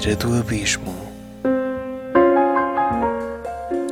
beira 0.00 0.16
do 0.16 0.34
abismo. 0.38 0.94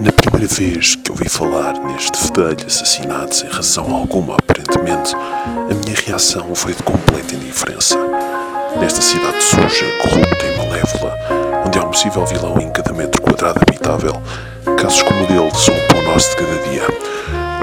Na 0.01 0.13
primeira 0.13 0.47
vez 0.55 0.95
que 0.97 1.11
ouvi 1.11 1.29
falar 1.29 1.75
neste 1.81 2.17
fedelho 2.19 2.67
assassinado 2.67 3.35
sem 3.35 3.51
razão 3.51 3.95
alguma, 3.95 4.37
aparentemente, 4.37 5.15
a 5.15 5.75
minha 5.75 5.97
reação 6.07 6.55
foi 6.55 6.73
de 6.73 6.83
completa 6.83 7.35
indiferença. 7.35 7.99
Nesta 8.81 9.03
cidade 9.03 9.43
suja, 9.43 9.85
corrupta 10.03 10.47
e 10.47 10.57
malévola, 10.57 11.15
onde 11.67 11.79
há 11.79 11.85
um 11.85 11.91
possível 11.91 12.25
vilão 12.25 12.59
em 12.59 12.71
cada 12.71 12.93
metro 12.93 13.21
quadrado 13.21 13.61
habitável, 13.61 14.23
casos 14.79 15.03
como 15.03 15.25
o 15.25 15.27
dele 15.27 15.55
são 15.55 15.75
o 15.75 15.89
pão 15.89 16.03
nosso 16.05 16.31
de 16.31 16.37
cada 16.37 16.69
dia, 16.71 16.87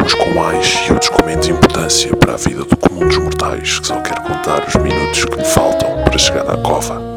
uns 0.04 0.14
com 0.14 0.34
mais 0.36 0.86
e 0.88 0.92
outros 0.92 1.10
com 1.10 1.26
menos 1.26 1.48
importância 1.48 2.16
para 2.18 2.34
a 2.34 2.38
vida 2.38 2.64
do 2.64 2.78
comum 2.78 3.08
dos 3.08 3.18
mortais 3.18 3.80
que 3.80 3.88
só 3.88 4.00
quer 4.02 4.20
contar 4.20 4.68
os 4.68 4.76
minutos 4.76 5.26
que 5.26 5.36
lhe 5.36 5.46
faltam 5.46 6.04
para 6.04 6.18
chegar 6.18 6.48
à 6.48 6.58
cova. 6.58 7.15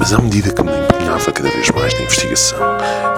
Mas 0.00 0.14
à 0.14 0.18
medida 0.18 0.50
que 0.50 0.62
me 0.62 0.72
empenhava 0.72 1.30
cada 1.30 1.50
vez 1.50 1.70
mais 1.72 1.92
na 1.92 2.00
investigação, 2.00 2.58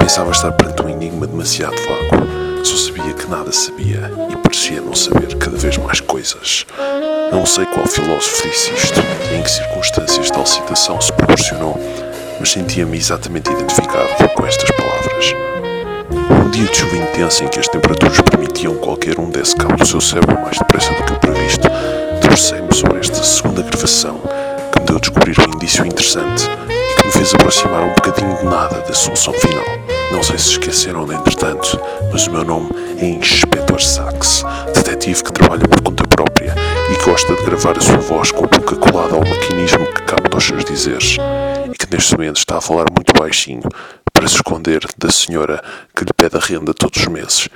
pensava 0.01 0.33
estar 0.33 0.51
perante 0.51 0.83
um 0.83 0.89
enigma 0.89 1.29
demasiado 1.29 1.77
vago. 1.77 2.65
Só 2.65 2.77
sabia 2.77 3.15
que 3.15 3.31
nada 3.31 3.53
sabia 3.53 4.11
e 4.29 4.37
parecia 4.39 4.81
não 4.81 4.93
saber 4.93 5.37
cada 5.37 5.57
vez 5.57 5.79
mais 5.79 6.01
coisas. 6.01 6.67
Não 7.31 7.47
sei 7.47 7.67
qual 7.67 7.87
filósofo 7.87 8.49
disse 8.49 8.73
isto 8.75 8.99
e 9.31 9.37
em 9.37 9.43
que 9.45 9.51
circunstâncias 9.51 10.29
tal 10.33 10.45
citação 10.45 11.01
se 11.01 11.13
proporcionou, 11.13 11.79
mas 12.41 12.51
sentia-me 12.51 12.99
exatamente 12.99 13.49
identificado 13.49 14.09
com 14.35 14.45
estas 14.45 14.71
palavras. 14.73 15.35
Um 16.45 16.51
dia 16.51 16.67
de 16.67 16.77
chuva 16.77 16.97
intensa 16.97 17.45
em 17.45 17.49
que 17.49 17.61
as 17.61 17.69
temperaturas 17.69 18.21
permitiam 18.23 18.75
qualquer 18.75 19.21
um 19.21 19.31
desse 19.31 19.55
cabo 19.55 19.77
do 19.77 19.87
seu 19.87 20.01
cérebro 20.01 20.41
mais 20.41 20.59
depressa 20.59 20.93
do 20.95 21.05
que 21.05 21.13
o 21.13 21.21
previsto, 21.21 21.69
debrucei-me 22.21 22.75
sobre 22.75 22.99
esta 22.99 23.23
segunda 23.23 23.63
gravação 23.63 24.21
deu 24.93 24.99
a 24.99 25.01
descobrir 25.01 25.41
um 25.41 25.55
indício 25.55 25.87
interessante 25.87 26.45
e 26.69 26.97
que 26.97 27.07
me 27.07 27.13
fez 27.13 27.35
aproximar 27.35 27.83
um 27.83 27.95
bocadinho 27.95 28.37
de 28.37 28.45
nada 28.45 28.81
da 28.83 28.93
solução 28.93 29.33
final. 29.33 29.65
Não 30.13 30.23
sei 30.23 30.37
se 30.37 30.51
esqueceram 30.51 31.11
entretanto, 31.11 31.81
mas 32.13 32.27
o 32.27 32.31
meu 32.31 32.45
nome 32.45 32.69
é 33.01 33.07
Inspector 33.07 33.81
Sachs, 33.81 34.45
detetive 34.75 35.25
que 35.25 35.33
trabalha 35.33 35.67
por 35.67 35.81
conta 35.81 36.07
própria 36.07 36.55
e 36.91 36.97
que 36.97 37.05
gosta 37.07 37.35
de 37.35 37.43
gravar 37.43 37.79
a 37.79 37.81
sua 37.81 37.97
voz 37.97 38.31
com 38.31 38.45
a 38.45 38.49
boca 38.49 38.77
colada 38.77 39.15
ao 39.15 39.25
maquinismo 39.25 39.87
que 39.87 40.03
capta 40.03 40.37
os 40.37 40.45
seus 40.45 40.65
dizeres 40.65 41.17
e 41.73 41.79
que 41.79 41.91
neste 41.91 42.13
momento 42.13 42.37
está 42.37 42.59
a 42.59 42.61
falar 42.61 42.87
muito 42.95 43.15
baixinho 43.19 43.63
para 44.13 44.29
se 44.29 44.35
esconder 44.35 44.83
da 44.99 45.11
senhora 45.11 45.63
que 45.97 46.05
lhe 46.05 46.13
pede 46.15 46.37
a 46.37 46.41
renda 46.41 46.75
todos 46.75 47.01
os 47.01 47.09
meses 47.09 47.49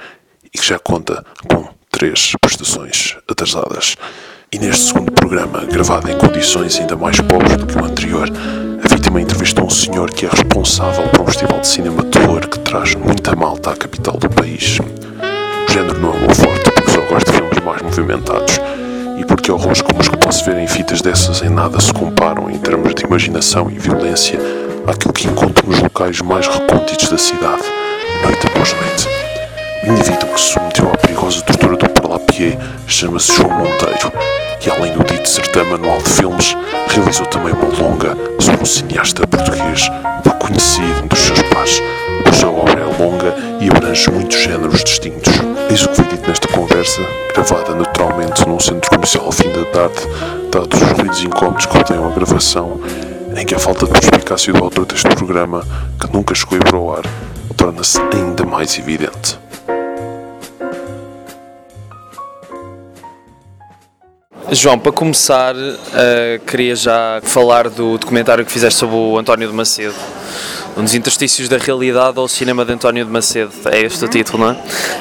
e 0.43 0.59
que 0.59 0.67
já 0.67 0.79
conta 0.79 1.23
com 1.47 1.69
três 1.91 2.33
prestações 2.41 3.19
atrasadas. 3.29 3.95
E 4.53 4.61
neste 4.61 4.85
segundo 4.87 5.11
programa, 5.11 5.65
gravado 5.65 6.09
em 6.09 6.17
condições 6.17 6.79
ainda 6.79 6.97
mais 6.97 7.21
pobres 7.21 7.57
do 7.57 7.67
que 7.67 7.77
o 7.77 7.85
anterior, 7.85 8.29
a 8.83 8.95
vítima 8.95 9.21
entrevistou 9.21 9.67
um 9.67 9.71
senhor 9.71 10.09
que 10.13 10.25
é 10.25 10.29
responsável 10.29 11.09
por 11.09 11.23
um 11.23 11.27
festival 11.27 11.61
de 11.61 11.67
cinema 11.67 12.03
de 12.05 12.11
terror 12.11 12.49
que 12.49 12.61
traz 12.61 12.95
muita 12.95 13.35
malta 13.35 13.73
à 13.73 13.77
capital 13.77 14.17
do 14.17 14.31
país. 14.31 14.79
O 14.79 15.73
género 15.73 15.99
não 15.99 16.13
é 16.13 16.17
o 16.17 16.21
meu 16.21 16.35
forte, 16.35 16.71
porque 16.71 16.91
só 16.93 17.01
gosto 17.01 17.27
de 17.27 17.37
filmes 17.37 17.59
mais 17.65 17.83
movimentados 17.83 18.61
e 19.19 19.25
porque 19.25 19.51
horrores 19.51 19.83
como 19.83 20.01
os 20.01 20.09
que 20.09 20.17
posso 20.17 20.45
ver 20.45 20.59
em 20.59 20.69
fitas 20.69 21.03
dessas 21.03 21.43
em 21.43 21.49
nada 21.49 21.81
se 21.81 21.93
comparam 21.93 22.49
em 22.49 22.59
termos 22.59 22.95
de 22.95 23.05
imaginação 23.05 23.69
e 23.69 23.79
violência 23.81 24.39
àquilo 24.87 25.13
que 25.13 25.27
encontro 25.27 25.69
nos 25.69 25.81
locais 25.81 26.21
mais 26.21 26.47
recônditos 26.47 27.09
da 27.09 27.19
cidade, 27.19 27.65
noite 28.23 28.47
após 28.47 28.73
noite. 28.75 29.09
O 29.83 29.93
indivíduo 29.93 30.29
que 30.33 30.41
se 30.41 30.53
submeteu 30.53 30.89
à 30.89 30.97
perigosa 30.97 31.43
tortura 31.43 31.77
do 31.77 31.87
Parlapier 32.17 32.59
chama-se 32.87 33.35
João 33.35 33.51
Monteiro 33.51 34.11
e, 34.65 34.71
além 34.71 34.93
do 34.93 35.05
dito 35.05 35.29
certame 35.29 35.75
anual 35.75 35.99
de 35.99 36.09
filmes, 36.09 36.57
realizou 36.89 37.27
também 37.27 37.53
uma 37.53 37.69
longa 37.79 38.17
sobre 38.41 38.63
um 38.63 38.65
cineasta 38.65 39.27
português 39.27 39.91
pouco 40.23 40.47
conhecido 40.47 41.03
dos 41.09 41.19
seus 41.19 41.43
pares, 41.43 41.83
cuja 42.25 42.49
obra 42.49 42.81
é 42.81 43.03
longa 43.03 43.35
e 43.61 43.69
abrange 43.69 44.11
muitos 44.11 44.39
géneros 44.41 44.83
distintos. 44.83 45.33
Eis 45.69 45.83
o 45.85 45.89
que 45.91 45.97
foi 45.97 46.05
dito 46.07 46.27
nesta 46.27 46.49
conversa, 46.49 47.03
gravada 47.35 47.75
naturalmente 47.75 48.49
num 48.49 48.59
centro 48.59 48.89
comercial 48.89 49.27
ao 49.27 49.33
fim 49.33 49.51
da 49.51 49.65
tarde, 49.67 50.01
dados 50.51 50.81
os 50.81 50.89
ruídos 50.93 51.23
incómodos 51.23 51.67
que 51.67 51.77
rodeiam 51.77 52.07
a 52.07 52.15
gravação, 52.15 52.81
em 53.37 53.45
que 53.45 53.55
a 53.55 53.59
falta 53.59 53.85
de 53.85 53.93
perspicácia 53.93 54.55
do 54.55 54.65
autor 54.65 54.87
deste 54.87 55.09
programa, 55.09 55.63
que 56.01 56.11
nunca 56.11 56.35
chegou 56.35 56.59
a 56.59 56.65
para 56.65 56.79
o 56.79 56.93
ar, 56.93 57.03
torna-se 57.57 58.01
ainda 58.15 58.47
mais 58.47 58.79
evidente. 58.79 59.39
João, 64.53 64.79
para 64.79 64.93
começar, 64.93 65.57
uh, 65.57 66.45
queria 66.47 66.77
já 66.77 67.21
falar 67.25 67.69
do 67.69 67.99
documentário 67.99 68.45
que 68.45 68.53
fizeste 68.53 68.79
sobre 68.79 68.95
o 68.95 69.19
António 69.19 69.49
de 69.49 69.55
Macedo. 69.55 69.95
Um 70.77 70.85
dos 70.85 70.95
interstícios 70.95 71.49
da 71.49 71.57
realidade 71.57 72.19
ao 72.19 72.29
cinema 72.29 72.63
de 72.63 72.71
António 72.75 73.03
de 73.03 73.11
Macedo. 73.11 73.51
É 73.73 73.81
este 73.81 74.05
o 74.05 74.09
título, 74.09 74.45
não 74.45 74.51
é? 74.51 74.57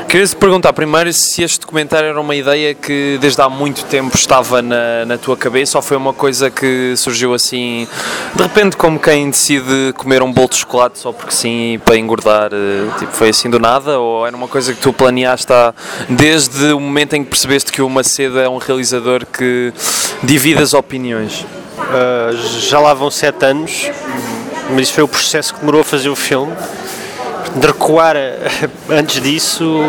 Queria-te 0.07 0.33
perguntar 0.37 0.71
primeiro 0.71 1.11
se 1.11 1.43
este 1.43 1.59
documentário 1.59 2.07
era 2.07 2.21
uma 2.21 2.33
ideia 2.33 2.73
que 2.73 3.17
desde 3.19 3.41
há 3.41 3.49
muito 3.49 3.83
tempo 3.83 4.15
estava 4.15 4.61
na, 4.61 5.03
na 5.05 5.17
tua 5.17 5.35
cabeça 5.35 5.77
ou 5.77 5.81
foi 5.81 5.97
uma 5.97 6.13
coisa 6.13 6.49
que 6.49 6.95
surgiu 6.95 7.33
assim, 7.33 7.85
de 8.33 8.41
repente, 8.41 8.77
como 8.77 8.97
quem 8.97 9.29
decide 9.29 9.91
comer 9.97 10.23
um 10.23 10.31
bolo 10.31 10.47
de 10.47 10.55
chocolate 10.55 10.97
só 10.97 11.11
porque 11.11 11.33
sim, 11.33 11.77
para 11.83 11.97
engordar. 11.97 12.51
Tipo, 12.97 13.11
foi 13.11 13.29
assim 13.29 13.49
do 13.49 13.59
nada? 13.59 13.99
Ou 13.99 14.25
era 14.25 14.35
uma 14.35 14.47
coisa 14.47 14.73
que 14.73 14.79
tu 14.79 14.93
planeaste 14.93 15.51
há, 15.51 15.73
desde 16.07 16.71
o 16.71 16.79
momento 16.79 17.17
em 17.17 17.23
que 17.25 17.29
percebeste 17.29 17.69
que 17.73 17.81
o 17.81 17.89
Macedo 17.89 18.39
é 18.39 18.47
um 18.47 18.59
realizador 18.59 19.25
que 19.25 19.73
divide 20.23 20.63
as 20.63 20.73
opiniões? 20.73 21.41
Uh, 21.41 22.61
já 22.61 22.79
lá 22.79 22.93
vão 22.93 23.11
sete 23.11 23.43
anos 23.43 23.89
mas 24.69 24.81
isso 24.81 24.93
foi 24.93 25.03
o 25.03 25.07
processo 25.07 25.53
que 25.53 25.59
demorou 25.59 25.81
a 25.81 25.83
fazer 25.83 26.09
o 26.09 26.15
filme. 26.15 26.53
De 27.55 27.67
recuar 27.67 28.15
antes 28.89 29.21
disso 29.21 29.81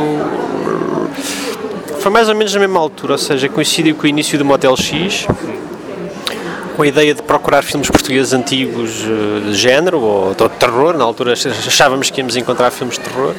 foi 2.07 2.13
mais 2.13 2.29
ou 2.29 2.37
menos 2.37 2.55
na 2.55 2.61
mesma 2.61 2.79
altura, 2.79 3.15
ou 3.15 3.19
seja, 3.19 3.49
coincidiu 3.49 3.97
com 3.97 4.05
o 4.05 4.07
início 4.07 4.39
do 4.39 4.45
Motel 4.45 4.77
X, 4.77 5.27
com 6.77 6.83
a 6.83 6.87
ideia 6.87 7.13
de 7.13 7.21
procurar 7.21 7.63
filmes 7.63 7.91
portugueses 7.91 8.33
antigos 8.33 8.93
de 8.93 9.55
género 9.55 10.01
ou 10.01 10.33
de 10.33 10.49
terror. 10.51 10.97
Na 10.97 11.03
altura 11.03 11.33
achávamos 11.33 12.09
que 12.11 12.21
íamos 12.21 12.37
encontrar 12.37 12.71
filmes 12.71 12.97
de 12.97 13.05
terror. 13.05 13.35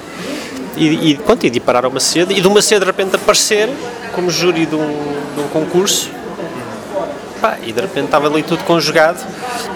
E, 0.75 1.11
e, 1.11 1.15
pronto, 1.15 1.45
e 1.45 1.49
de 1.49 1.59
parar 1.61 1.85
ao 1.85 1.91
Macedo, 1.91 2.33
e 2.33 2.41
do 2.41 2.51
Macedo 2.51 2.81
de 2.81 2.87
repente 2.87 3.15
aparecer 3.15 3.69
como 4.13 4.29
júri 4.29 4.65
de 4.65 4.75
um, 4.75 4.87
de 5.35 5.41
um 5.41 5.47
concurso 5.47 6.11
Pá, 7.41 7.57
e 7.61 7.71
de 7.71 7.81
repente 7.81 8.05
estava 8.05 8.27
ali 8.27 8.41
tudo 8.41 8.63
conjugado 8.63 9.19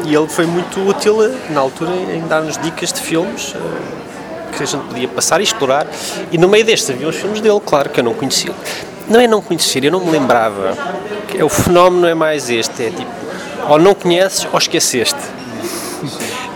e 0.06 0.16
ele 0.16 0.28
foi 0.28 0.46
muito 0.46 0.80
útil 0.88 1.18
na 1.50 1.60
altura 1.60 1.92
em 1.92 2.26
dar-nos 2.28 2.58
dicas 2.58 2.92
de 2.92 3.00
filmes 3.02 3.54
uh, 3.54 4.58
que 4.58 4.64
a 4.64 4.66
gente 4.66 4.84
podia 4.86 5.08
passar 5.08 5.40
e 5.40 5.44
explorar. 5.44 5.86
E 6.32 6.38
no 6.38 6.48
meio 6.48 6.66
destes 6.66 6.90
havia 6.90 7.08
os 7.08 7.16
filmes 7.16 7.40
dele, 7.40 7.60
claro, 7.64 7.90
que 7.90 8.00
eu 8.00 8.04
não 8.04 8.14
conhecia. 8.14 8.52
Não 9.08 9.20
é 9.20 9.28
não 9.28 9.42
conhecer, 9.42 9.84
eu 9.84 9.92
não 9.92 10.00
me 10.00 10.12
lembrava. 10.12 10.76
O 11.44 11.50
fenómeno 11.50 12.08
é 12.08 12.14
mais 12.16 12.50
este, 12.50 12.86
é 12.86 12.90
tipo, 12.90 13.12
ou 13.70 13.80
não 13.80 13.94
conheces 13.94 14.48
ou 14.52 14.58
esqueceste. 14.58 15.20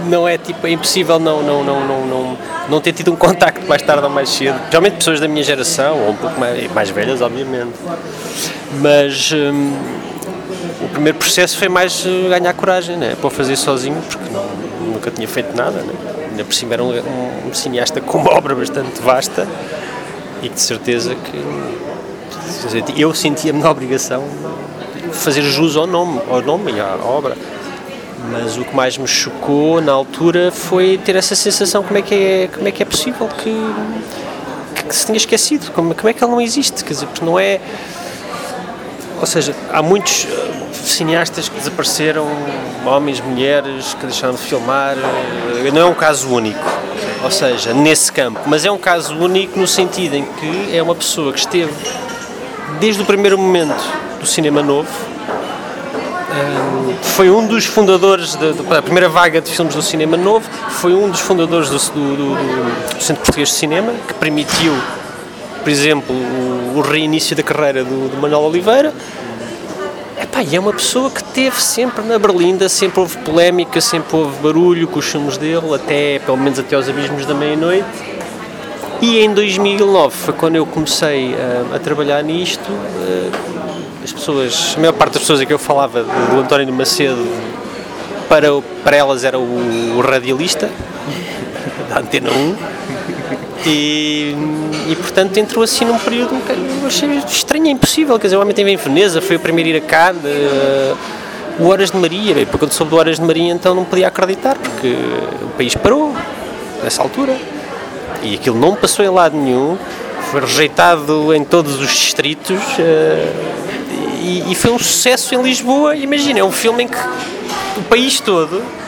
Não 0.07 0.27
é 0.27 0.38
tipo, 0.38 0.65
é 0.65 0.71
impossível 0.71 1.19
não, 1.19 1.41
não, 1.41 1.63
não, 1.63 1.88
não, 1.88 2.05
não, 2.05 2.38
não 2.69 2.81
ter 2.81 2.94
tido 2.94 3.11
um 3.11 3.15
contacto 3.15 3.65
mais 3.67 3.81
tarde 3.81 4.03
ou 4.03 4.09
mais 4.09 4.29
cedo. 4.29 4.59
Geralmente 4.69 4.97
pessoas 4.97 5.19
da 5.19 5.27
minha 5.27 5.44
geração, 5.44 5.97
ou 5.99 6.09
um 6.11 6.15
pouco 6.15 6.39
mais, 6.39 6.71
mais 6.73 6.89
velhas, 6.89 7.21
obviamente. 7.21 7.73
Mas. 8.81 9.31
Hum, 9.31 9.73
primeiro 10.95 11.17
processo 11.17 11.57
foi 11.57 11.67
mais 11.67 12.06
eh, 12.06 12.29
ganhar 12.29 12.53
coragem, 12.53 12.95
né? 12.95 13.17
para 13.19 13.29
fazer 13.29 13.57
sozinho, 13.57 14.01
porque 14.09 14.29
não, 14.31 14.45
nunca 14.94 15.11
tinha 15.11 15.28
feito 15.28 15.56
nada. 15.56 15.81
Né? 15.81 15.94
Ainda 16.31 16.45
por 16.45 16.53
cima 16.53 16.73
era 16.73 16.83
um, 16.83 16.91
um, 17.47 17.53
cineasta 17.53 18.00
com 18.00 18.17
uma 18.17 18.31
obra 18.35 18.56
bastante 18.56 19.01
vasta 19.01 19.45
e 20.41 20.47
de 20.47 20.59
certeza 20.59 21.13
que 21.16 23.00
eu 23.00 23.13
sentia-me 23.13 23.61
na 23.61 23.69
obrigação 23.69 24.24
de 24.95 25.15
fazer 25.15 25.42
jus 25.42 25.75
ao 25.75 25.86
nome, 25.86 26.21
ao 26.30 26.42
nome 26.42 26.71
e 26.71 26.80
à 26.80 26.95
obra. 26.95 27.36
Mas 28.31 28.57
o 28.57 28.63
que 28.63 28.75
mais 28.75 28.97
me 28.97 29.07
chocou 29.07 29.81
na 29.81 29.92
altura 29.92 30.51
foi 30.51 30.97
ter 31.03 31.15
essa 31.15 31.36
sensação 31.36 31.83
como 31.83 32.00
é 32.00 32.01
que 32.01 32.15
é, 32.15 32.50
como 32.53 32.68
é, 32.68 32.71
que 32.71 32.81
é 32.81 32.86
possível 32.86 33.27
que, 33.27 33.53
que 34.88 34.95
se 34.95 35.06
tinha 35.06 35.18
esquecido, 35.18 35.71
como, 35.74 35.94
como 35.94 36.09
é 36.09 36.13
que 36.13 36.24
ele 36.24 36.31
não 36.31 36.42
existe, 36.42 36.83
quer 36.83 36.94
dizer, 36.94 37.06
porque 37.06 37.24
não 37.24 37.38
é 37.38 37.59
ou 39.19 39.25
seja, 39.25 39.56
há 39.71 39.81
muitos 39.81 40.25
eh, 40.25 40.73
cineastas 40.73 41.50
que 41.50 41.57
desapareceram, 41.57 42.27
homens, 42.85 43.21
mulheres 43.21 43.94
que 43.94 44.06
deixaram 44.06 44.35
de 44.35 44.41
filmar, 44.41 44.95
eh, 44.97 45.71
não 45.71 45.81
é 45.81 45.85
um 45.85 45.94
caso 45.94 46.29
único, 46.29 46.63
ou 47.23 47.31
seja, 47.31 47.73
nesse 47.73 48.12
campo, 48.12 48.41
mas 48.45 48.65
é 48.65 48.71
um 48.71 48.77
caso 48.77 49.15
único 49.15 49.59
no 49.59 49.67
sentido 49.67 50.15
em 50.15 50.23
que 50.23 50.75
é 50.75 50.81
uma 50.81 50.95
pessoa 50.95 51.31
que 51.31 51.39
esteve 51.39 51.71
desde 52.79 53.01
o 53.01 53.06
primeiro 53.06 53.38
momento 53.38 53.83
do 54.19 54.25
cinema 54.25 54.62
novo, 54.62 54.89
eh, 56.31 56.95
foi 57.01 57.29
um 57.29 57.47
dos 57.47 57.65
fundadores 57.65 58.35
da, 58.35 58.81
primeira 58.81 59.07
vaga 59.07 59.39
de 59.39 59.50
filmes 59.50 59.73
do 59.75 59.81
cinema 59.81 60.18
novo, 60.18 60.47
foi 60.69 60.94
um 60.94 61.09
dos 61.09 61.21
fundadores 61.21 61.69
do, 61.69 61.77
do, 61.77 62.15
do, 62.15 62.95
do 62.95 63.01
Centro 63.01 63.23
Português 63.23 63.50
de 63.50 63.56
Cinema, 63.56 63.94
que 64.07 64.13
permitiu 64.15 64.73
por 65.65 65.71
exemplo, 65.71 66.15
o, 66.15 66.77
o 66.77 66.81
reinício 66.81 67.35
da 67.35 67.41
carreira 67.41 67.83
do, 67.83 68.07
do 68.07 68.21
Manuel 68.21 68.41
Oliveira 68.41 68.94
Epá, 70.21 70.44
e 70.44 70.56
é 70.56 70.59
uma 70.59 70.71
pessoa 70.71 71.09
que 71.09 71.23
teve 71.23 71.59
sempre 71.59 72.06
na 72.06 72.19
Berlinda, 72.19 72.69
sempre 72.69 73.00
houve 73.00 73.17
polémica, 73.17 73.81
sempre 73.81 74.15
houve 74.15 74.38
barulho 74.38 74.88
com 74.88 75.00
os 75.00 75.06
filmes 75.06 75.38
dele, 75.38 75.73
até, 75.73 76.19
pelo 76.19 76.38
menos 76.38 76.59
até 76.59 76.75
aos 76.75 76.88
abismos 76.88 77.25
da 77.25 77.33
meia-noite. 77.33 77.88
E 79.01 79.19
em 79.19 79.33
2009 79.33 80.15
foi 80.15 80.33
quando 80.35 80.56
eu 80.56 80.67
comecei 80.67 81.33
uh, 81.33 81.75
a 81.75 81.79
trabalhar 81.79 82.23
nisto. 82.23 82.69
Uh, 82.69 83.31
as 84.03 84.13
pessoas, 84.13 84.75
a 84.77 84.79
maior 84.79 84.94
parte 84.94 85.13
das 85.13 85.23
pessoas 85.23 85.41
a 85.41 85.45
que 85.47 85.51
eu 85.51 85.59
falava 85.59 86.03
do 86.03 86.39
António 86.39 86.68
de 86.68 86.71
Macedo, 86.71 87.25
para, 88.29 88.47
para 88.83 88.95
elas 88.95 89.23
era 89.23 89.39
o, 89.39 89.97
o 89.97 90.01
radialista 90.01 90.69
da 91.89 92.00
Antena 92.00 92.29
1. 92.29 92.75
E, 93.65 94.35
e, 94.89 94.95
portanto 94.95 95.38
entrou 95.38 95.63
assim 95.63 95.85
num 95.85 95.97
período 95.97 96.39
que 96.45 96.85
achei 96.85 97.09
estranho, 97.27 97.67
é 97.67 97.71
impossível. 97.71 98.19
Quer 98.19 98.27
dizer, 98.27 98.38
o 98.38 98.39
homem 98.41 98.51
esteve 98.51 98.71
em 98.71 98.77
Veneza, 98.77 99.21
foi 99.21 99.38
o 99.38 99.39
primeiro 99.39 99.69
a 99.69 99.73
ir 99.73 99.77
a 99.77 99.81
cá, 99.81 100.13
uh, 100.13 100.97
o 101.63 101.67
Horas 101.67 101.89
de 101.89 101.97
Maria. 101.97 102.35
Bem, 102.35 102.45
quando 102.45 102.71
soube 102.71 102.91
do 102.91 102.97
Horas 102.97 103.17
de 103.17 103.23
Maria, 103.23 103.51
então 103.51 103.73
não 103.73 103.83
podia 103.83 104.07
acreditar, 104.07 104.56
porque 104.56 104.95
o 105.41 105.50
país 105.57 105.73
parou 105.73 106.13
nessa 106.83 107.01
altura 107.01 107.35
e 108.21 108.35
aquilo 108.35 108.59
não 108.59 108.75
passou 108.75 109.03
em 109.03 109.09
lado 109.09 109.35
nenhum, 109.35 109.77
foi 110.31 110.41
rejeitado 110.41 111.33
em 111.33 111.44
todos 111.44 111.79
os 111.79 111.89
distritos 111.89 112.61
uh, 112.61 113.65
e, 114.21 114.51
e, 114.51 114.56
foi 114.56 114.71
um 114.71 114.79
sucesso 114.79 115.33
em 115.33 115.41
Lisboa. 115.41 115.95
Imagina, 115.95 116.39
é 116.39 116.44
um 116.44 116.51
filme 116.51 116.83
em 116.83 116.88
que 116.88 116.97
o 117.77 117.81
país 117.83 118.19
todo 118.19 118.57
eh, 118.57 118.84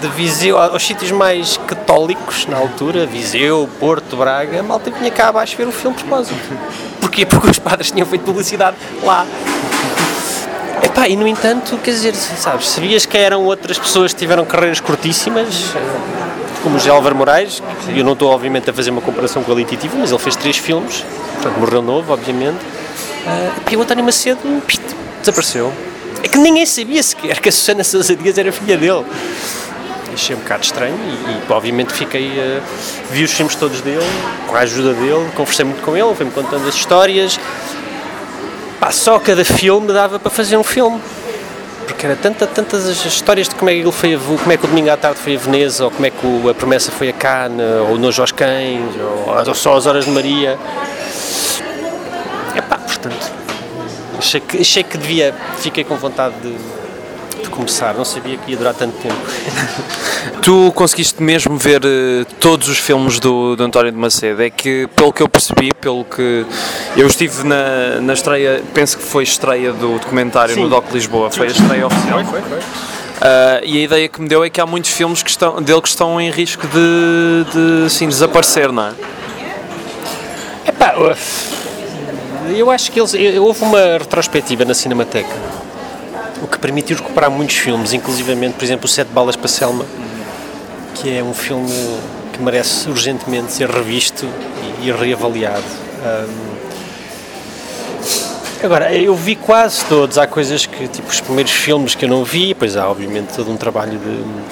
de 0.00 0.08
Viseu 0.08 0.58
aos 0.58 0.84
sítios 0.84 1.10
mais 1.10 1.56
católicos 1.58 2.46
na 2.46 2.56
altura, 2.56 3.06
Viseu, 3.06 3.68
Porto, 3.78 4.16
Braga, 4.16 4.60
a 4.60 4.62
malta 4.62 4.90
vinha 4.90 5.10
cá 5.10 5.28
abaixo 5.28 5.56
ver 5.56 5.66
o 5.66 5.72
filme 5.72 5.96
de 5.96 6.04
propósito. 6.04 6.36
Porquê? 7.00 7.24
Porque 7.24 7.50
os 7.50 7.58
padres 7.58 7.90
tinham 7.90 8.06
feito 8.06 8.22
publicidade 8.24 8.76
lá. 9.02 9.26
Epá, 10.82 11.08
e 11.08 11.16
no 11.16 11.26
entanto, 11.26 11.78
quer 11.78 11.92
dizer, 11.92 12.14
sabes, 12.14 12.68
sabias 12.68 13.06
que 13.06 13.16
eram 13.16 13.44
outras 13.44 13.78
pessoas 13.78 14.12
que 14.12 14.18
tiveram 14.18 14.44
carreiras 14.44 14.80
curtíssimas, 14.80 15.72
como 16.62 16.76
o 16.76 16.78
José 16.78 16.90
Álvaro 16.90 17.14
Moraes, 17.14 17.62
eu 17.88 18.04
não 18.04 18.12
estou 18.12 18.30
obviamente 18.30 18.68
a 18.68 18.72
fazer 18.72 18.90
uma 18.90 19.00
comparação 19.00 19.42
qualitativa, 19.42 19.96
mas 19.98 20.10
ele 20.10 20.18
fez 20.18 20.36
três 20.36 20.56
filmes, 20.56 21.04
portanto 21.34 21.58
morreu 21.58 21.82
novo, 21.82 22.12
obviamente, 22.12 22.58
uh, 22.58 23.70
e 23.70 23.76
o 23.76 23.82
António 23.82 24.04
Macedo 24.04 24.40
pit, 24.66 24.82
desapareceu. 25.20 25.72
É 26.22 26.28
que 26.28 26.38
ninguém 26.38 26.66
sabia 26.66 27.02
sequer 27.02 27.40
que 27.40 27.48
a 27.48 27.52
Susana 27.52 27.84
Sousa 27.84 28.16
Dias 28.16 28.36
era 28.36 28.50
filha 28.50 28.76
dele 28.76 29.04
achei 30.16 30.34
um 30.34 30.38
bocado 30.40 30.64
estranho 30.64 30.96
e, 30.96 31.30
e 31.30 31.52
obviamente 31.52 31.92
fiquei 31.92 32.28
uh, 32.28 32.62
vi 33.10 33.22
os 33.22 33.32
filmes 33.32 33.54
todos 33.54 33.80
dele 33.82 34.04
com 34.46 34.56
a 34.56 34.60
ajuda 34.60 34.94
dele 34.94 35.30
conversei 35.34 35.64
muito 35.64 35.82
com 35.82 35.96
ele 35.96 36.14
foi-me 36.14 36.32
contando 36.32 36.66
as 36.66 36.74
histórias 36.74 37.38
Pá, 38.80 38.90
só 38.90 39.18
cada 39.18 39.44
filme 39.44 39.92
dava 39.92 40.18
para 40.18 40.30
fazer 40.30 40.56
um 40.56 40.64
filme 40.64 41.00
porque 41.86 42.06
era 42.06 42.16
tanta, 42.16 42.46
tantas 42.46 42.88
as 42.88 43.04
histórias 43.04 43.48
de 43.48 43.54
como 43.54 43.70
é 43.70 43.74
que 43.74 43.80
ele 43.80 43.92
foi 43.92 44.14
a, 44.14 44.18
como 44.18 44.52
é 44.52 44.56
que 44.56 44.64
o 44.64 44.68
domingo 44.68 44.90
à 44.90 44.96
tarde 44.96 45.20
foi 45.20 45.36
a 45.36 45.38
Veneza 45.38 45.84
ou 45.84 45.90
como 45.90 46.06
é 46.06 46.10
que 46.10 46.26
o, 46.26 46.48
a 46.48 46.54
promessa 46.54 46.90
foi 46.90 47.10
a 47.10 47.12
Cannes 47.12 47.66
ou 47.88 47.98
Nojo 47.98 48.22
aos 48.22 48.32
Cães 48.32 48.96
ou, 48.98 49.48
ou 49.48 49.54
só 49.54 49.76
as 49.76 49.86
horas 49.86 50.06
de 50.06 50.10
Maria 50.10 50.58
é 52.54 52.60
pá, 52.62 52.78
portanto 52.78 53.32
achei 54.18 54.40
que, 54.40 54.60
achei 54.60 54.82
que 54.82 54.96
devia 54.96 55.34
fiquei 55.58 55.84
com 55.84 55.96
vontade 55.96 56.34
de 56.40 56.56
começar, 57.56 57.94
não 57.94 58.04
sabia 58.04 58.36
que 58.36 58.50
ia 58.50 58.56
durar 58.56 58.74
tanto 58.74 58.96
tempo. 58.98 59.16
tu 60.42 60.72
conseguiste 60.74 61.22
mesmo 61.22 61.56
ver 61.56 61.82
uh, 61.84 62.24
todos 62.40 62.68
os 62.68 62.78
filmes 62.78 63.18
do, 63.18 63.56
do 63.56 63.64
António 63.64 63.92
de 63.92 63.98
Macedo? 63.98 64.42
É 64.42 64.50
que, 64.50 64.88
pelo 64.94 65.12
que 65.12 65.22
eu 65.22 65.28
percebi, 65.28 65.72
pelo 65.80 66.04
que 66.04 66.44
eu 66.96 67.06
estive 67.06 67.44
na, 67.44 68.00
na 68.00 68.12
estreia, 68.12 68.62
penso 68.74 68.98
que 68.98 69.02
foi 69.02 69.24
estreia 69.24 69.72
do 69.72 69.98
documentário 69.98 70.54
Sim. 70.54 70.62
no 70.62 70.68
Doc 70.68 70.92
Lisboa, 70.92 71.30
foi 71.30 71.48
a 71.48 71.50
estreia 71.50 71.86
oficial. 71.86 72.24
Foi, 72.24 72.40
foi, 72.40 72.50
foi. 72.50 72.58
Uh, 72.58 73.64
e 73.64 73.78
a 73.78 73.84
ideia 73.84 74.08
que 74.08 74.20
me 74.20 74.28
deu 74.28 74.44
é 74.44 74.50
que 74.50 74.60
há 74.60 74.66
muitos 74.66 74.90
filmes 74.90 75.22
que 75.22 75.30
estão, 75.30 75.62
dele 75.62 75.80
que 75.80 75.88
estão 75.88 76.20
em 76.20 76.30
risco 76.30 76.66
de, 76.66 77.46
de 77.52 77.86
assim, 77.86 78.08
desaparecer, 78.08 78.70
não 78.70 78.88
é? 78.88 78.92
Epá, 80.68 80.94
eu 82.54 82.70
acho 82.70 82.92
que 82.92 83.00
eles, 83.00 83.14
houve 83.40 83.64
uma 83.64 83.98
retrospectiva 83.98 84.64
na 84.64 84.74
Cinemateca 84.74 85.65
o 86.46 86.48
que 86.48 86.58
permitiu 86.58 86.96
recuperar 86.96 87.30
muitos 87.30 87.56
filmes, 87.56 87.92
inclusivamente, 87.92 88.54
por 88.54 88.64
exemplo, 88.64 88.86
o 88.86 88.88
Sete 88.88 89.08
Balas 89.08 89.34
para 89.34 89.48
Selma, 89.48 89.84
que 90.94 91.18
é 91.18 91.22
um 91.22 91.34
filme 91.34 91.68
que 92.32 92.40
merece 92.40 92.88
urgentemente 92.88 93.52
ser 93.52 93.68
revisto 93.68 94.26
e, 94.82 94.92
reavaliado. 94.92 95.64
Um, 96.02 96.56
Agora, 98.62 98.92
eu 98.94 99.14
vi 99.14 99.36
quase 99.36 99.84
todos, 99.84 100.16
há 100.16 100.26
coisas 100.26 100.64
que, 100.64 100.88
tipo, 100.88 101.08
os 101.08 101.20
primeiros 101.20 101.52
filmes 101.52 101.94
que 101.94 102.06
eu 102.06 102.08
não 102.08 102.24
vi, 102.24 102.54
pois 102.54 102.74
há, 102.74 102.88
obviamente, 102.88 103.34
todo 103.34 103.50
um 103.50 103.56
trabalho 103.56 104.00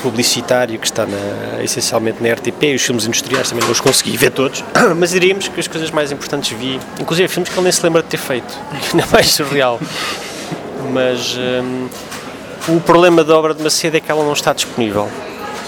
publicitário 0.03 0.79
que 0.79 0.87
está 0.87 1.07
na, 1.07 1.63
essencialmente 1.63 2.23
na 2.23 2.31
RTP, 2.33 2.63
e 2.65 2.75
os 2.75 2.83
filmes 2.83 3.07
industriais 3.07 3.49
também 3.49 3.65
não 3.65 3.73
os 3.73 3.81
consegui 3.81 4.17
ver 4.17 4.31
todos, 4.31 4.63
mas 4.97 5.11
diríamos 5.11 5.49
que 5.49 5.59
as 5.59 5.67
coisas 5.67 5.91
mais 5.91 6.13
importantes 6.13 6.57
vi, 6.57 6.79
inclusive 7.01 7.29
filmes 7.29 7.49
que 7.49 7.57
ele 7.57 7.63
nem 7.65 7.73
se 7.73 7.83
lembra 7.83 8.03
de 8.03 8.09
ter 8.09 8.19
feito, 8.19 8.55
ainda 8.93 9.07
mais 9.11 9.31
surreal 9.31 9.81
mas 10.91 11.37
um, 11.37 11.89
o 12.69 12.81
problema 12.81 13.23
da 13.23 13.37
obra 13.37 13.55
de 13.55 13.63
Macedo 13.63 13.97
é 13.97 14.01
que 14.01 14.11
ela 14.11 14.25
não 14.25 14.33
está 14.33 14.53
disponível. 14.53 15.09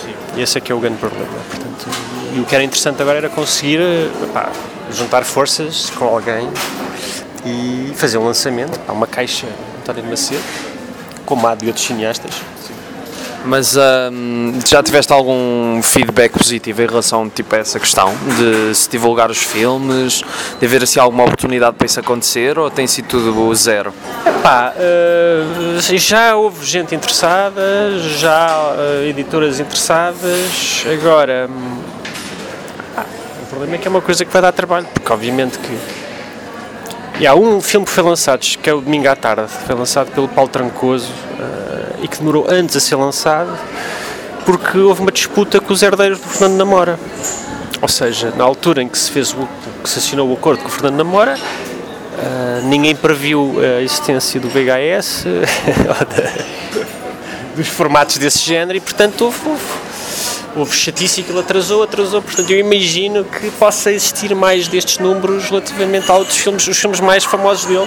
Sim. 0.03 0.41
Esse 0.41 0.59
é 0.59 0.61
que 0.61 0.73
é 0.73 0.75
o 0.75 0.79
grande 0.79 0.99
problema. 0.99 1.29
Portanto, 1.51 1.89
e 2.35 2.41
o 2.41 2.45
que 2.45 2.55
era 2.55 2.65
interessante 2.65 3.01
agora 3.01 3.19
era 3.19 3.29
conseguir 3.29 3.81
epá, 4.23 4.51
juntar 4.91 5.25
forças 5.25 5.91
com 5.91 6.05
alguém 6.05 6.49
e 7.45 7.93
fazer 7.95 8.19
um 8.19 8.25
lançamento, 8.25 8.77
epá, 8.77 8.93
uma 8.93 9.07
caixa 9.07 9.47
António 9.81 10.03
de 10.03 10.09
Macedo, 10.09 10.43
como 11.25 11.47
há 11.47 11.55
de 11.55 11.67
outros 11.67 11.85
cineastas, 11.85 12.35
mas 13.47 13.77
já 14.69 14.83
tiveste 14.83 15.13
algum 15.13 15.81
feedback 15.83 16.33
positivo 16.33 16.83
em 16.83 16.87
relação 16.87 17.29
tipo, 17.29 17.55
a 17.55 17.59
essa 17.59 17.79
questão 17.79 18.13
de 18.37 18.75
se 18.75 18.91
divulgar 18.91 19.31
os 19.31 19.39
filmes, 19.39 20.23
de 20.59 20.67
haver 20.67 20.83
assim, 20.83 20.99
alguma 20.99 21.25
oportunidade 21.25 21.77
para 21.77 21.87
isso 21.87 22.01
acontecer 22.01 22.59
ou 22.59 22.71
tem 22.71 22.87
sido 22.87 23.07
tudo 23.09 23.55
zero? 23.55 23.95
Epá, 24.27 24.75
uh, 24.77 25.99
já 25.99 26.37
houve 26.37 26.65
gente 26.65 26.95
interessada, 26.95 27.99
já 28.19 28.75
uh, 28.75 29.05
editoras 29.05 29.61
interessadas, 29.61 30.85
agora 30.93 31.49
ah, 32.97 33.05
o 33.43 33.47
problema 33.47 33.77
é 33.77 33.79
que 33.79 33.87
é 33.87 33.91
uma 33.91 34.03
coisa 34.03 34.25
que 34.25 34.33
vai 34.33 34.43
dar 34.43 34.53
trabalho, 34.53 34.87
porque 34.93 35.13
obviamente 35.13 35.59
que 35.59 36.07
e 37.19 37.27
há 37.27 37.35
um 37.35 37.63
filme 37.63 37.87
que 37.87 37.93
foi 37.93 38.05
lançado, 38.05 38.41
que 38.41 38.69
é 38.69 38.75
o 38.75 38.81
Domingo 38.83 39.09
à 39.09 39.17
Tarde, 39.17 39.51
foi 39.67 39.75
lançado 39.75 40.11
pelo 40.13 40.29
Paulo 40.29 40.51
Trancoso 40.51 41.11
uh, 41.11 41.76
e 42.07 42.09
que 42.09 42.19
demorou 42.19 42.47
antes 42.49 42.77
a 42.77 42.81
ser 42.81 42.95
lançado 42.95 43.51
porque 44.45 44.79
houve 44.79 45.03
uma 45.03 45.11
disputa 45.11 45.61
com 45.61 45.73
os 45.73 45.83
herdeiros 45.83 46.21
do 46.21 46.29
Fernando 46.29 46.57
Namora. 46.57 47.01
Ou 47.83 47.89
seja, 47.89 48.33
na 48.37 48.45
altura 48.45 48.81
em 48.81 48.89
que 48.89 48.97
se 48.97 49.11
fez 49.11 49.33
o, 49.35 49.49
que 49.83 49.91
se 49.91 49.99
assinou 49.99 50.31
o 50.31 50.35
acordo 50.35 50.63
com 50.63 50.69
o 50.69 50.71
Fernando 50.71 50.95
Namora, 50.95 51.35
uh, 51.37 52.69
ninguém 52.69 52.95
previu 52.95 53.57
a 53.61 53.83
existência 53.83 54.41
do 54.41 54.49
VHS, 54.49 55.25
dos 57.57 57.67
formatos 57.67 58.19
desse 58.19 58.39
género 58.39 58.79
e 58.79 58.81
portanto 58.81 59.23
houve, 59.23 59.39
houve 59.49 59.63
houve 60.57 60.75
chatice 60.75 61.23
que 61.23 61.31
ele 61.31 61.41
atrasou, 61.41 61.83
atrasou, 61.83 62.23
portanto 62.23 62.51
eu 62.51 62.59
imagino 62.59 63.25
que 63.25 63.51
possa 63.53 63.93
existir 63.93 64.35
mais 64.35 64.69
destes 64.69 64.99
números 64.99 65.51
relativamente 65.51 66.11
a 66.11 66.15
outros 66.15 66.39
filmes, 66.39 66.67
os 66.67 66.79
filmes 66.79 67.01
mais 67.01 67.25
famosos 67.25 67.67
dele. 67.67 67.87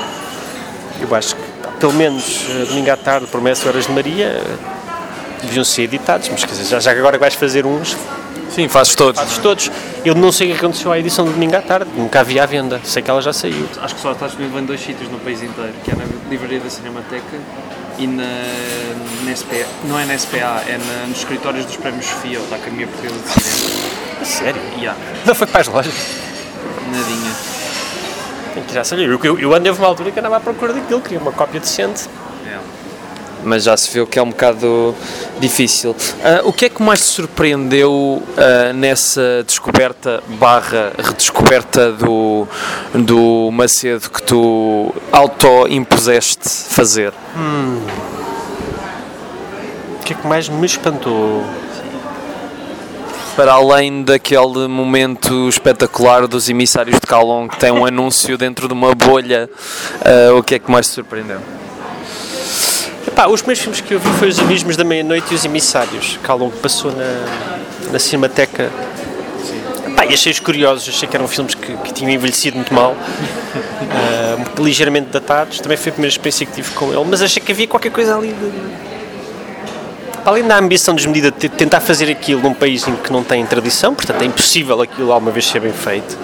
Eu 1.01 1.15
acho 1.15 1.35
que, 1.35 1.41
pelo 1.79 1.93
menos, 1.93 2.45
eh, 2.49 2.65
Domingo 2.65 2.91
à 2.91 2.97
Tarde, 2.97 3.27
Promessa 3.27 3.67
Horas 3.69 3.87
de 3.87 3.91
Maria, 3.91 4.41
deviam 5.41 5.63
ser 5.63 5.83
editados, 5.83 6.27
mas 6.29 6.43
quer 6.43 6.51
dizer, 6.51 6.65
já, 6.65 6.79
já 6.79 6.93
que 6.93 6.99
agora 6.99 7.17
vais 7.17 7.33
fazer 7.33 7.65
uns... 7.65 7.95
Sim, 8.49 8.67
fazes 8.67 8.95
todos. 8.95 9.19
Fazes 9.19 9.37
todos. 9.37 9.71
Eu 10.03 10.15
não 10.15 10.31
sei 10.31 10.47
o 10.47 10.51
que 10.51 10.57
aconteceu 10.57 10.91
à 10.91 10.97
edição 10.97 11.25
de 11.25 11.31
Domingo 11.31 11.55
à 11.55 11.61
Tarde, 11.61 11.89
nunca 11.95 12.19
havia 12.19 12.43
à 12.43 12.45
venda, 12.45 12.81
sei 12.83 13.01
que 13.01 13.09
ela 13.09 13.21
já 13.21 13.31
saiu. 13.31 13.67
Acho 13.81 13.95
que 13.95 14.01
só 14.01 14.11
está 14.11 14.25
disponível 14.27 14.59
em 14.59 14.65
dois 14.65 14.81
sítios 14.81 15.09
no 15.09 15.19
país 15.19 15.41
inteiro, 15.41 15.73
que 15.83 15.91
é 15.91 15.95
na 15.95 16.03
Livraria 16.29 16.59
da 16.59 16.69
Cinemateca 16.69 17.37
e 17.97 18.07
na, 18.07 18.23
na 19.25 19.35
SPA, 19.35 19.65
não 19.83 19.99
é 19.99 20.05
na 20.05 20.17
SPA, 20.17 20.63
é 20.67 20.77
na, 20.77 21.07
nos 21.07 21.19
escritórios 21.19 21.65
dos 21.65 21.75
prémios 21.77 22.05
Sofia, 22.05 22.39
da 22.49 22.55
Academia 22.55 22.87
Portuguesa 22.87 23.15
de 23.19 23.29
Cinema. 23.29 24.25
Sério? 24.25 24.61
Yeah. 24.77 24.99
Não 25.25 25.35
foi 25.35 25.47
para 25.47 25.61
as 25.61 25.67
lojas? 25.67 25.93
Nadinha. 26.91 27.58
Tem 28.59 28.63
que 28.63 28.73
já. 28.73 28.95
Eu, 28.95 29.19
eu, 29.23 29.39
eu 29.39 29.53
andei 29.53 29.71
uma 29.71 29.87
altura 29.87 30.11
que 30.11 30.19
andava 30.19 30.37
à 30.37 30.39
procura 30.39 30.73
daquilo, 30.73 31.01
queria 31.01 31.19
uma 31.19 31.31
cópia 31.31 31.59
decente. 31.59 32.09
Mas 33.41 33.63
já 33.63 33.77
se 33.77 33.89
viu 33.93 34.05
que 34.05 34.19
é 34.19 34.21
um 34.21 34.31
bocado 34.31 34.93
difícil. 35.39 35.91
Uh, 35.91 36.49
o 36.49 36.51
que 36.51 36.65
é 36.65 36.69
que 36.69 36.83
mais 36.83 36.99
te 36.99 37.05
surpreendeu 37.05 37.89
uh, 37.91 38.73
nessa 38.75 39.45
descoberta 39.47 40.21
barra 40.27 40.91
redescoberta 40.97 41.93
do, 41.93 42.45
do 42.93 43.49
Macedo 43.49 44.09
que 44.09 44.21
tu 44.21 44.93
auto-impuseste 45.09 46.49
fazer? 46.49 47.13
Hum. 47.37 47.81
O 50.01 50.03
que 50.03 50.11
é 50.11 50.15
que 50.17 50.27
mais 50.27 50.49
me 50.49 50.65
espantou? 50.65 51.45
Para 53.39 53.53
além 53.53 54.03
daquele 54.03 54.67
momento 54.67 55.47
espetacular 55.47 56.27
dos 56.27 56.49
emissários 56.49 56.99
de 56.99 57.07
Calon 57.07 57.47
que 57.47 57.57
tem 57.57 57.71
um 57.71 57.85
anúncio 57.85 58.37
dentro 58.37 58.67
de 58.67 58.73
uma 58.73 58.93
bolha, 58.93 59.49
uh, 60.01 60.37
o 60.37 60.43
que 60.43 60.55
é 60.55 60.59
que 60.59 60.69
mais 60.69 60.89
te 60.89 60.95
surpreendeu? 60.95 61.39
Epá, 63.07 63.27
os 63.27 63.41
primeiros 63.41 63.63
filmes 63.63 63.79
que 63.79 63.93
eu 63.93 63.99
vi 64.01 64.09
foi 64.19 64.27
Os 64.27 64.39
Abismos 64.39 64.75
da 64.75 64.83
Meia-Noite 64.83 65.31
e 65.31 65.35
Os 65.35 65.45
Emissários, 65.45 66.19
longo 66.27 66.51
passou 66.57 66.91
na, 66.91 67.91
na 67.93 67.97
Cinemateca. 67.97 68.69
Epá, 69.87 70.05
e 70.05 70.13
achei-os 70.13 70.41
curiosos, 70.41 70.89
achei 70.89 71.07
que 71.07 71.15
eram 71.15 71.25
filmes 71.29 71.55
que, 71.55 71.77
que 71.77 71.93
tinham 71.93 72.11
envelhecido 72.11 72.57
muito 72.57 72.73
mal, 72.73 72.91
uh, 72.91 74.61
ligeiramente 74.61 75.11
datados. 75.11 75.61
Também 75.61 75.77
foi 75.77 75.91
a 75.91 75.93
primeira 75.93 76.11
experiência 76.11 76.45
que 76.45 76.51
tive 76.51 76.71
com 76.71 76.91
ele, 76.91 77.05
mas 77.09 77.21
achei 77.21 77.41
que 77.41 77.53
havia 77.53 77.67
qualquer 77.67 77.93
coisa 77.93 78.17
ali 78.17 78.33
de. 78.33 78.88
Além 80.25 80.43
da 80.45 80.57
ambição 80.57 80.93
desmedida 80.93 81.31
de 81.31 81.49
tentar 81.49 81.79
fazer 81.79 82.09
aquilo 82.11 82.41
num 82.41 82.53
país 82.53 82.87
em 82.87 82.95
que 82.95 83.11
não 83.11 83.23
tem 83.23 83.45
tradição, 83.45 83.95
portanto 83.95 84.21
é 84.21 84.25
impossível 84.25 84.81
aquilo 84.81 85.11
alguma 85.11 85.31
vez 85.31 85.47
ser 85.47 85.59
bem 85.59 85.73
feito 85.73 86.17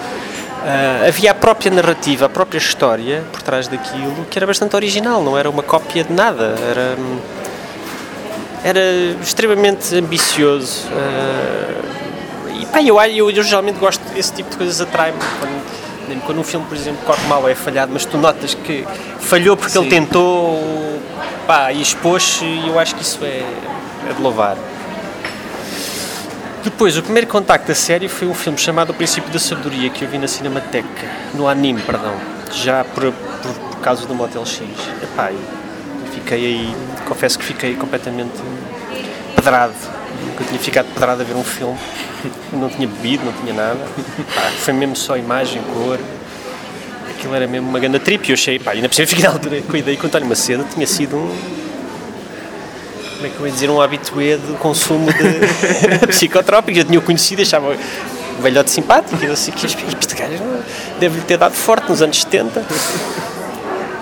Uh, 0.66 1.06
havia 1.06 1.30
a 1.30 1.34
própria 1.34 1.70
narrativa, 1.70 2.26
a 2.26 2.28
própria 2.28 2.58
história 2.58 3.22
por 3.30 3.40
trás 3.40 3.68
daquilo 3.68 4.26
que 4.28 4.36
era 4.36 4.44
bastante 4.44 4.74
original, 4.74 5.22
não 5.22 5.38
era 5.38 5.48
uma 5.48 5.62
cópia 5.62 6.02
de 6.02 6.12
nada, 6.12 6.56
era, 6.68 6.96
era 8.64 8.80
extremamente 9.22 9.94
ambicioso. 9.94 10.88
Uh, 10.88 12.60
e 12.60 12.66
pá, 12.66 12.82
eu, 12.82 13.00
eu, 13.00 13.30
eu 13.30 13.42
geralmente 13.44 13.78
gosto, 13.78 14.02
esse 14.16 14.32
tipo 14.32 14.50
de 14.50 14.56
coisas 14.56 14.80
atrai-me. 14.80 15.18
Quando, 15.38 16.22
quando 16.24 16.40
um 16.40 16.44
filme, 16.44 16.66
por 16.66 16.76
exemplo, 16.76 16.98
corre 17.06 17.24
mal 17.28 17.42
ou 17.42 17.48
é 17.48 17.54
falhado, 17.54 17.92
mas 17.92 18.04
tu 18.04 18.18
notas 18.18 18.54
que 18.54 18.84
falhou 19.20 19.56
porque 19.56 19.72
Sim. 19.72 19.82
ele 19.82 19.88
tentou 19.88 21.00
pá, 21.46 21.72
e 21.72 21.80
expôs, 21.80 22.40
e 22.42 22.66
eu 22.66 22.76
acho 22.76 22.92
que 22.96 23.02
isso 23.02 23.20
é, 23.22 23.44
é 24.08 24.12
de 24.12 24.22
louvar. 24.22 24.56
Depois, 26.62 26.96
o 26.96 27.02
primeiro 27.02 27.28
contacto 27.28 27.70
a 27.70 27.74
sério 27.74 28.08
foi 28.08 28.26
um 28.26 28.34
filme 28.34 28.58
chamado 28.58 28.90
O 28.90 28.94
Princípio 28.94 29.30
da 29.30 29.38
Sabedoria, 29.38 29.88
que 29.88 30.04
eu 30.04 30.08
vi 30.08 30.18
na 30.18 30.26
Cinemateca, 30.26 31.06
no 31.34 31.46
anime, 31.46 31.80
perdão, 31.80 32.14
já 32.52 32.82
por, 32.82 33.12
por, 33.12 33.52
por 33.52 33.80
causa 33.80 34.04
do 34.04 34.14
Motel 34.14 34.44
X. 34.44 34.62
Epá, 35.02 35.30
eu 35.30 35.38
fiquei 36.12 36.44
aí, 36.44 36.76
confesso 37.04 37.38
que 37.38 37.44
fiquei 37.44 37.76
completamente 37.76 38.32
pedrado. 39.36 39.74
Nunca 40.26 40.42
tinha 40.44 40.58
ficado 40.58 40.86
pedrado 40.92 41.22
a 41.22 41.24
ver 41.24 41.36
um 41.36 41.44
filme. 41.44 41.78
Não 42.52 42.68
tinha 42.68 42.88
bebido, 42.88 43.24
não 43.24 43.32
tinha 43.32 43.54
nada. 43.54 43.78
Epá, 44.18 44.50
foi 44.58 44.74
mesmo 44.74 44.96
só 44.96 45.16
imagem, 45.16 45.62
cor. 45.72 46.00
Aquilo 47.10 47.34
era 47.34 47.46
mesmo 47.46 47.68
uma 47.68 47.78
grande 47.78 48.00
trip 48.00 48.28
e 48.28 48.32
eu 48.32 48.34
achei, 48.34 48.58
pá, 48.58 48.72
ainda 48.72 48.88
por 48.88 48.94
cima 48.96 49.06
fiquei 49.06 49.24
na 49.24 49.30
altura 49.30 49.62
com 49.62 49.76
a 49.76 49.78
ideia 49.78 49.96
que 49.96 50.04
o 50.04 50.06
António 50.06 50.28
Macedo 50.28 50.66
tinha 50.74 50.86
sido 50.86 51.16
um 51.16 51.65
como 53.16 53.26
é 53.26 53.30
que 53.30 53.40
eu 53.40 53.46
ia 53.46 53.52
dizer, 53.52 53.70
um 53.70 53.80
habitué 53.80 54.36
do 54.36 54.58
consumo 54.58 55.06
de 55.12 56.06
psicotrópicos. 56.08 56.78
Eu 56.78 56.84
tinha 56.84 56.98
o 56.98 57.02
conhecido, 57.02 57.42
achava 57.42 57.76
um 58.38 58.42
velhote 58.42 58.70
simpático, 58.70 59.22
e 59.22 59.26
eu 59.26 59.32
assim, 59.32 59.50
que 59.50 59.66
este 59.66 60.14
gajo 60.14 60.42
deve-lhe 61.00 61.24
ter 61.24 61.38
dado 61.38 61.54
forte 61.54 61.88
nos 61.88 62.02
anos 62.02 62.20
70. 62.20 62.64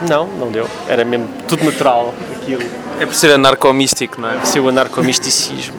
Não, 0.08 0.26
não 0.26 0.50
deu. 0.50 0.68
Era 0.88 1.04
mesmo 1.04 1.28
tudo 1.48 1.64
natural 1.64 2.14
aquilo. 2.36 2.62
É 3.00 3.06
por 3.06 3.14
ser 3.14 3.32
anarcomístico, 3.32 4.20
não 4.20 4.30
é? 4.30 4.34
Por 4.34 4.46
ser 4.46 4.60
o 4.60 4.68
anarcomisticismo. 4.68 5.74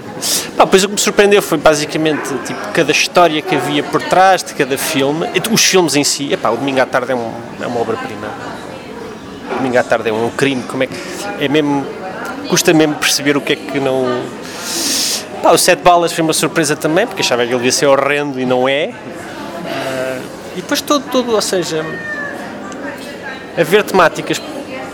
Pá, 0.57 0.65
pois 0.65 0.83
o 0.83 0.87
que 0.87 0.93
me 0.93 0.99
surpreendeu 0.99 1.41
foi 1.41 1.57
basicamente 1.57 2.33
tipo, 2.45 2.59
cada 2.73 2.91
história 2.91 3.41
que 3.41 3.55
havia 3.55 3.83
por 3.83 4.01
trás 4.01 4.43
de 4.43 4.53
cada 4.53 4.77
filme, 4.77 5.27
os 5.51 5.63
filmes 5.63 5.95
em 5.95 6.03
si. 6.03 6.33
Epá, 6.33 6.49
o 6.49 6.57
Domingo 6.57 6.81
à 6.81 6.85
Tarde 6.85 7.11
é, 7.11 7.15
um, 7.15 7.31
é 7.61 7.67
uma 7.67 7.79
obra-prima. 7.79 8.27
O 9.51 9.55
Domingo 9.57 9.77
à 9.77 9.83
Tarde 9.83 10.09
é 10.09 10.13
um 10.13 10.29
crime, 10.31 10.63
como 10.63 10.83
é 10.83 10.87
que. 10.87 10.95
É 11.39 11.47
mesmo 11.47 11.85
custa 12.45 12.73
mesmo 12.73 12.95
perceber 12.95 13.37
o 13.37 13.41
que 13.41 13.53
é 13.53 13.55
que 13.55 13.79
não. 13.79 14.05
Pá, 15.41 15.51
o 15.51 15.57
Sete 15.57 15.81
Balas 15.81 16.13
foi 16.13 16.23
uma 16.23 16.33
surpresa 16.33 16.75
também, 16.75 17.05
porque 17.05 17.21
achava 17.21 17.45
que 17.45 17.53
ele 17.53 17.65
ia 17.65 17.71
ser 17.71 17.85
horrendo 17.87 18.39
e 18.39 18.45
não 18.45 18.67
é. 18.67 18.89
Uh, 18.89 20.21
e 20.53 20.61
depois 20.61 20.81
todo, 20.81 21.03
todo, 21.11 21.33
ou 21.33 21.41
seja, 21.41 21.85
haver 23.57 23.83
temáticas 23.83 24.41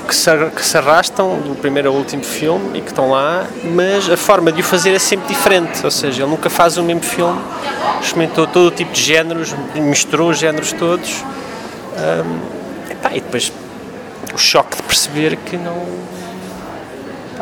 que 0.07 0.15
se, 0.15 0.29
que 0.55 0.65
se 0.65 0.77
arrastam 0.77 1.39
do 1.39 1.55
primeiro 1.55 1.89
ao 1.89 1.95
último 1.95 2.23
filme 2.23 2.79
e 2.79 2.81
que 2.81 2.89
estão 2.89 3.11
lá, 3.11 3.45
mas 3.63 4.09
a 4.09 4.17
forma 4.17 4.51
de 4.51 4.61
o 4.61 4.63
fazer 4.63 4.93
é 4.93 4.99
sempre 4.99 5.33
diferente, 5.33 5.85
ou 5.85 5.91
seja, 5.91 6.23
ele 6.23 6.31
nunca 6.31 6.49
faz 6.49 6.77
o 6.77 6.83
mesmo 6.83 7.03
filme, 7.03 7.39
experimentou 8.01 8.45
todo 8.45 8.67
o 8.67 8.71
tipo 8.71 8.91
de 8.91 9.01
géneros, 9.01 9.55
misturou 9.75 10.31
os 10.31 10.37
géneros 10.37 10.73
todos. 10.73 11.23
Epá, 12.89 13.11
e 13.11 13.21
depois 13.21 13.53
o 14.33 14.37
choque 14.37 14.77
de 14.77 14.83
perceber 14.83 15.37
que 15.37 15.55
não 15.55 15.85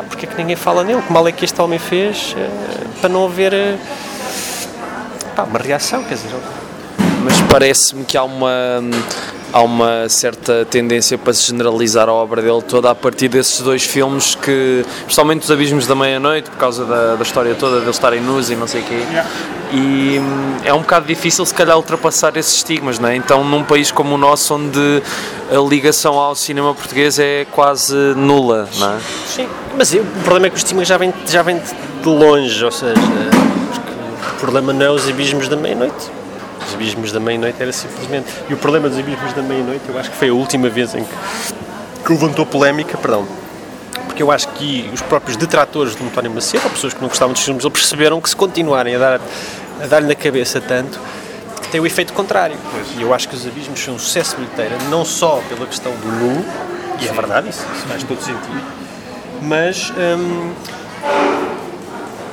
porque 0.08 0.26
é 0.26 0.28
que 0.28 0.36
ninguém 0.36 0.56
fala 0.56 0.84
nele? 0.84 1.02
Que 1.02 1.12
mal 1.12 1.26
é 1.26 1.32
que 1.32 1.44
este 1.44 1.60
homem 1.60 1.78
fez 1.78 2.34
uh, 2.36 2.88
para 3.00 3.08
não 3.08 3.24
haver 3.24 3.52
uh, 3.52 3.78
pá, 5.34 5.44
uma 5.44 5.58
reação? 5.58 6.02
Quer 6.04 6.14
dizer, 6.14 6.30
mas 7.22 7.40
parece-me 7.42 8.04
que 8.04 8.16
há 8.16 8.24
uma 8.24 8.80
há 9.52 9.62
uma 9.62 10.08
certa 10.08 10.64
tendência 10.64 11.18
para 11.18 11.32
se 11.32 11.48
generalizar 11.48 12.08
a 12.08 12.12
obra 12.12 12.40
dele 12.40 12.62
toda 12.62 12.90
a 12.90 12.94
partir 12.94 13.28
desses 13.28 13.60
dois 13.60 13.82
filmes 13.82 14.34
que, 14.34 14.84
especialmente 15.00 15.42
os 15.42 15.50
Abismos 15.50 15.86
da 15.86 15.94
Meia-Noite, 15.94 16.50
por 16.50 16.58
causa 16.58 16.84
da, 16.84 17.16
da 17.16 17.22
história 17.22 17.54
toda 17.54 17.80
deles 17.80 17.96
estarem 17.96 18.20
nus 18.20 18.50
e 18.50 18.54
não 18.54 18.68
sei 18.68 18.82
o 18.82 18.84
quê, 18.84 18.94
yeah. 19.10 19.28
E 19.72 20.18
hum, 20.18 20.56
é 20.64 20.74
um 20.74 20.80
bocado 20.80 21.06
difícil 21.06 21.44
se 21.46 21.54
calhar 21.54 21.76
ultrapassar 21.76 22.36
esses 22.36 22.56
estigmas, 22.56 22.98
não 22.98 23.08
é? 23.08 23.16
Então 23.16 23.44
num 23.44 23.64
país 23.64 23.90
como 23.90 24.14
o 24.14 24.18
nosso, 24.18 24.54
onde 24.54 25.02
a 25.50 25.68
ligação 25.68 26.18
ao 26.18 26.34
cinema 26.34 26.74
português 26.74 27.18
é 27.18 27.46
quase 27.50 27.94
nula, 28.16 28.68
não 28.78 28.94
é? 28.94 28.98
Sim, 29.26 29.48
mas 29.76 29.92
o 29.92 30.04
problema 30.24 30.46
é 30.46 30.50
que 30.50 30.56
o 30.56 30.58
estigma 30.58 30.84
já 30.84 30.96
vem, 30.96 31.12
já 31.26 31.42
vem 31.42 31.58
de 31.58 32.08
longe, 32.08 32.64
ou 32.64 32.70
seja, 32.72 32.94
o 34.32 34.40
problema 34.40 34.72
não 34.72 34.86
é 34.86 34.90
os 34.90 35.08
Abismos 35.08 35.48
da 35.48 35.56
Meia-Noite, 35.56 36.10
os 36.70 36.74
abismos 36.74 37.12
da 37.12 37.20
meia-noite 37.20 37.60
era 37.60 37.72
simplesmente. 37.72 38.28
E 38.48 38.54
o 38.54 38.56
problema 38.56 38.88
dos 38.88 38.98
abismos 38.98 39.32
da 39.32 39.42
meia-noite, 39.42 39.82
eu 39.88 39.98
acho 39.98 40.10
que 40.10 40.16
foi 40.16 40.28
a 40.28 40.34
última 40.34 40.68
vez 40.68 40.94
em 40.94 41.04
que, 41.04 41.14
que 42.04 42.12
levantou 42.12 42.46
polémica, 42.46 42.96
perdão. 42.96 43.26
Porque 44.06 44.22
eu 44.22 44.30
acho 44.30 44.48
que 44.48 44.88
os 44.92 45.00
próprios 45.02 45.36
detratores 45.36 45.96
de 45.96 46.04
António 46.04 46.30
Macedo, 46.30 46.64
ou 46.64 46.70
pessoas 46.70 46.94
que 46.94 47.00
não 47.00 47.08
gostavam 47.08 47.32
dos 47.32 47.42
filmes, 47.42 47.64
perceberam 47.68 48.20
que 48.20 48.28
se 48.28 48.36
continuarem 48.36 48.94
a 48.94 48.98
dar 48.98 49.20
a 49.82 49.86
dar-lhe 49.86 50.06
na 50.06 50.14
cabeça 50.14 50.60
tanto, 50.60 50.98
que 51.62 51.68
tem 51.68 51.80
o 51.80 51.86
efeito 51.86 52.12
contrário. 52.12 52.56
E 52.96 53.02
eu 53.02 53.12
acho 53.14 53.28
que 53.28 53.34
os 53.34 53.46
abismos 53.46 53.80
são 53.80 53.94
um 53.94 53.98
sucesso 53.98 54.36
bilheteiro, 54.36 54.76
não 54.88 55.04
só 55.04 55.42
pela 55.48 55.66
questão 55.66 55.92
do 55.92 56.08
nu, 56.08 56.44
e 57.00 57.08
é 57.08 57.12
verdade, 57.12 57.48
isso, 57.48 57.64
isso 57.74 57.86
faz 57.86 58.02
todo 58.02 58.20
sentido, 58.20 58.62
mas. 59.42 59.92
Hum, 59.96 60.52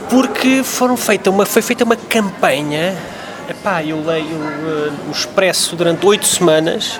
porque 0.10 0.64
foram 0.64 0.96
feita 0.96 1.30
uma, 1.30 1.46
foi 1.46 1.62
feita 1.62 1.84
uma 1.84 1.98
campanha 1.98 2.96
Epá, 3.50 3.82
eu 3.82 4.04
leio 4.06 4.26
uh, 4.26 4.94
o 5.08 5.12
Expresso 5.12 5.74
durante 5.78 6.06
oito 6.06 6.28
semanas, 6.28 7.00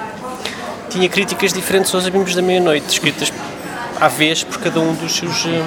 tinha 0.90 1.10
críticas 1.10 1.52
diferentes 1.52 1.94
aos 1.94 2.06
Abimos 2.06 2.34
da 2.34 2.42
Meia-Noite, 2.42 2.88
escritas 2.88 3.34
à 4.00 4.08
vez 4.08 4.46
por 4.46 4.58
cada 4.60 4.80
um 4.80 4.94
dos 4.94 5.14
seus. 5.14 5.46
Um, 5.46 5.60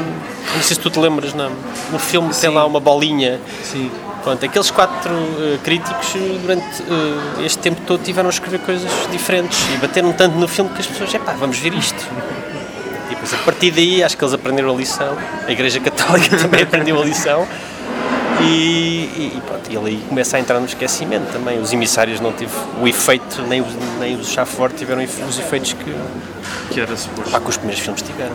não 0.55 0.63
sei 0.63 0.77
se 0.77 0.81
tu 0.81 0.89
te 0.89 0.99
lembras, 0.99 1.35
não? 1.35 1.51
No 1.93 1.99
filme 1.99 2.33
Sim. 2.33 2.41
tem 2.41 2.51
lá 2.51 2.65
uma 2.65 2.81
bolinha. 2.81 3.39
Sim. 3.63 3.91
Pronto, 4.23 4.45
aqueles 4.45 4.71
quatro 4.71 5.15
uh, 5.15 5.59
críticos 5.65 6.13
durante 6.43 6.83
uh, 6.83 7.43
este 7.45 7.59
tempo 7.59 7.81
todo 7.87 8.03
tiveram 8.03 8.29
a 8.29 8.31
escrever 8.31 8.61
coisas 8.61 8.91
diferentes 9.11 9.59
e 9.75 9.79
bateram 9.79 10.13
tanto 10.13 10.37
no 10.37 10.47
filme 10.47 10.71
que 10.71 10.81
as 10.81 10.87
pessoas, 10.87 11.15
epá, 11.15 11.33
vamos 11.33 11.59
ver 11.59 11.73
isto. 11.73 12.07
E 13.07 13.15
depois 13.15 13.33
a 13.33 13.39
partir 13.39 13.71
daí 13.71 14.05
acho 14.05 14.17
que 14.17 14.23
eles 14.23 14.35
aprenderam 14.35 14.75
a 14.75 14.77
lição, 14.77 15.17
a 15.47 15.51
Igreja 15.51 15.81
Católica 15.81 16.37
também 16.39 16.63
aprendeu 16.63 17.01
a 17.01 17.05
lição 17.05 17.49
e, 18.43 19.11
e, 19.17 19.33
e, 19.37 19.41
pronto, 19.41 19.71
ele 19.71 19.91
aí 19.91 20.05
começa 20.09 20.37
a 20.37 20.41
entrar 20.41 20.59
no 20.61 20.67
esquecimento 20.67 21.33
também. 21.33 21.61
Os 21.61 21.73
emissários 21.73 22.21
não 22.21 22.33
teve 22.33 22.53
o 22.81 22.89
efeito, 22.89 23.43
nem 23.43 23.61
os, 23.61 23.69
nem 23.99 24.17
os 24.17 24.29
Chafort 24.29 24.75
tiveram 24.77 25.03
os 25.03 25.39
efeitos 25.39 25.73
que, 25.73 25.95
que, 26.71 26.81
era 26.81 26.97
suposto. 26.97 27.31
Pá, 27.31 27.41
que 27.41 27.49
os 27.49 27.57
primeiros 27.57 27.83
filmes 27.83 28.03
tiveram. 28.03 28.35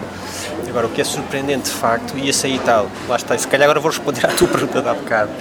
Agora, 0.68 0.88
o 0.88 0.90
que 0.90 1.00
é 1.00 1.04
surpreendente 1.04 1.70
de 1.70 1.76
facto, 1.76 2.18
e 2.18 2.28
esse 2.28 2.48
aí 2.48 2.60
tal, 2.66 2.90
lá 3.08 3.16
está, 3.16 3.38
se 3.38 3.48
calhar 3.48 3.66
agora 3.66 3.80
vou 3.80 3.90
responder 3.90 4.26
à 4.26 4.30
tua 4.30 4.48
pergunta 4.50 4.82
de 4.82 4.90
há 4.90 4.94
bocado, 4.94 5.32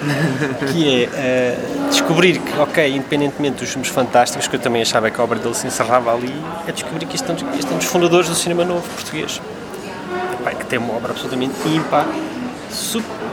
que 0.71 1.05
é 1.05 1.09
uh, 1.09 1.89
descobrir 1.89 2.39
que, 2.39 2.59
ok, 2.59 2.89
independentemente 2.95 3.57
dos 3.57 3.71
filmes 3.71 3.89
fantásticos, 3.89 4.47
que 4.47 4.55
eu 4.55 4.61
também 4.61 4.83
achava 4.83 5.11
que 5.11 5.21
a 5.21 5.25
obra 5.25 5.39
dele 5.39 5.55
se 5.55 5.67
encerrava 5.67 6.15
ali, 6.15 6.33
é 6.69 6.73
descobrir 6.73 7.07
que 7.07 7.17
este 7.17 7.29
é 7.29 7.35
um 7.75 7.79
dos 7.79 7.87
fundadores 7.87 8.29
do 8.29 8.35
cinema 8.35 8.65
novo 8.65 8.89
português. 8.91 9.41
Pá, 10.45 10.51
que 10.53 10.67
tem 10.67 10.79
uma 10.79 10.95
obra 10.95 11.11
absolutamente 11.11 11.55
ímpar 11.67 12.07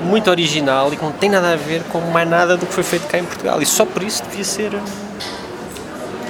muito 0.04 0.30
original 0.30 0.92
e 0.94 0.98
que 0.98 1.04
não 1.04 1.12
tem 1.12 1.30
nada 1.30 1.54
a 1.54 1.56
ver 1.56 1.84
com 1.84 2.00
mais 2.00 2.28
nada 2.28 2.58
do 2.58 2.66
que 2.66 2.74
foi 2.74 2.84
feito 2.84 3.08
cá 3.08 3.18
em 3.18 3.26
Portugal. 3.26 3.62
E 3.62 3.66
só 3.66 3.86
por 3.86 4.04
isso 4.04 4.24
devia 4.24 4.44
ser 4.44 4.74
hum, 4.74 4.80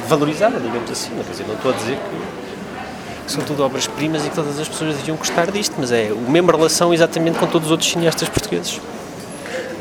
valorizada, 0.07 0.59
digamos 0.59 0.89
assim. 0.89 1.09
Quer 1.09 1.31
dizer, 1.31 1.47
não 1.47 1.55
estou 1.55 1.71
a 1.71 1.75
dizer 1.75 1.97
que 1.97 3.31
são 3.31 3.43
tudo 3.43 3.63
obras-primas 3.63 4.25
e 4.25 4.29
que 4.29 4.35
todas 4.35 4.59
as 4.59 4.67
pessoas 4.67 4.95
deviam 4.95 5.17
gostar 5.17 5.49
disto, 5.51 5.75
mas 5.77 5.91
é 5.91 6.09
a 6.09 6.29
mesma 6.29 6.51
relação 6.51 6.93
exatamente 6.93 7.39
com 7.39 7.47
todos 7.47 7.67
os 7.67 7.71
outros 7.71 7.89
cineastas 7.89 8.27
portugueses. 8.27 8.81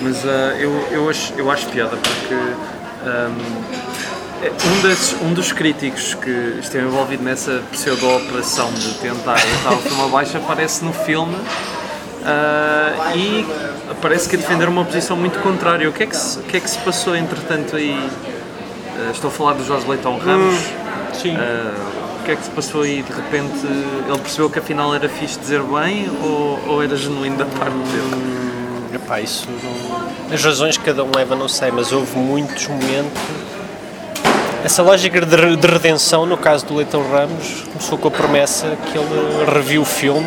Mas 0.01 0.25
uh, 0.25 0.29
eu, 0.59 0.71
eu, 0.91 1.11
acho, 1.11 1.33
eu 1.37 1.51
acho 1.51 1.67
piada 1.67 1.97
porque 1.97 2.35
um, 2.35 3.81
um, 4.43 4.83
desses, 4.83 5.15
um 5.21 5.35
dos 5.35 5.53
críticos 5.53 6.15
que 6.15 6.59
esteve 6.61 6.87
envolvido 6.87 7.23
nessa 7.23 7.63
pseudo-operação 7.73 8.73
de 8.73 8.95
tentar 8.95 9.35
levar 9.35 9.75
o 9.75 9.79
filme 9.79 10.05
abaixo 10.05 10.37
aparece 10.39 10.85
no 10.85 10.93
filme 10.93 11.37
Uh, 12.21 13.17
e 13.17 13.47
parece 14.01 14.29
que 14.29 14.37
a 14.37 14.39
defender 14.39 14.69
uma 14.69 14.85
posição 14.85 15.17
muito 15.17 15.39
contrária. 15.41 15.89
O 15.89 15.93
que 15.93 16.03
é 16.03 16.07
que 16.07 16.17
se, 16.17 16.39
que 16.41 16.57
é 16.57 16.61
que 16.61 16.71
se 16.71 16.79
passou 16.79 17.17
entretanto 17.17 17.77
aí? 17.77 17.93
Uh, 17.93 19.11
estou 19.11 19.29
a 19.29 19.33
falar 19.33 19.55
do 19.55 19.65
José 19.65 19.89
Leitão 19.89 20.19
Ramos. 20.19 20.55
Hum, 20.55 21.15
sim. 21.15 21.37
Uh, 21.37 22.01
O 22.21 22.23
que 22.23 22.33
é 22.33 22.37
que 22.37 22.45
se 22.45 22.51
passou 22.51 22.83
aí? 22.83 23.03
De 23.03 23.13
repente 23.13 23.67
ele 23.67 24.19
percebeu 24.19 24.51
que 24.51 24.59
afinal 24.59 24.95
era 24.95 25.09
fixe 25.09 25.39
dizer 25.39 25.63
bem 25.63 26.11
ou, 26.23 26.61
ou 26.69 26.83
era 26.83 26.95
genuíno 26.95 27.37
da 27.39 27.47
parte 27.47 27.73
dele? 27.73 28.95
Epá, 28.95 29.21
isso 29.21 29.49
não... 29.49 30.35
As 30.35 30.45
razões 30.45 30.77
que 30.77 30.85
cada 30.85 31.03
um 31.03 31.11
leva 31.17 31.35
não 31.35 31.49
sei, 31.49 31.71
mas 31.71 31.93
houve 31.93 32.19
muitos 32.19 32.67
momentos. 32.69 33.23
Essa 34.63 34.83
lógica 34.83 35.25
de, 35.25 35.57
de 35.57 35.67
redenção, 35.67 36.27
no 36.27 36.37
caso 36.37 36.67
do 36.67 36.75
Leitão 36.77 37.03
Ramos, 37.11 37.65
começou 37.73 37.97
com 37.97 38.09
a 38.09 38.11
promessa 38.11 38.77
que 38.85 38.99
ele 38.99 39.51
reviu 39.51 39.81
o 39.81 39.87
filme 39.87 40.27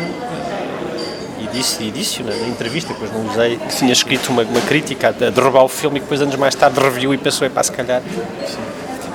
disse, 1.54 1.82
e 1.82 1.90
disse 1.90 2.22
na, 2.22 2.34
na 2.34 2.48
entrevista, 2.48 2.92
depois 2.92 3.12
não 3.12 3.26
usei, 3.30 3.56
que 3.56 3.76
tinha 3.76 3.92
escrito 3.92 4.28
uma, 4.30 4.42
uma 4.42 4.60
crítica 4.60 5.08
a, 5.08 5.26
a 5.26 5.30
derrubar 5.30 5.64
o 5.64 5.68
filme 5.68 5.98
e 5.98 6.00
depois 6.00 6.20
anos 6.20 6.36
mais 6.36 6.54
tarde 6.54 6.78
reviu 6.80 7.14
e 7.14 7.18
pensou, 7.18 7.46
é 7.46 7.50
pá, 7.50 7.62
se 7.62 7.72
calhar. 7.72 8.02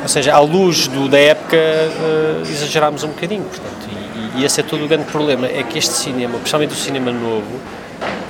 Ou 0.02 0.08
seja, 0.08 0.34
à 0.34 0.40
luz 0.40 0.88
do, 0.88 1.08
da 1.08 1.20
época 1.20 1.58
uh, 1.58 2.42
exagerámos 2.50 3.04
um 3.04 3.10
bocadinho, 3.10 3.44
portanto, 3.44 3.90
e, 4.36 4.42
e 4.42 4.46
esse 4.46 4.62
é 4.62 4.64
todo 4.64 4.84
o 4.84 4.88
grande 4.88 5.06
problema, 5.06 5.46
é 5.46 5.62
que 5.64 5.78
este 5.78 5.94
cinema, 5.94 6.36
principalmente 6.38 6.72
o 6.72 6.78
cinema 6.78 7.12
novo, 7.12 7.60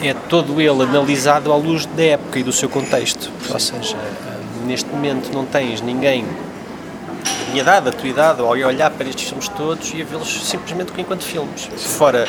é 0.01 0.13
todo 0.13 0.59
ele 0.59 0.83
analisado 0.83 1.51
à 1.51 1.55
luz 1.55 1.85
da 1.85 2.03
época 2.03 2.39
e 2.39 2.43
do 2.43 2.51
seu 2.51 2.69
contexto. 2.69 3.31
Ou 3.49 3.59
seja, 3.59 3.97
neste 4.65 4.89
momento 4.89 5.31
não 5.33 5.45
tens 5.45 5.81
ninguém 5.81 6.23
da 6.23 7.51
minha 7.51 7.61
idade, 7.61 7.85
da 7.85 7.91
tua 7.91 8.09
idade, 8.09 8.41
ou 8.41 8.49
olhar 8.49 8.89
para 8.91 9.07
estes 9.07 9.27
filmes 9.27 9.47
todos 9.49 9.91
e 9.93 10.01
a 10.01 10.05
vê-los 10.05 10.47
simplesmente 10.47 10.91
enquanto 10.97 11.23
filmes. 11.23 11.69
Fora 11.77 12.27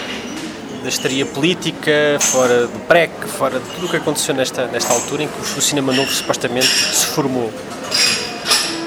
da 0.82 0.88
estaria 0.88 1.26
política, 1.26 2.18
fora 2.20 2.66
do 2.66 2.78
PREC, 2.86 3.12
fora 3.26 3.58
de 3.58 3.66
tudo 3.70 3.86
o 3.86 3.88
que 3.88 3.96
aconteceu 3.96 4.34
nesta, 4.34 4.66
nesta 4.66 4.92
altura 4.92 5.24
em 5.24 5.28
que 5.28 5.40
o 5.40 5.62
cinema 5.62 5.92
novo 5.92 6.10
supostamente 6.10 6.66
se 6.66 7.06
formou. 7.06 7.50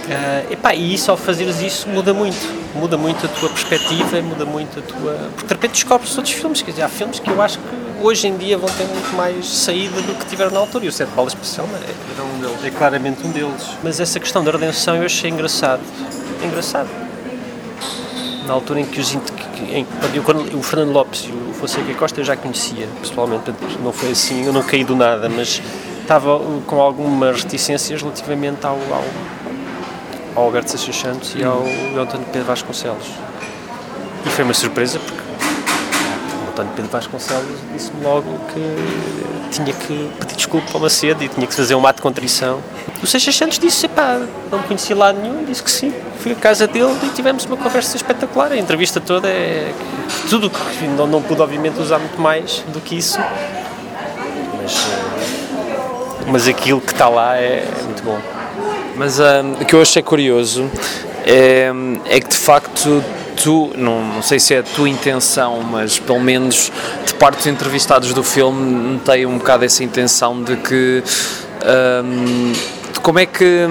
Uh, 0.04 0.52
epá, 0.52 0.76
e 0.76 0.94
isso, 0.94 1.10
ao 1.10 1.18
fazeres 1.18 1.62
isso, 1.62 1.88
muda 1.88 2.14
muito. 2.14 2.64
Muda 2.76 2.98
muito 2.98 3.26
a 3.26 3.30
tua 3.30 3.50
perspectiva, 3.50 4.22
muda 4.22 4.46
muito 4.46 4.80
a 4.80 4.82
tua. 4.82 5.14
Porque 5.36 5.48
de 5.48 5.54
repente 5.54 5.72
descobres 5.72 6.16
outros 6.18 6.34
filmes. 6.34 6.62
Quer 6.62 6.72
dizer, 6.72 6.84
há 6.84 6.90
filmes 6.90 7.20
que 7.20 7.30
eu 7.30 7.42
acho 7.42 7.58
que 7.58 7.66
hoje 8.02 8.28
em 8.28 8.36
dia 8.36 8.58
vão 8.58 8.70
ter 8.70 8.86
muito 8.86 9.16
mais 9.16 9.48
saída 9.48 10.02
do 10.02 10.14
que 10.16 10.26
tiveram 10.26 10.52
na 10.52 10.60
altura. 10.60 10.86
E 10.86 10.88
o 10.90 10.92
Sete 10.92 11.10
Balas 11.12 11.34
Especial 11.34 11.68
é, 11.68 12.22
um 12.22 12.42
deles. 12.42 12.66
é 12.66 12.70
claramente 12.70 13.26
um 13.26 13.32
deles. 13.32 13.64
Mas 13.82 14.00
essa 14.00 14.20
questão 14.20 14.44
da 14.44 14.52
redenção 14.52 14.96
eu 14.98 15.06
achei 15.06 15.30
engraçado. 15.30 15.82
Engraçado. 16.44 16.90
Na 18.46 18.54
altura 18.54 18.82
em 18.82 18.86
que 18.86 19.00
os. 19.00 19.16
Em, 19.72 19.86
eu, 20.14 20.24
quando, 20.24 20.58
o 20.58 20.62
Fernando 20.64 20.92
Lopes 20.92 21.26
e 21.28 21.32
o 21.32 21.54
Fonseca 21.54 21.94
Costa 21.96 22.22
eu 22.22 22.26
já 22.26 22.36
conhecia 22.36 22.88
pessoalmente, 23.02 23.54
não 23.84 23.92
foi 23.92 24.12
assim, 24.12 24.46
eu 24.46 24.54
não 24.54 24.64
caí 24.64 24.84
do 24.84 24.96
nada, 24.96 25.30
mas 25.30 25.62
estava 26.02 26.40
com 26.68 26.82
algumas 26.82 27.44
reticências 27.44 28.02
relativamente 28.02 28.66
ao, 28.66 28.76
ao 28.76 29.04
ao 30.36 30.46
Alberto 30.46 30.72
Seixas 30.72 30.96
Santos 30.96 31.36
e 31.36 31.44
ao 31.44 31.64
António 32.00 32.26
Pedro 32.32 32.48
Vasconcelos. 32.48 33.08
E 34.26 34.30
foi 34.30 34.44
uma 34.44 34.54
surpresa 34.54 35.00
porque 35.00 35.22
o 36.46 36.50
António 36.50 36.72
Pedro 36.76 36.92
Vasconcelos 36.92 37.60
disse-me 37.72 38.04
logo 38.04 38.40
que 38.54 38.60
tinha 39.54 39.74
que 39.74 40.10
pedir 40.20 40.36
desculpa 40.36 40.68
ao 40.74 40.80
Macedo 40.80 41.24
e 41.24 41.30
tinha 41.30 41.46
que 41.46 41.54
fazer 41.54 41.76
um 41.76 41.86
ato 41.86 41.98
de 41.98 42.02
contrição. 42.02 42.60
O 43.02 43.08
Seixas 43.08 43.36
Santos 43.36 43.60
disse, 43.60 43.88
pá, 43.88 44.20
não 44.52 44.60
conhecia 44.64 44.96
lado 44.96 45.20
nenhum, 45.20 45.44
disse 45.46 45.64
que 45.64 45.72
sim. 45.72 45.94
Fui 46.20 46.32
à 46.32 46.36
casa 46.36 46.68
dele 46.68 46.94
e 47.04 47.10
tivemos 47.10 47.46
uma 47.46 47.58
conversa 47.58 47.96
espetacular. 47.96 48.52
A 48.52 48.58
entrevista 48.58 49.00
toda 49.00 49.28
é 49.28 49.74
tudo 50.30 50.50
que 50.50 50.88
não, 50.88 51.08
não 51.08 51.22
pude 51.22 51.42
obviamente 51.42 51.80
usar 51.80 52.00
muito 52.00 52.20
mais 52.20 52.64
do 52.68 52.80
que 52.80 52.98
isso. 52.98 53.20
Mas, 54.62 54.74
eh, 54.74 56.26
mas 56.28 56.48
aquilo 56.48 56.80
que 56.80 56.94
está 56.94 57.10
lá 57.10 57.38
é, 57.38 57.66
é 57.68 57.84
muito 57.84 58.04
bom. 58.04 58.20
Mas 58.96 59.20
um, 59.20 59.54
o 59.62 59.66
que 59.66 59.74
eu 59.74 59.82
achei 59.82 60.02
curioso 60.02 60.70
é, 61.26 61.72
é 62.06 62.20
que 62.20 62.30
de 62.30 62.38
facto 62.38 63.04
tu, 63.44 63.72
não, 63.76 64.02
não, 64.02 64.22
sei 64.22 64.40
se 64.40 64.54
é 64.54 64.60
a 64.60 64.64
tua 64.64 64.88
intenção, 64.88 65.62
mas 65.62 66.00
pelo 66.00 66.22
menos 66.22 66.72
de 67.06 67.14
parte 67.16 67.38
dos 67.38 67.48
entrevistados 67.48 68.14
do 68.14 68.24
filme 68.24 68.94
notei 68.94 69.26
um 69.26 69.38
bocado 69.38 69.66
essa 69.66 69.84
intenção 69.84 70.42
de 70.42 70.56
que 70.56 71.04
um, 72.06 72.54
de 72.94 73.00
como 73.02 73.20
é 73.20 73.26
que 73.26 73.68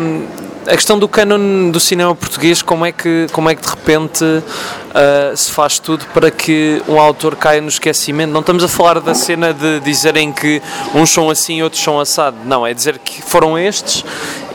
a 0.66 0.76
questão 0.76 0.98
do 0.98 1.08
canon 1.08 1.70
do 1.70 1.80
cinema 1.80 2.14
português, 2.14 2.62
como 2.62 2.84
é 2.84 2.92
que, 2.92 3.26
como 3.32 3.48
é 3.48 3.54
que 3.54 3.62
de 3.62 3.68
repente 3.68 4.24
uh, 4.24 5.36
se 5.36 5.50
faz 5.50 5.78
tudo 5.78 6.04
para 6.12 6.30
que 6.30 6.80
um 6.86 7.00
autor 7.00 7.34
caia 7.34 7.60
no 7.60 7.68
esquecimento? 7.68 8.30
Não 8.30 8.40
estamos 8.40 8.62
a 8.62 8.68
falar 8.68 9.00
da 9.00 9.14
cena 9.14 9.52
de 9.52 9.80
dizerem 9.80 10.32
que 10.32 10.62
uns 10.94 11.10
são 11.10 11.30
assim 11.30 11.58
e 11.58 11.62
outros 11.62 11.82
são 11.82 11.98
assado. 11.98 12.36
Não, 12.44 12.66
é 12.66 12.72
dizer 12.72 12.98
que 12.98 13.22
foram 13.22 13.58
estes 13.58 14.04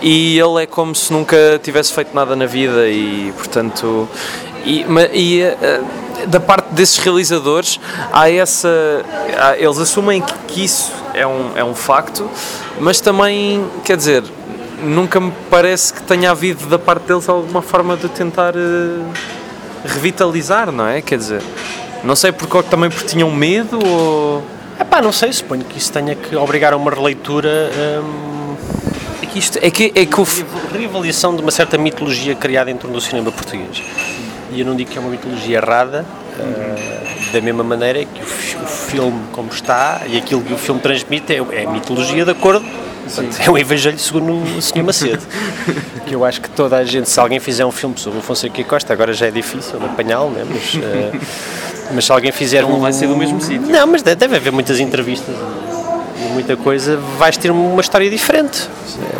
e 0.01 0.39
ele 0.39 0.63
é 0.63 0.65
como 0.65 0.95
se 0.95 1.11
nunca 1.11 1.59
tivesse 1.61 1.91
feito 1.91 2.13
nada 2.13 2.35
na 2.35 2.45
vida 2.45 2.87
e, 2.87 3.33
portanto, 3.35 4.07
e, 4.67 4.85
e 5.13 5.43
uh, 5.43 6.27
da 6.27 6.39
parte 6.39 6.73
desses 6.73 6.97
realizadores 6.97 7.79
há 8.11 8.29
essa, 8.29 8.69
há, 9.39 9.57
eles 9.57 9.77
assumem 9.77 10.21
que, 10.21 10.33
que 10.47 10.65
isso 10.65 10.91
é 11.13 11.25
um, 11.25 11.51
é 11.55 11.63
um 11.63 11.73
facto, 11.73 12.29
mas 12.79 12.99
também, 12.99 13.65
quer 13.83 13.97
dizer, 13.97 14.23
nunca 14.83 15.19
me 15.19 15.31
parece 15.49 15.93
que 15.93 16.03
tenha 16.03 16.31
havido 16.31 16.65
da 16.67 16.77
parte 16.77 17.03
deles 17.03 17.27
alguma 17.29 17.61
forma 17.61 17.95
de 17.95 18.09
tentar 18.09 18.55
uh, 18.55 19.05
revitalizar, 19.85 20.71
não 20.71 20.85
é? 20.85 21.01
Quer 21.01 21.17
dizer, 21.17 21.41
não 22.03 22.15
sei 22.15 22.31
porque 22.31 22.61
também 22.63 22.89
porque 22.89 23.07
tinham 23.07 23.31
medo 23.31 23.79
ou... 23.83 24.43
Epá, 24.79 25.01
não 25.01 25.11
sei, 25.11 25.33
suponho 25.33 25.63
que 25.63 25.77
isso 25.77 25.91
tenha 25.91 26.13
que 26.13 26.35
obrigar 26.35 26.73
a 26.73 26.77
uma 26.77 26.91
releitura... 26.91 27.71
Hum 28.03 28.37
que 29.27 29.39
isto 29.39 29.59
é 29.61 29.69
que, 29.69 29.91
é 29.95 30.05
que 30.05 30.19
o... 30.19 30.27
Reavaliação 30.73 31.35
de 31.35 31.41
uma 31.41 31.51
certa 31.51 31.77
mitologia 31.77 32.35
criada 32.35 32.71
em 32.71 32.77
torno 32.77 32.95
do 32.95 33.01
cinema 33.01 33.31
português. 33.31 33.83
E 34.57 34.61
eu 34.61 34.65
não 34.65 34.75
digo 34.75 34.89
que 34.89 34.97
é 34.97 35.01
uma 35.01 35.11
mitologia 35.11 35.57
errada, 35.57 36.03
uh, 36.03 37.31
da 37.31 37.39
mesma 37.39 37.63
maneira 37.63 38.03
que 38.03 38.21
o, 38.21 38.63
o, 38.63 38.65
filme 38.65 39.21
como 39.31 39.49
está 39.51 40.01
e 40.07 40.17
aquilo 40.17 40.41
que 40.41 40.51
o 40.51 40.57
filme 40.57 40.81
transmite 40.81 41.31
é, 41.31 41.37
é 41.61 41.67
mitologia 41.67 42.25
de 42.25 42.31
acordo 42.31 42.65
Portanto, 43.03 43.37
é 43.39 43.51
o 43.51 43.55
Evangelho 43.55 43.99
segundo 43.99 44.57
o 44.57 44.59
Sr. 44.59 44.83
Macedo. 44.83 45.21
que 46.07 46.15
eu 46.15 46.25
acho 46.25 46.41
que 46.41 46.49
toda 46.49 46.75
a 46.75 46.83
gente, 46.83 47.07
se 47.07 47.19
alguém 47.19 47.39
fizer 47.39 47.67
um 47.67 47.71
filme 47.71 47.99
sobre 47.99 48.17
o 48.17 48.21
Fonseca 48.23 48.63
Costa, 48.63 48.93
agora 48.93 49.13
já 49.13 49.27
é 49.27 49.31
difícil 49.31 49.77
apanhá-lo, 49.85 50.31
né? 50.31 50.43
mas, 50.49 50.73
uh, 50.73 51.27
mas 51.93 52.05
se 52.05 52.11
alguém 52.11 52.31
fizer 52.31 52.63
então 52.63 52.77
um. 52.77 52.79
vai 52.79 52.91
ser 52.91 53.07
do 53.07 53.15
mesmo 53.15 53.39
sítio. 53.39 53.61
Não, 53.61 53.85
mas 53.85 54.01
deve 54.01 54.35
haver 54.35 54.51
muitas 54.51 54.79
entrevistas 54.79 55.35
muita 56.33 56.57
coisa, 56.57 56.97
vais 57.17 57.37
ter 57.37 57.49
uma 57.51 57.81
história 57.81 58.09
diferente. 58.09 58.69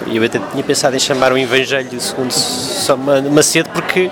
E 0.08 0.18
eu 0.18 0.24
até 0.24 0.40
tinha 0.52 0.64
pensado 0.64 0.96
em 0.96 1.00
chamar 1.00 1.32
o 1.32 1.38
Evangelho 1.38 2.00
segundo 2.00 2.34
Macedo, 3.32 3.70
porque 3.70 4.10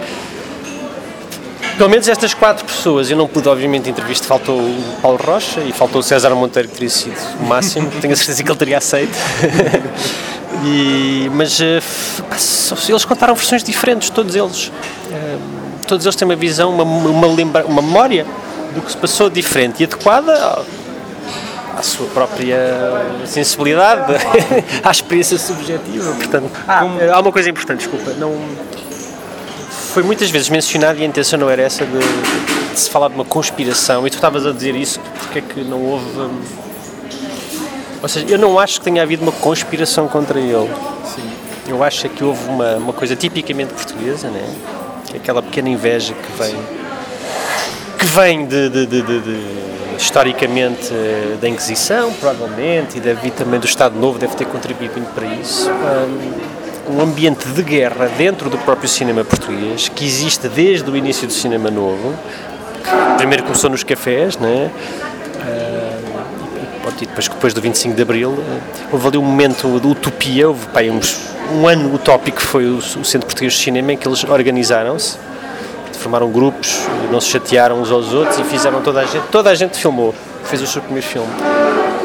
pelo 1.78 1.90
menos 1.90 2.08
estas 2.08 2.34
quatro 2.34 2.66
pessoas, 2.66 3.10
eu 3.12 3.18
não 3.18 3.28
pude 3.28 3.48
obviamente 3.50 3.90
entrevistar, 3.90 4.28
faltou 4.28 4.60
o 4.60 4.98
Paulo 5.02 5.18
Rocha 5.18 5.62
e 5.62 5.72
faltou 5.72 6.00
o 6.00 6.04
César 6.04 6.34
Monteiro, 6.34 6.70
que 6.70 6.76
teria 6.76 6.90
sido 6.90 7.18
o 7.40 7.46
máximo, 7.46 7.90
tenho 8.02 8.14
a 8.14 8.16
certeza 8.16 8.44
que 8.44 8.50
ele 8.50 8.58
teria 8.58 8.78
aceito. 8.78 9.16
e, 10.64 11.30
mas 11.34 11.60
eh, 11.60 11.82
eles 12.88 13.06
contaram 13.06 13.36
versões 13.36 13.64
diferentes, 13.64 14.10
todos 14.10 14.36
eles. 14.36 14.72
Eh, 15.12 15.38
todos 15.88 16.06
eles 16.06 16.16
têm 16.16 16.28
uma 16.28 16.36
visão, 16.36 16.72
uma, 16.72 16.84
uma, 16.84 17.28
lembra, 17.28 17.66
uma 17.66 17.82
memória 17.82 18.26
do 18.74 18.82
que 18.82 18.92
se 18.92 18.98
passou 18.98 19.30
diferente 19.30 19.82
e 19.82 19.86
adequada 19.86 20.64
à 21.78 21.82
sua 21.82 22.08
própria 22.08 22.58
sensibilidade, 23.26 24.14
à 24.82 24.92
experiência 24.92 25.38
subjetiva. 25.38 26.14
Portanto, 26.14 26.50
ah, 26.68 26.80
como... 26.80 27.00
há 27.12 27.20
uma 27.20 27.32
coisa 27.32 27.50
importante, 27.50 27.80
desculpa, 27.80 28.12
não 28.18 28.34
foi 29.95 30.03
muitas 30.03 30.29
vezes 30.29 30.49
mencionado 30.49 30.99
e 30.99 31.03
a 31.03 31.05
intenção 31.05 31.39
não 31.39 31.49
era 31.49 31.62
essa 31.62 31.86
de, 31.86 31.99
de 32.73 32.77
se 32.77 32.89
falar 32.89 33.08
de 33.08 33.15
uma 33.15 33.23
conspiração. 33.23 34.05
E 34.05 34.10
tu 34.10 34.15
estavas 34.15 34.45
a 34.45 34.51
dizer 34.51 34.75
isso, 34.75 34.99
porque 34.99 35.39
é 35.39 35.41
que 35.41 35.62
não 35.62 35.81
houve. 35.81 36.19
Hum, 36.19 36.41
ou 38.03 38.10
seja, 38.10 38.25
eu 38.27 38.38
não 38.38 38.60
acho 38.60 38.79
que 38.79 38.84
tenha 38.84 39.01
havido 39.01 39.23
uma 39.23 39.31
conspiração 39.31 40.10
contra 40.10 40.38
ele. 40.38 40.69
Sim. 41.05 41.31
Eu 41.69 41.81
acho 41.81 42.10
que 42.10 42.25
houve 42.25 42.43
uma, 42.49 42.75
uma 42.75 42.91
coisa 42.91 43.15
tipicamente 43.15 43.73
portuguesa, 43.73 44.27
né? 44.27 44.53
Que 45.08 45.13
é 45.13 45.15
aquela 45.17 45.41
pequena 45.41 45.69
inveja 45.69 46.13
que 46.13 46.43
vem 46.43 46.55
que 47.97 48.05
vem 48.05 48.45
de, 48.45 48.69
de, 48.69 48.86
de, 48.86 49.21
historicamente 49.97 50.89
eh, 50.91 51.38
da 51.39 51.47
Inquisição, 51.47 52.12
provavelmente, 52.19 52.97
e 52.97 52.99
deve 52.99 53.31
também 53.31 53.62
do 53.62 53.65
Estado 53.65 53.97
Novo, 53.97 54.19
deve 54.19 54.36
ter 54.36 54.45
contribuído 54.45 54.95
muito 54.95 55.13
para 55.13 55.25
isso. 55.25 55.69
Um 55.71 56.55
ambiente 57.02 57.48
de 57.48 57.63
guerra 57.63 58.10
dentro 58.17 58.50
do 58.50 58.58
próprio 58.60 58.88
cinema 58.88 59.24
português, 59.24 59.89
que 59.89 60.06
existe 60.06 60.48
desde 60.48 60.89
o 60.89 60.95
início 60.95 61.28
do 61.28 61.34
cinema 61.34 61.69
novo. 61.69 62.13
Primeiro 63.17 63.43
começou 63.43 63.69
nos 63.69 63.84
cafés, 63.84 64.38
né? 64.38 64.71
e 67.02 67.06
depois, 67.06 67.28
depois 67.28 67.54
do 67.54 67.60
25 67.60 67.93
de 67.93 68.02
Abril, 68.02 68.38
eh, 68.39 68.86
houve 68.91 69.08
ali 69.08 69.17
um 69.17 69.21
momento 69.21 69.80
de 69.82 69.88
utopia, 69.88 70.48
houve 70.48 70.65
pá, 70.67 70.82
uns, 70.84 71.30
um 71.52 71.67
ano 71.67 71.93
utópico 71.93 72.39
foi 72.41 72.65
o, 72.65 72.78
o 72.78 73.04
Centro 73.04 73.28
Português 73.28 73.54
de 73.54 73.60
Cinema, 73.60 73.91
em 73.91 73.98
que 73.98 74.08
eles 74.08 74.24
organizaram-se 74.24 75.17
formaram 76.06 76.30
grupos, 76.30 76.82
não 77.12 77.19
se 77.19 77.30
chatearam 77.30 77.82
uns 77.82 77.89
aos 77.89 78.13
outros 78.13 78.38
e 78.38 78.43
fizeram 78.43 78.80
toda 78.82 79.02
a 79.02 79.06
gente, 79.06 79.24
toda 79.32 79.50
a 79.50 79.56
gente 79.56 79.76
filmou, 79.76 80.13
fez 80.43 80.62
o 80.62 80.67
seu 80.67 80.80
primeiro 80.80 81.08
filme. 81.08 81.28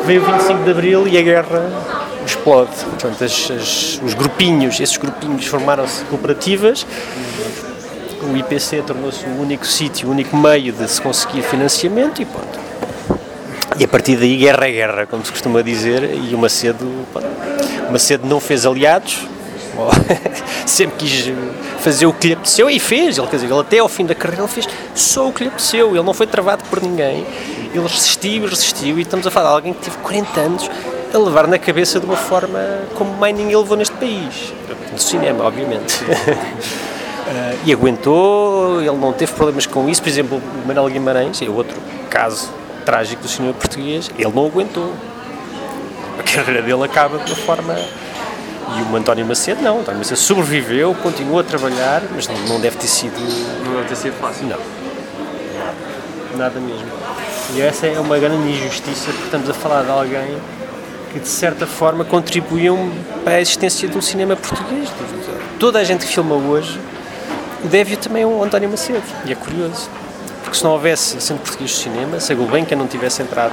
Veio 0.06 0.22
o 0.22 0.24
25 0.24 0.64
de 0.64 0.70
Abril 0.70 1.06
e 1.06 1.18
a 1.18 1.22
guerra 1.22 1.70
explode. 2.24 2.70
Portanto, 2.84 3.24
as, 3.24 3.50
as, 3.50 4.00
os 4.02 4.14
grupinhos, 4.14 4.80
esses 4.80 4.96
grupinhos 4.96 5.46
formaram-se 5.46 6.04
cooperativas 6.04 6.86
o 8.22 8.36
IPC 8.36 8.82
tornou-se 8.82 9.24
o 9.24 9.40
único 9.40 9.66
sítio, 9.66 10.08
o 10.08 10.12
único 10.12 10.36
meio 10.36 10.72
de 10.72 10.88
se 10.88 11.00
conseguir 11.00 11.42
financiamento 11.42 12.20
e 12.20 12.24
ponto. 12.24 12.60
E 13.78 13.84
a 13.84 13.88
partir 13.88 14.16
daí, 14.16 14.36
guerra 14.36 14.68
é 14.68 14.72
guerra, 14.72 15.06
como 15.06 15.24
se 15.24 15.32
costuma 15.32 15.62
dizer, 15.62 16.02
e 16.14 16.34
o 16.34 16.38
Macedo, 16.38 16.86
pronto, 17.12 17.28
o 17.88 17.92
Macedo 17.92 18.26
não 18.26 18.38
fez 18.38 18.66
aliados, 18.66 19.26
sempre 20.66 20.96
quis 20.98 21.32
fazer 21.78 22.04
o 22.04 22.12
que 22.12 22.28
lhe 22.28 22.32
apeteceu 22.34 22.68
e 22.68 22.78
fez. 22.78 23.16
Ele, 23.16 23.26
quer 23.26 23.36
dizer, 23.36 23.50
ele 23.50 23.60
até 23.60 23.78
ao 23.78 23.88
fim 23.88 24.04
da 24.04 24.14
carreira 24.14 24.46
fez 24.46 24.68
só 24.94 25.28
o 25.28 25.32
que 25.32 25.44
lhe 25.44 25.48
apeteceu, 25.48 25.90
ele 25.90 26.02
não 26.02 26.12
foi 26.12 26.26
travado 26.26 26.62
por 26.64 26.82
ninguém, 26.82 27.26
ele 27.72 27.82
resistiu 27.82 28.46
resistiu. 28.46 28.98
E 28.98 29.02
estamos 29.02 29.26
a 29.26 29.30
falar 29.30 29.50
de 29.50 29.54
alguém 29.54 29.72
que 29.72 29.84
teve 29.84 29.96
40 29.98 30.40
anos 30.40 30.70
a 31.12 31.18
levar 31.18 31.46
na 31.46 31.58
cabeça 31.58 31.98
de 31.98 32.06
uma 32.06 32.16
forma 32.16 32.58
como 32.94 33.12
mais 33.16 33.34
ninguém 33.36 33.56
levou 33.56 33.76
neste 33.76 33.94
país, 33.96 34.52
no 34.92 34.98
cinema, 34.98 35.44
obviamente. 35.44 36.02
Uh, 36.04 37.58
e 37.64 37.72
aguentou, 37.72 38.80
ele 38.80 38.96
não 38.96 39.12
teve 39.12 39.32
problemas 39.32 39.66
com 39.66 39.88
isso. 39.88 40.02
Por 40.02 40.08
exemplo, 40.08 40.38
o 40.38 40.66
Manuel 40.66 40.88
Guimarães 40.88 41.42
é 41.42 41.48
outro 41.48 41.76
caso 42.08 42.50
trágico 42.84 43.22
do 43.22 43.28
cinema 43.28 43.54
português, 43.54 44.10
ele 44.18 44.32
não 44.32 44.46
aguentou. 44.46 44.92
A 46.18 46.22
carreira 46.22 46.62
dele 46.62 46.84
acaba 46.84 47.18
de 47.18 47.32
uma 47.32 47.36
forma. 47.36 47.74
E 47.74 48.82
o 48.92 48.96
António 48.96 49.26
Macedo 49.26 49.62
não, 49.62 49.78
o 49.78 49.80
António 49.80 49.98
Macedo 49.98 50.20
sobreviveu, 50.20 50.94
continuou 51.02 51.40
a 51.40 51.42
trabalhar, 51.42 52.02
mas 52.14 52.28
não, 52.28 52.36
não 52.46 52.60
deve 52.60 52.76
ter 52.76 52.86
sido. 52.86 53.18
Não 53.64 53.76
deve 53.76 53.88
ter 53.88 53.96
sido 53.96 54.14
fácil. 54.20 54.46
Não. 54.46 54.58
Nada 56.36 56.60
mesmo. 56.60 56.86
E 57.54 57.60
essa 57.60 57.86
é 57.86 57.98
uma 57.98 58.16
grande 58.18 58.48
injustiça, 58.48 59.06
porque 59.06 59.24
estamos 59.24 59.50
a 59.50 59.54
falar 59.54 59.82
de 59.82 59.90
alguém 59.90 60.36
que 61.12 61.18
de 61.18 61.28
certa 61.28 61.66
forma 61.66 62.04
contribuíam 62.04 62.90
para 63.24 63.34
a 63.34 63.40
existência 63.40 63.88
do 63.88 64.00
cinema 64.00 64.36
português. 64.36 64.88
Toda 65.58 65.78
a 65.78 65.84
gente 65.84 66.06
que 66.06 66.12
filma 66.12 66.34
hoje 66.34 66.80
deve 67.64 67.96
também 67.96 68.22
ao 68.22 68.42
António 68.42 68.68
Macedo, 68.70 69.02
e 69.24 69.32
é 69.32 69.34
curioso. 69.34 69.88
Porque 70.42 70.56
se 70.56 70.64
não 70.64 70.72
houvesse 70.72 71.20
Centro 71.20 71.42
Português 71.44 71.70
de 71.70 71.76
Cinema, 71.76 72.18
se 72.18 72.32
a 72.32 72.34
Gulbenkian 72.34 72.76
não 72.76 72.86
tivesse 72.86 73.22
entrado 73.22 73.52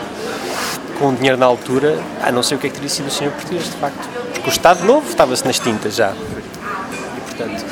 com 0.99 1.13
dinheiro 1.13 1.37
na 1.37 1.45
altura, 1.45 1.99
ah, 2.23 2.31
não 2.31 2.41
sei 2.41 2.57
o 2.57 2.59
que 2.59 2.67
é 2.67 2.69
que 2.69 2.75
teria 2.75 2.89
sido 2.89 3.07
o 3.07 3.11
cinema 3.11 3.35
português, 3.35 3.65
de 3.65 3.77
facto. 3.77 4.09
Porque 4.33 4.49
o 4.49 4.51
Estado 4.51 4.83
Novo 4.85 5.07
estava-se 5.09 5.45
nas 5.45 5.59
tintas 5.59 5.95
já. 5.95 6.11
E, 6.11 7.21
portanto, 7.21 7.65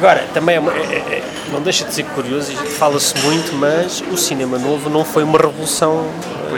Agora, 0.00 0.26
também 0.32 0.56
é 0.56 0.58
é, 0.58 1.16
é, 1.16 1.22
não 1.52 1.60
deixa 1.60 1.84
de 1.84 1.92
ser 1.92 2.04
curioso, 2.04 2.52
fala-se 2.78 3.14
muito, 3.18 3.54
mas 3.54 4.02
o 4.10 4.16
cinema 4.16 4.58
novo 4.58 4.88
não 4.88 5.04
foi 5.04 5.22
uma 5.22 5.36
revolução 5.36 6.06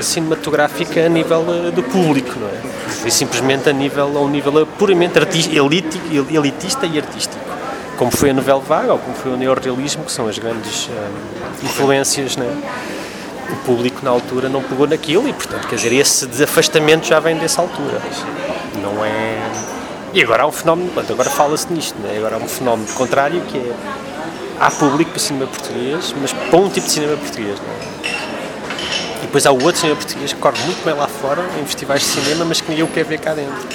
cinematográfica 0.01 1.05
a 1.05 1.09
nível 1.09 1.45
do 1.75 1.83
público, 1.83 2.39
não 2.39 2.49
é? 2.49 2.61
Foi 3.01 3.11
simplesmente 3.11 3.69
a 3.69 3.73
nível, 3.73 4.17
a 4.17 4.21
um 4.21 4.29
nível 4.29 4.65
puramente 4.79 5.19
elítico, 5.19 6.07
elitista 6.31 6.87
e 6.87 6.99
artístico. 6.99 7.43
Como 7.97 8.11
foi 8.11 8.31
a 8.31 8.35
novela 8.35 8.61
vaga 8.61 8.93
ou 8.93 8.99
como 8.99 9.17
foi 9.17 9.33
o 9.33 9.37
neorrealismo, 9.37 10.05
que 10.05 10.13
são 10.13 10.29
as 10.29 10.39
grandes 10.39 10.89
um, 10.89 11.67
influências, 11.67 12.37
não 12.37 12.47
é? 12.47 12.55
O 13.53 13.57
público 13.67 14.03
na 14.03 14.11
altura 14.11 14.49
não 14.49 14.63
pegou 14.63 14.87
naquilo 14.87 15.29
e, 15.29 15.33
portanto, 15.33 15.67
quer 15.67 15.77
dizer, 15.77 15.93
esse 15.93 16.27
desafastamento 16.27 17.07
já 17.07 17.21
vem 17.21 17.37
dessa 17.37 17.61
altura. 17.61 18.01
Não 18.81 19.05
é 19.05 19.43
e 20.15 20.23
agora 20.23 20.43
há 20.43 20.47
um 20.47 20.53
fenómeno, 20.53 20.91
agora 21.09 21.31
fala-se 21.31 21.73
nisto, 21.73 21.99
né? 22.01 22.19
agora 22.19 22.37
há 22.37 22.39
um 22.39 22.47
fenómeno 22.47 22.87
contrário 22.93 23.41
que 23.43 23.57
é 23.57 23.75
há 24.61 24.71
público 24.71 25.11
para 25.11 25.19
cinema 25.19 25.47
português, 25.47 26.15
mas 26.21 26.33
para 26.35 26.59
um 26.59 26.69
tipo 26.69 26.87
de 26.87 26.93
cinema 26.93 27.17
português. 27.17 27.59
Né? 27.59 27.92
E 29.23 29.27
depois 29.27 29.47
há 29.47 29.53
o 29.53 29.63
outro 29.63 29.81
cinema 29.81 29.97
português 29.97 30.33
que 30.33 30.39
corre 30.41 30.61
muito 30.65 30.85
bem 30.85 30.95
lá 30.95 31.07
fora, 31.07 31.43
em 31.61 31.65
festivais 31.65 32.01
de 32.01 32.09
cinema, 32.09 32.45
mas 32.45 32.61
que 32.61 32.69
ninguém 32.69 32.85
o 32.85 32.89
quer 32.89 33.05
ver 33.05 33.19
cá 33.19 33.33
dentro. 33.33 33.69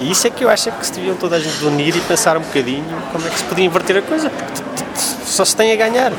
E 0.00 0.10
isso 0.10 0.26
é 0.26 0.30
que 0.30 0.44
eu 0.44 0.50
acho 0.50 0.70
que 0.70 0.86
se 0.86 0.92
deviam 0.92 1.16
toda 1.16 1.36
a 1.36 1.40
gente 1.40 1.64
unir 1.64 1.96
e 1.96 2.00
pensar 2.00 2.36
um 2.36 2.40
bocadinho 2.40 2.84
como 3.10 3.26
é 3.26 3.30
que 3.30 3.38
se 3.38 3.44
podia 3.44 3.64
inverter 3.64 3.96
a 3.96 4.02
coisa, 4.02 4.30
porque 4.30 4.62
só 5.24 5.44
se 5.44 5.56
tem 5.56 5.72
a 5.72 5.76
ganhar. 5.76 6.12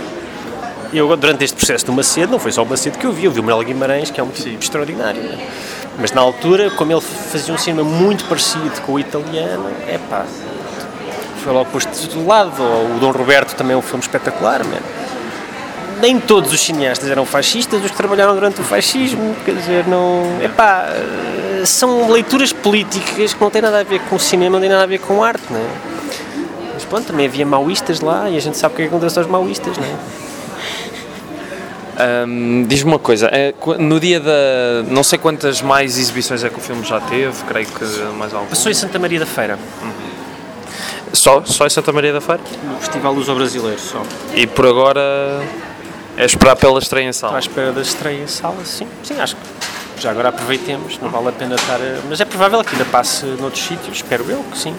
Eu, 0.91 1.15
durante 1.15 1.43
este 1.43 1.56
processo 1.56 1.86
do 1.86 1.93
Macedo, 1.93 2.32
não 2.32 2.39
foi 2.39 2.52
só 2.52 2.63
o 2.63 2.65
Macedo 2.65 2.98
que 2.98 3.06
eu 3.06 3.13
vi, 3.13 3.26
eu 3.26 3.32
vi 3.32 3.39
o 3.39 3.43
Manuel 3.43 3.63
Guimarães, 3.63 4.10
que 4.10 4.19
é 4.19 4.24
um 4.24 4.30
tipo 4.30 4.50
Sim. 4.50 4.58
extraordinário. 4.60 5.22
Né? 5.22 5.48
Mas 6.00 6.12
na 6.12 6.22
altura, 6.22 6.72
como 6.72 6.91
ele 6.91 7.02
fazia 7.02 7.54
um 7.54 7.58
cinema 7.58 7.88
muito 7.88 8.26
parecido 8.26 8.82
com 8.82 8.93
o 8.93 9.00
italiano, 9.00 9.69
é 9.88 10.00
pá, 10.10 10.26
foi 11.43 11.54
logo 11.54 11.69
posto 11.69 12.08
do 12.08 12.26
lado. 12.26 12.62
O 12.62 13.00
Dom 13.00 13.12
Roberto 13.12 13.56
também 13.56 13.74
é 13.74 13.78
um 13.78 13.82
filme 13.82 14.02
espetacular, 14.02 14.63
man. 14.63 14.98
Nem 16.01 16.19
todos 16.19 16.53
os 16.53 16.62
cineastas 16.62 17.09
eram 17.09 17.25
fascistas, 17.25 17.83
os 17.83 17.91
que 17.91 17.97
trabalharam 17.97 18.33
durante 18.33 18.62
o 18.62 18.63
fascismo, 18.63 19.35
quer 19.43 19.55
dizer, 19.55 19.88
não. 19.88 20.39
É 20.41 20.47
pá, 20.47 20.88
são 21.65 22.12
leituras 22.12 22.53
políticas 22.53 23.33
que 23.33 23.41
não 23.41 23.49
têm 23.49 23.62
nada 23.62 23.79
a 23.79 23.83
ver 23.83 23.99
com 24.01 24.15
o 24.15 24.19
cinema, 24.19 24.53
não 24.53 24.62
têm 24.62 24.69
nada 24.69 24.83
a 24.83 24.88
ver 24.88 24.99
com 24.99 25.23
arte, 25.23 25.43
não 25.49 25.59
é? 25.59 25.67
Mas 26.73 26.85
pronto, 26.85 27.07
também 27.07 27.25
havia 27.25 27.45
maoístas 27.45 27.99
lá 27.99 28.29
e 28.29 28.38
a 28.38 28.39
gente 28.39 28.57
sabe 28.57 28.73
o 28.73 28.75
que, 28.77 28.83
é 28.83 28.85
que 28.85 28.89
acontece 28.89 29.19
aos 29.19 29.27
maoístas, 29.27 29.77
não 29.77 29.85
é? 29.85 29.95
Um, 31.99 32.63
Diz-me 32.65 32.91
uma 32.91 32.99
coisa, 32.99 33.27
é, 33.27 33.53
no 33.77 33.99
dia 33.99 34.21
da. 34.21 34.31
Não 34.88 35.03
sei 35.03 35.19
quantas 35.19 35.62
mais 35.62 35.97
exibições 35.97 36.45
é 36.45 36.49
que 36.49 36.57
o 36.57 36.62
filme 36.62 36.85
já 36.85 37.01
teve, 37.01 37.43
creio 37.43 37.67
que 37.67 37.83
mais 38.17 38.33
alguma. 38.33 38.49
Passou 38.49 38.71
em 38.71 38.75
Santa 38.75 38.97
Maria 38.97 39.19
da 39.19 39.25
Feira. 39.25 39.59
Uhum. 39.81 39.91
Só? 41.12 41.43
Só 41.43 41.65
em 41.65 41.69
Santa 41.69 41.91
Maria 41.91 42.13
da 42.13 42.21
Feira? 42.21 42.41
No 42.63 42.77
Festival 42.77 43.13
Luso 43.13 43.35
Brasileiro, 43.35 43.79
só. 43.79 44.01
E 44.33 44.47
por 44.47 44.65
agora 44.65 45.41
é 46.19 46.25
esperar 46.25 46.58
pela 46.58 46.77
estreia 46.79 47.08
em 47.08 47.13
sala? 47.13 47.38
À 47.38 47.39
espera 47.39 47.71
da 47.71 47.82
estreia 47.82 48.21
em 48.21 48.27
sala, 48.27 48.58
sim. 48.65 48.86
Sim, 49.03 49.19
acho 49.19 49.38
que 49.38 50.01
já 50.01 50.12
agora 50.12 50.29
aproveitemos, 50.29 50.99
não 50.99 51.10
vale 51.10 51.29
a 51.29 51.32
pena 51.32 51.55
estar. 51.55 51.75
A... 51.75 52.01
Mas 52.10 52.19
é 52.19 52.25
provável 52.25 52.62
que 52.62 52.73
ainda 52.73 52.84
passe 52.86 53.25
noutros 53.25 53.63
sítios, 53.63 53.97
espero 53.97 54.29
eu 54.29 54.43
que 54.51 54.58
sim 54.58 54.75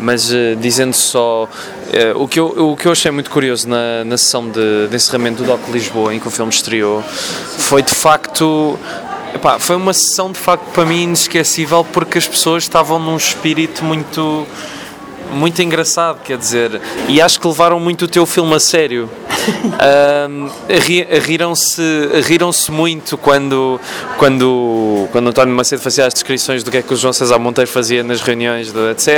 mas 0.00 0.30
uh, 0.30 0.54
dizendo 0.60 0.94
só 0.94 1.44
uh, 1.44 2.22
o, 2.22 2.28
que 2.28 2.38
eu, 2.38 2.46
o 2.70 2.76
que 2.76 2.86
eu 2.86 2.92
achei 2.92 3.10
muito 3.10 3.28
curioso 3.30 3.68
na, 3.68 4.04
na 4.04 4.16
sessão 4.16 4.48
de, 4.48 4.86
de 4.86 4.94
encerramento 4.94 5.42
do 5.42 5.46
DOC 5.46 5.72
Lisboa 5.72 6.14
em 6.14 6.20
que 6.20 6.28
o 6.28 6.30
filme 6.30 6.52
estreou 6.52 7.02
foi 7.02 7.82
de 7.82 7.92
facto 7.92 8.78
epá, 9.34 9.58
foi 9.58 9.74
uma 9.74 9.92
sessão 9.92 10.30
de 10.30 10.38
facto 10.38 10.62
para 10.72 10.84
mim 10.84 11.02
inesquecível 11.02 11.84
porque 11.92 12.16
as 12.16 12.28
pessoas 12.28 12.62
estavam 12.62 13.00
num 13.00 13.16
espírito 13.16 13.84
muito 13.84 14.46
muito 15.32 15.62
engraçado, 15.62 16.20
quer 16.22 16.36
dizer, 16.36 16.80
e 17.08 17.20
acho 17.20 17.40
que 17.40 17.46
levaram 17.46 17.78
muito 17.78 18.04
o 18.04 18.08
teu 18.08 18.26
filme 18.26 18.54
a 18.54 18.60
sério. 18.60 19.08
Um, 20.28 20.50
riram-se 21.24 21.82
riram 22.26 22.50
muito 22.70 23.16
quando, 23.16 23.80
quando, 24.18 25.08
quando 25.10 25.28
António 25.28 25.54
Macedo 25.54 25.80
fazia 25.80 26.06
as 26.06 26.12
descrições 26.12 26.62
do 26.62 26.70
que 26.70 26.78
é 26.78 26.82
que 26.82 26.92
o 26.92 26.96
João 26.96 27.12
César 27.12 27.38
Monteiro 27.38 27.70
fazia 27.70 28.02
nas 28.02 28.20
reuniões, 28.20 28.72
do, 28.72 28.90
etc. 28.90 29.08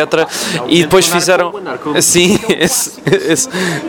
e 0.68 0.82
depois 0.82 1.06
fizeram. 1.06 1.52
Sim, 2.00 2.38
esse, 2.48 2.92
esse, 3.06 3.48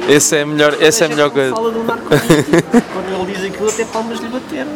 esse 0.09 0.35
é 0.35 0.45
melhor, 0.45 0.75
esse 0.81 1.03
é 1.03 1.07
melhor 1.07 1.29
coisa. 1.29 1.53
Fala 1.53 1.71
do 1.71 1.79
quando 1.83 3.21
ele 3.21 3.33
diz 3.33 3.45
aquilo, 3.45 3.69
até 3.69 3.85
palmas 3.85 4.19
lhe 4.19 4.27
bateram. 4.27 4.71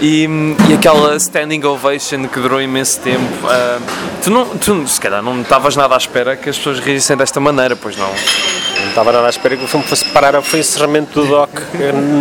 e, 0.00 0.28
e 0.68 0.74
aquela 0.74 1.16
standing 1.16 1.64
ovation 1.64 2.28
que 2.28 2.38
durou 2.40 2.60
imenso 2.60 3.00
tempo. 3.00 3.46
Uh, 3.46 3.82
tu, 4.22 4.30
não, 4.30 4.46
tu, 4.58 4.86
se 4.86 5.00
calhar, 5.00 5.22
não 5.22 5.40
estavas 5.40 5.76
nada 5.84 5.96
à 5.96 5.98
espera 5.98 6.34
que 6.34 6.48
as 6.48 6.56
pessoas 6.56 6.78
rissem 6.78 7.14
desta 7.14 7.38
maneira, 7.38 7.76
pois 7.76 7.94
não? 7.94 8.08
Não 8.08 8.88
estava 8.88 9.12
nada 9.12 9.26
à 9.26 9.30
espera 9.30 9.54
que 9.54 9.64
o 9.64 9.68
filme 9.68 9.84
fosse 9.84 10.02
parar, 10.06 10.40
foi 10.40 10.60
o 10.60 10.62
encerramento 10.62 11.20
do 11.20 11.26
doc, 11.26 11.50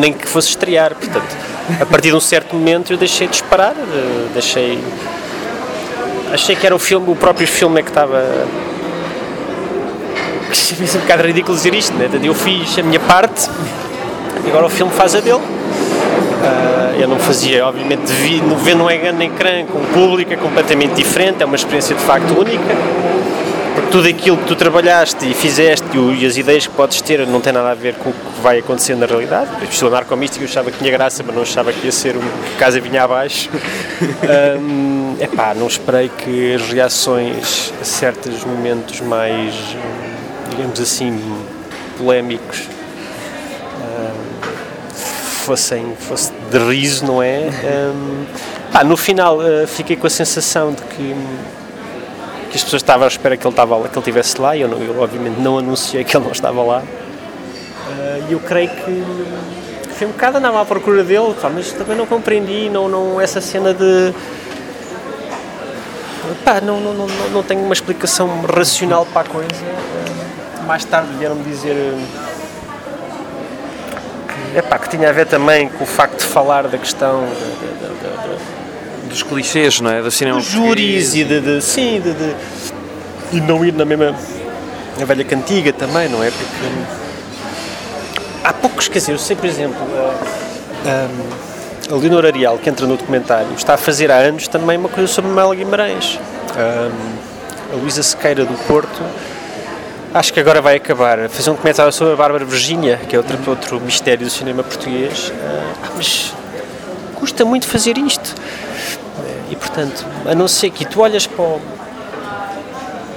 nem 0.02 0.12
que 0.12 0.28
fosse 0.28 0.50
estrear. 0.50 0.94
Portanto, 0.94 1.34
a 1.80 1.86
partir 1.86 2.10
de 2.10 2.16
um 2.16 2.20
certo 2.20 2.56
momento 2.56 2.92
eu 2.92 2.98
deixei 2.98 3.26
de 3.26 3.36
esperar, 3.36 3.74
eh, 3.74 4.28
deixei. 4.34 4.84
Achei 6.34 6.58
que 6.58 6.66
era 6.66 6.76
o 6.76 6.80
filme, 6.80 7.10
o 7.10 7.16
próprio 7.16 7.48
filme 7.48 7.80
é 7.80 7.84
que 7.84 7.90
estava. 7.90 8.22
Achei 10.52 10.78
um 10.78 11.00
bocado 11.00 11.24
ridículo 11.24 11.56
dizer 11.56 11.74
isto, 11.74 11.94
né? 11.96 12.10
Eu 12.22 12.34
fiz 12.34 12.78
a 12.78 12.84
minha 12.84 13.00
parte 13.00 13.50
e 14.46 14.50
agora 14.50 14.66
o 14.66 14.70
filme 14.70 14.92
faz 14.92 15.16
a 15.16 15.22
dele. 15.22 15.38
Uh, 15.38 17.00
eu 17.00 17.08
não 17.08 17.18
fazia, 17.18 17.66
obviamente, 17.66 18.12
vi, 18.12 18.42
ver 18.62 18.76
nem 18.76 19.30
Ecrã 19.30 19.66
com 19.66 19.78
o 19.78 19.86
público, 19.94 20.34
é 20.34 20.36
completamente 20.36 20.96
diferente, 20.96 21.42
é 21.42 21.46
uma 21.46 21.56
experiência 21.56 21.96
de 21.96 22.02
facto 22.02 22.38
única 22.38 22.76
porque 23.74 23.92
tudo 23.92 24.08
aquilo 24.08 24.38
que 24.38 24.46
tu 24.46 24.56
trabalhaste 24.56 25.30
e 25.30 25.34
fizeste 25.34 25.86
e, 26.20 26.26
as 26.26 26.38
ideias 26.38 26.68
que 26.68 26.74
podes 26.74 27.02
ter 27.02 27.26
não 27.28 27.42
tem 27.42 27.54
nada 27.54 27.72
a 27.72 27.76
ver 27.76 27.96
com 27.96 28.10
o 28.10 28.14
que 28.14 28.42
vai 28.42 28.60
acontecer 28.60 28.96
na 28.96 29.06
realidade. 29.06 29.50
Eu 29.62 29.70
estou 29.70 29.90
narcomístico, 29.90 30.44
eu 30.44 30.48
achava 30.48 30.72
que 30.72 30.78
tinha 30.78 30.92
graça, 30.92 31.24
mas 31.26 31.36
não 31.36 31.42
achava 31.42 31.74
que 31.74 31.86
ia 31.86 31.92
ser 31.92 32.16
uma 32.16 32.32
casa 32.58 32.80
vinha 32.80 33.04
abaixo. 33.04 33.50
um, 34.60 35.16
epá, 35.20 35.54
não 35.54 35.68
esperei 35.68 36.10
que 36.10 36.56
as 36.56 36.62
reações 36.70 37.74
a 37.82 37.84
certos 37.84 38.44
momentos 38.44 39.02
mais, 39.02 39.54
digamos 40.50 40.80
assim, 40.80 41.20
polémicos 41.98 42.68
fossem 45.44 45.94
fosse 46.00 46.32
de 46.50 46.58
riso, 46.58 47.06
não 47.06 47.22
é? 47.22 47.50
Um, 47.64 48.26
pá, 48.72 48.84
no 48.84 48.96
final 48.96 49.40
uh, 49.40 49.68
fiquei 49.68 49.96
com 49.96 50.08
a 50.08 50.10
sensação 50.10 50.72
de 50.72 50.82
que 50.84 51.16
que 52.54 52.58
as 52.58 52.64
pessoas 52.64 52.84
estavam 52.84 53.06
à 53.06 53.08
espera 53.08 53.36
que 53.36 53.48
ele, 53.48 53.52
estava, 53.52 53.76
que 53.82 53.88
ele 53.88 53.98
estivesse 53.98 54.40
lá 54.40 54.56
e 54.56 54.62
eu, 54.62 54.68
não, 54.68 54.78
eu 54.78 55.02
obviamente 55.02 55.40
não 55.40 55.58
anunciei 55.58 56.04
que 56.04 56.16
ele 56.16 56.24
não 56.24 56.32
estava 56.32 56.62
lá. 56.62 56.84
E 58.30 58.32
uh, 58.32 58.32
eu 58.34 58.40
creio 58.40 58.70
que, 58.70 59.04
foi 59.96 60.06
um 60.06 60.12
bocado 60.12 60.38
andava 60.38 60.62
à 60.62 60.66
procura 60.66 61.04
dele, 61.04 61.34
pá, 61.42 61.50
mas 61.50 61.72
também 61.72 61.98
não 61.98 62.06
compreendi, 62.06 62.70
não, 62.70 62.88
não, 62.88 63.20
essa 63.20 63.42
cena 63.42 63.74
de. 63.74 64.14
Pá, 66.46 66.62
não, 66.62 66.80
não, 66.80 66.94
não, 66.94 67.08
não 67.32 67.42
tenho 67.42 67.62
uma 67.62 67.74
explicação 67.74 68.30
racional 68.44 69.08
para 69.08 69.22
a 69.22 69.32
coisa. 69.32 69.50
Uh, 69.50 70.64
mais 70.68 70.86
tarde 70.86 71.10
vieram-me 71.18 71.44
dizer 71.44 71.76
que, 74.28 74.60
epá, 74.60 74.78
que 74.78 74.90
tinha 74.90 75.10
a 75.10 75.12
ver 75.12 75.26
também 75.26 75.70
com 75.70 75.84
o 75.84 75.88
facto 75.88 76.20
de 76.20 76.26
falar 76.26 76.68
da 76.68 76.78
questão 76.78 77.22
da- 77.22 77.88
da- 77.88 78.28
da- 78.28 78.63
Dos 79.14 79.22
clichês, 79.22 79.80
não 79.80 79.92
é? 79.92 80.02
Do 80.02 80.10
cinema 80.10 80.40
dos 80.40 80.48
júris 80.48 81.14
e 81.14 81.24
de, 81.24 81.40
de- 81.40 81.62
sim, 81.62 82.02
de, 82.02 82.14
de, 82.14 82.36
e 83.32 83.40
não 83.40 83.64
ir 83.64 83.72
na 83.72 83.86
mesma 83.86 84.16
na 84.98 85.06
velha 85.06 85.24
cantiga 85.24 85.72
também, 85.72 86.10
não 86.10 86.24
é? 86.24 86.32
Porque 86.32 86.68
há 88.44 88.52
poucos, 88.54 88.88
quer 88.88 88.98
dizer, 88.98 89.12
eu 89.12 89.20
sei, 89.20 89.36
por 89.36 89.46
exemplo, 89.46 89.78
a, 89.96 90.90
a, 90.90 91.94
a 91.94 91.98
Leonor 91.98 92.26
Ariel, 92.26 92.58
que 92.58 92.68
entra 92.72 92.88
no 92.88 92.98
documentário, 92.98 93.48
está 93.56 93.76
a 93.76 93.78
fazer 93.78 94.10
há 94.12 94.16
anos 94.18 94.48
também 94.48 94.78
uma 94.80 94.90
coisa 94.90 95.08
sobre 95.12 95.30
Mel 95.30 95.52
Guimarães. 95.52 96.20
Hum, 96.58 96.92
a 97.72 97.76
Luísa 97.76 98.02
Sequeira 98.02 98.46
do 98.46 98.54
Porto, 98.66 99.00
acho 100.12 100.34
que 100.34 100.40
agora 100.40 100.60
vai 100.60 100.76
acabar 100.78 101.20
a 101.20 101.30
fazer 101.30 101.52
um 101.52 101.54
documentário 101.54 101.92
sobre 101.94 102.14
a 102.14 102.16
Bárbara 102.16 102.46
Virgínia, 102.46 103.00
que 103.08 103.16
é 103.16 103.20
outro, 103.20 103.38
outro 103.48 103.80
mistério 103.80 104.26
do 104.26 104.32
cinema 104.32 104.64
português. 104.64 105.32
Ah, 105.44 105.90
mas 105.96 106.34
custa 107.16 107.46
muito 107.46 107.68
fazer 107.68 107.96
isto. 107.98 108.34
E 109.54 109.56
portanto, 109.56 110.04
a 110.26 110.34
não 110.34 110.48
ser 110.48 110.72
que 110.72 110.84
tu 110.84 111.02
olhas 111.02 111.28
para, 111.28 111.44
o- 111.44 111.62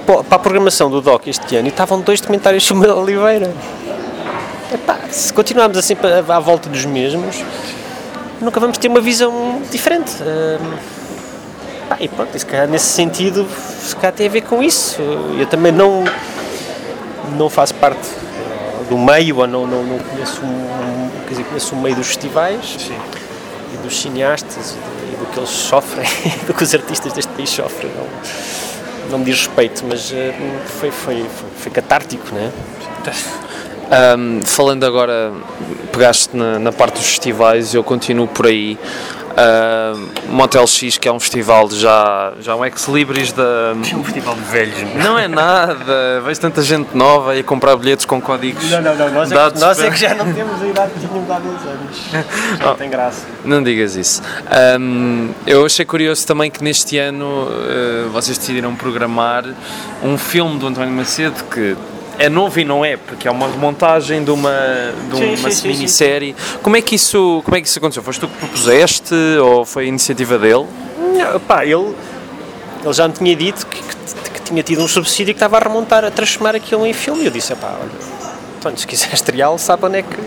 para- 0.05 0.35
a 0.35 0.37
programação 0.37 0.87
do 0.87 1.01
DOC 1.01 1.31
este 1.31 1.55
ano 1.55 1.67
e 1.67 1.71
estavam 1.71 1.99
dois 1.99 2.21
documentários 2.21 2.63
sobre 2.63 2.91
Oliveira. 2.91 3.51
Epá, 4.71 4.99
se 5.09 5.33
continuarmos 5.33 5.79
assim 5.79 5.95
à 6.29 6.39
volta 6.39 6.69
dos 6.69 6.85
mesmos, 6.85 7.43
nunca 8.39 8.59
vamos 8.59 8.77
ter 8.77 8.87
uma 8.87 9.01
visão 9.01 9.63
diferente. 9.71 10.11
Hum, 10.21 10.73
e 11.99 12.07
pronto, 12.07 12.37
se 12.37 12.45
calhar 12.45 12.67
nesse 12.67 12.85
sentido, 12.85 13.47
se 13.81 13.95
calhar 13.95 14.13
tem 14.13 14.27
a 14.27 14.29
ver 14.29 14.41
com 14.41 14.61
isso. 14.61 15.01
Eu 15.39 15.47
também 15.47 15.71
não, 15.71 16.03
não 17.35 17.49
faço 17.49 17.73
parte 17.73 18.07
do 18.91 18.97
meio, 18.99 19.37
ou 19.39 19.47
não, 19.47 19.65
não, 19.65 19.81
não 19.83 19.97
conheço, 19.97 20.39
um, 20.45 21.09
quer 21.23 21.29
dizer, 21.31 21.43
conheço 21.45 21.73
o 21.73 21.81
meio 21.81 21.95
dos 21.95 22.05
festivais 22.07 22.91
e 23.73 23.77
dos 23.77 23.99
cineastas 23.99 24.75
e 25.11 25.15
do, 25.15 25.25
que 25.25 25.39
eles 25.39 25.49
sofrem, 25.49 26.07
do 26.45 26.53
que 26.53 26.63
os 26.63 26.73
artistas 26.73 27.13
deste 27.13 27.31
país 27.31 27.49
sofrem. 27.49 27.91
Não, 27.95 28.07
não 29.11 29.19
me 29.19 29.25
diz 29.25 29.47
respeito, 29.47 29.83
mas 29.87 30.11
eh, 30.13 30.33
foi, 30.79 30.91
foi, 30.91 31.25
foi, 31.57 31.71
catártico, 31.71 32.27
não 32.33 32.41
é? 32.41 32.51
Ahm, 33.89 34.41
falando 34.41 34.85
agora, 34.85 35.31
pegaste 35.93 36.35
na, 36.35 36.59
na 36.59 36.71
parte 36.73 36.95
dos 36.95 37.07
festivais, 37.07 37.73
eu 37.73 37.83
continuo 37.83 38.27
por 38.27 38.47
aí. 38.47 38.77
Ahm, 39.37 40.07
Motel 40.29 40.65
X, 40.65 40.97
que 40.97 41.07
é 41.07 41.11
um 41.11 41.19
festival 41.19 41.69
já, 41.69 42.33
já 42.39 42.55
um 42.55 42.65
ex-libris 42.65 43.31
da. 43.31 43.73
um 43.75 44.03
festival 44.03 44.33
de 44.33 44.41
velhos. 44.41 44.95
Não 44.95 45.17
é 45.17 45.27
nada, 45.27 46.21
vejo 46.25 46.41
tanta 46.41 46.63
gente 46.63 46.97
nova 46.97 47.35
e 47.35 47.41
a 47.41 47.43
comprar 47.43 47.75
bilhetes 47.75 48.03
com 48.03 48.19
códigos. 48.19 48.67
Não, 48.71 48.81
não, 48.81 48.95
não, 48.95 49.11
nós 49.13 49.31
é, 49.31 49.51
que, 49.51 49.59
nós 49.59 49.79
é 49.79 49.91
que 49.91 49.97
já 49.99 50.15
não 50.15 50.33
temos 50.33 50.59
a 50.59 50.67
idade 50.67 50.91
que 50.93 50.99
tínhamos 51.01 51.29
há 51.29 51.37
dois 51.37 51.61
anos. 51.61 51.97
Não 52.59 52.75
tem 52.75 52.89
graça. 52.89 53.25
Não 53.45 53.61
digas 53.61 53.95
isso. 53.95 54.21
Ahm, 54.49 55.29
eu 55.45 55.65
achei 55.65 55.85
curioso 55.85 56.25
também 56.25 56.49
que 56.49 56.63
neste 56.63 56.97
ano 56.97 57.47
eh, 57.69 58.07
vocês 58.11 58.37
decidiram 58.37 58.75
programar 58.75 59.45
um 60.03 60.17
filme 60.17 60.57
do 60.57 60.67
António 60.67 60.93
Macedo 60.93 61.43
que 61.43 61.75
é 62.19 62.29
novo 62.29 62.59
e 62.59 62.63
não 62.65 62.83
é, 62.83 62.97
porque 62.97 63.27
é 63.27 63.31
uma 63.31 63.47
remontagem 63.47 64.23
de 64.23 64.31
uma, 64.31 64.51
de 65.11 65.17
Sim, 65.17 65.35
uma 65.35 65.51
sim, 65.51 65.61
sim, 65.61 65.67
minissérie. 65.67 66.35
Como, 66.63 66.75
é 66.75 66.81
que 66.81 66.95
isso, 66.95 67.41
como 67.45 67.55
é 67.57 67.61
que 67.61 67.67
isso 67.67 67.77
aconteceu? 67.77 68.01
Foste 68.03 68.19
tu 68.21 68.27
que 68.27 68.37
propuseste 68.37 69.13
ou 69.41 69.65
foi 69.65 69.83
a 69.85 69.87
iniciativa 69.87 70.37
dele? 70.37 70.65
Não, 71.15 71.39
pá, 71.39 71.63
ele, 71.65 71.93
ele 72.83 72.93
já 72.93 73.07
me 73.07 73.13
tinha 73.13 73.35
dito 73.35 73.65
que, 73.67 73.77
que- 73.81 73.97
que 74.31 74.39
tinha 74.41 74.63
tido 74.63 74.81
um 74.81 74.87
subsídio 74.87 75.33
que 75.33 75.37
estava 75.37 75.57
a 75.57 75.59
remontar, 75.59 76.03
a 76.05 76.11
transformar 76.11 76.55
aquilo 76.55 76.85
em 76.85 76.93
filme. 76.93 77.23
E 77.23 77.25
eu 77.25 77.31
disse, 77.31 77.53
pá, 77.55 77.77
olha, 77.79 77.89
António, 78.57 78.77
se 78.77 78.87
quiser 78.87 79.13
estreá-lo, 79.13 79.59
sabe 79.59 79.85
onde 79.85 79.97
é 79.99 80.01
que... 80.01 80.17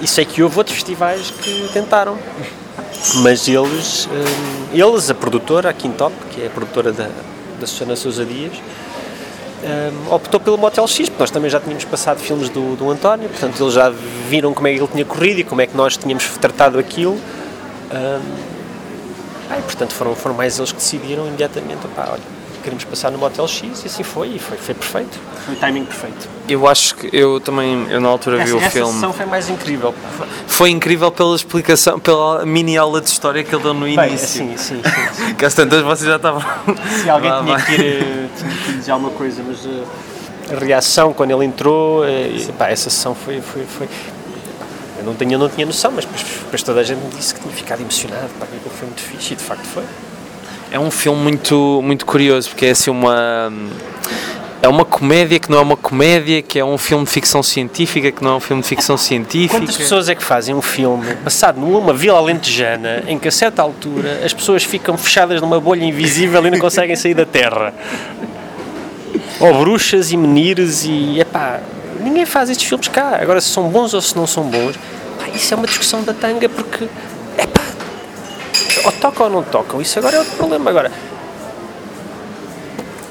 E 0.00 0.06
sei 0.06 0.24
que 0.24 0.42
houve 0.42 0.58
outros 0.58 0.74
festivais 0.76 1.30
que 1.42 1.68
tentaram. 1.72 2.18
Mas 3.16 3.46
eles, 3.48 4.06
hum, 4.10 4.66
eles, 4.72 5.10
a 5.10 5.14
produtora, 5.14 5.70
a 5.70 5.72
Quintop, 5.72 6.12
que 6.32 6.42
é 6.42 6.46
a 6.46 6.50
produtora 6.50 6.92
da, 6.92 7.08
da 7.60 7.66
Susana 7.66 7.94
Sousa 7.96 8.24
Dias, 8.24 8.52
hum, 9.62 10.14
optou 10.14 10.40
pelo 10.40 10.58
Motel 10.58 10.86
X, 10.86 11.08
porque 11.08 11.22
nós 11.22 11.30
também 11.30 11.50
já 11.50 11.60
tínhamos 11.60 11.84
passado 11.84 12.18
filmes 12.18 12.48
do, 12.48 12.76
do 12.76 12.90
António, 12.90 13.28
portanto 13.28 13.62
eles 13.62 13.74
já 13.74 13.90
viram 14.28 14.52
como 14.52 14.66
é 14.68 14.74
que 14.74 14.78
ele 14.78 14.88
tinha 14.88 15.04
corrido 15.04 15.40
e 15.40 15.44
como 15.44 15.60
é 15.60 15.66
que 15.66 15.76
nós 15.76 15.96
tínhamos 15.96 16.24
tratado 16.38 16.78
aquilo. 16.78 17.18
Ah, 17.90 18.20
e, 19.58 19.62
portanto 19.62 19.92
foram, 19.92 20.14
foram 20.14 20.34
mais 20.34 20.58
eles 20.58 20.72
que 20.72 20.78
decidiram 20.78 21.26
imediatamente, 21.26 21.86
opá, 21.86 22.08
olha, 22.10 22.35
queremos 22.66 22.84
passar 22.84 23.12
no 23.12 23.18
Motel 23.18 23.46
X 23.46 23.84
e 23.84 23.86
assim 23.86 24.02
foi, 24.02 24.26
e 24.30 24.38
foi, 24.40 24.58
foi 24.58 24.74
perfeito. 24.74 25.16
Foi 25.44 25.54
o 25.54 25.56
timing 25.56 25.84
perfeito. 25.84 26.28
Eu 26.48 26.66
acho 26.66 26.96
que 26.96 27.08
eu 27.16 27.38
também, 27.38 27.86
eu 27.88 28.00
na 28.00 28.08
altura 28.08 28.44
vi 28.44 28.52
o 28.52 28.58
essa 28.58 28.70
filme. 28.70 28.92
sessão 28.92 29.12
foi 29.12 29.24
mais 29.24 29.48
incrível. 29.48 29.94
Foi 30.48 30.70
incrível 30.70 31.12
pela 31.12 31.36
explicação, 31.36 32.00
pela 32.00 32.44
mini 32.44 32.76
aula 32.76 33.00
de 33.00 33.08
história 33.08 33.44
que 33.44 33.54
ele 33.54 33.62
deu 33.62 33.72
no 33.72 33.84
Bem, 33.86 33.92
início. 34.08 34.26
sim, 34.26 34.56
sim, 34.56 34.82
sim. 35.14 35.34
Que 35.34 35.44
às 35.44 35.54
tantas 35.54 35.80
vocês 35.82 36.08
já 36.08 36.16
estavam. 36.16 36.42
Se 37.00 37.08
alguém 37.08 37.30
Vá, 37.30 37.42
tinha 37.44 37.60
que, 37.60 37.72
ir, 37.72 38.02
eh, 38.02 38.28
tinha 38.36 38.50
que 38.56 38.72
dizer 38.72 38.90
alguma 38.90 39.12
coisa, 39.12 39.40
mas 39.46 39.64
eh, 39.64 40.54
a 40.56 40.58
reação 40.58 41.12
quando 41.12 41.30
ele 41.30 41.44
entrou, 41.44 42.04
eh, 42.04 42.28
e, 42.48 42.52
pá, 42.58 42.68
essa 42.68 42.90
sessão 42.90 43.14
foi. 43.14 43.40
foi, 43.40 43.64
foi 43.64 43.88
eu 44.98 45.04
não 45.04 45.14
tinha, 45.14 45.38
não 45.38 45.48
tinha 45.48 45.64
noção, 45.66 45.92
mas 45.92 46.04
depois, 46.04 46.22
depois 46.24 46.62
toda 46.64 46.80
a 46.80 46.82
gente 46.82 46.98
me 46.98 47.10
disse 47.10 47.32
que 47.32 47.40
tinha 47.40 47.52
ficado 47.54 47.80
emocionado, 47.80 48.28
pá, 48.40 48.46
que 48.46 48.56
aquilo 48.56 48.74
foi 48.74 48.86
muito 48.88 49.02
fixe 49.02 49.34
e 49.34 49.36
de 49.36 49.42
facto 49.44 49.62
foi. 49.64 49.84
É 50.70 50.78
um 50.78 50.90
filme 50.90 51.22
muito, 51.22 51.80
muito 51.82 52.04
curioso, 52.04 52.48
porque 52.48 52.66
é 52.66 52.70
assim 52.70 52.90
uma. 52.90 53.52
É 54.62 54.68
uma 54.68 54.84
comédia 54.84 55.38
que 55.38 55.50
não 55.50 55.58
é 55.58 55.60
uma 55.60 55.76
comédia, 55.76 56.42
que 56.42 56.58
é 56.58 56.64
um 56.64 56.76
filme 56.76 57.04
de 57.04 57.10
ficção 57.10 57.40
científica, 57.42 58.10
que 58.10 58.24
não 58.24 58.32
é 58.32 58.34
um 58.36 58.40
filme 58.40 58.62
de 58.62 58.68
ficção 58.68 58.96
científica. 58.96 59.60
Quantas 59.60 59.76
pessoas 59.76 60.08
é 60.08 60.14
que 60.14 60.24
fazem 60.24 60.54
um 60.54 60.62
filme 60.62 61.14
passado 61.16 61.60
numa 61.60 61.92
vila 61.92 62.18
alentejana 62.18 63.04
em 63.06 63.16
que 63.16 63.28
a 63.28 63.30
certa 63.30 63.62
altura 63.62 64.22
as 64.24 64.32
pessoas 64.32 64.64
ficam 64.64 64.96
fechadas 64.96 65.40
numa 65.40 65.60
bolha 65.60 65.84
invisível 65.84 66.44
e 66.44 66.50
não 66.50 66.58
conseguem 66.58 66.96
sair 66.96 67.14
da 67.14 67.24
terra? 67.24 67.72
Ou 69.38 69.54
bruxas 69.54 70.10
e 70.10 70.16
menires 70.16 70.84
e 70.84 71.20
epá, 71.20 71.60
ninguém 72.00 72.26
faz 72.26 72.50
estes 72.50 72.66
filmes 72.66 72.88
cá. 72.88 73.18
Agora 73.20 73.40
se 73.40 73.50
são 73.50 73.68
bons 73.68 73.94
ou 73.94 74.00
se 74.00 74.16
não 74.16 74.26
são 74.26 74.42
bons, 74.44 74.76
pá, 75.18 75.28
isso 75.32 75.52
é 75.54 75.56
uma 75.56 75.66
discussão 75.66 76.02
da 76.02 76.12
tanga 76.12 76.48
porque 76.48 76.88
ou 78.86 78.92
tocam 78.92 79.26
ou 79.26 79.32
não 79.32 79.42
tocam, 79.42 79.80
isso 79.80 79.98
agora 79.98 80.16
é 80.16 80.18
outro 80.20 80.36
problema. 80.36 80.70
Agora, 80.70 80.92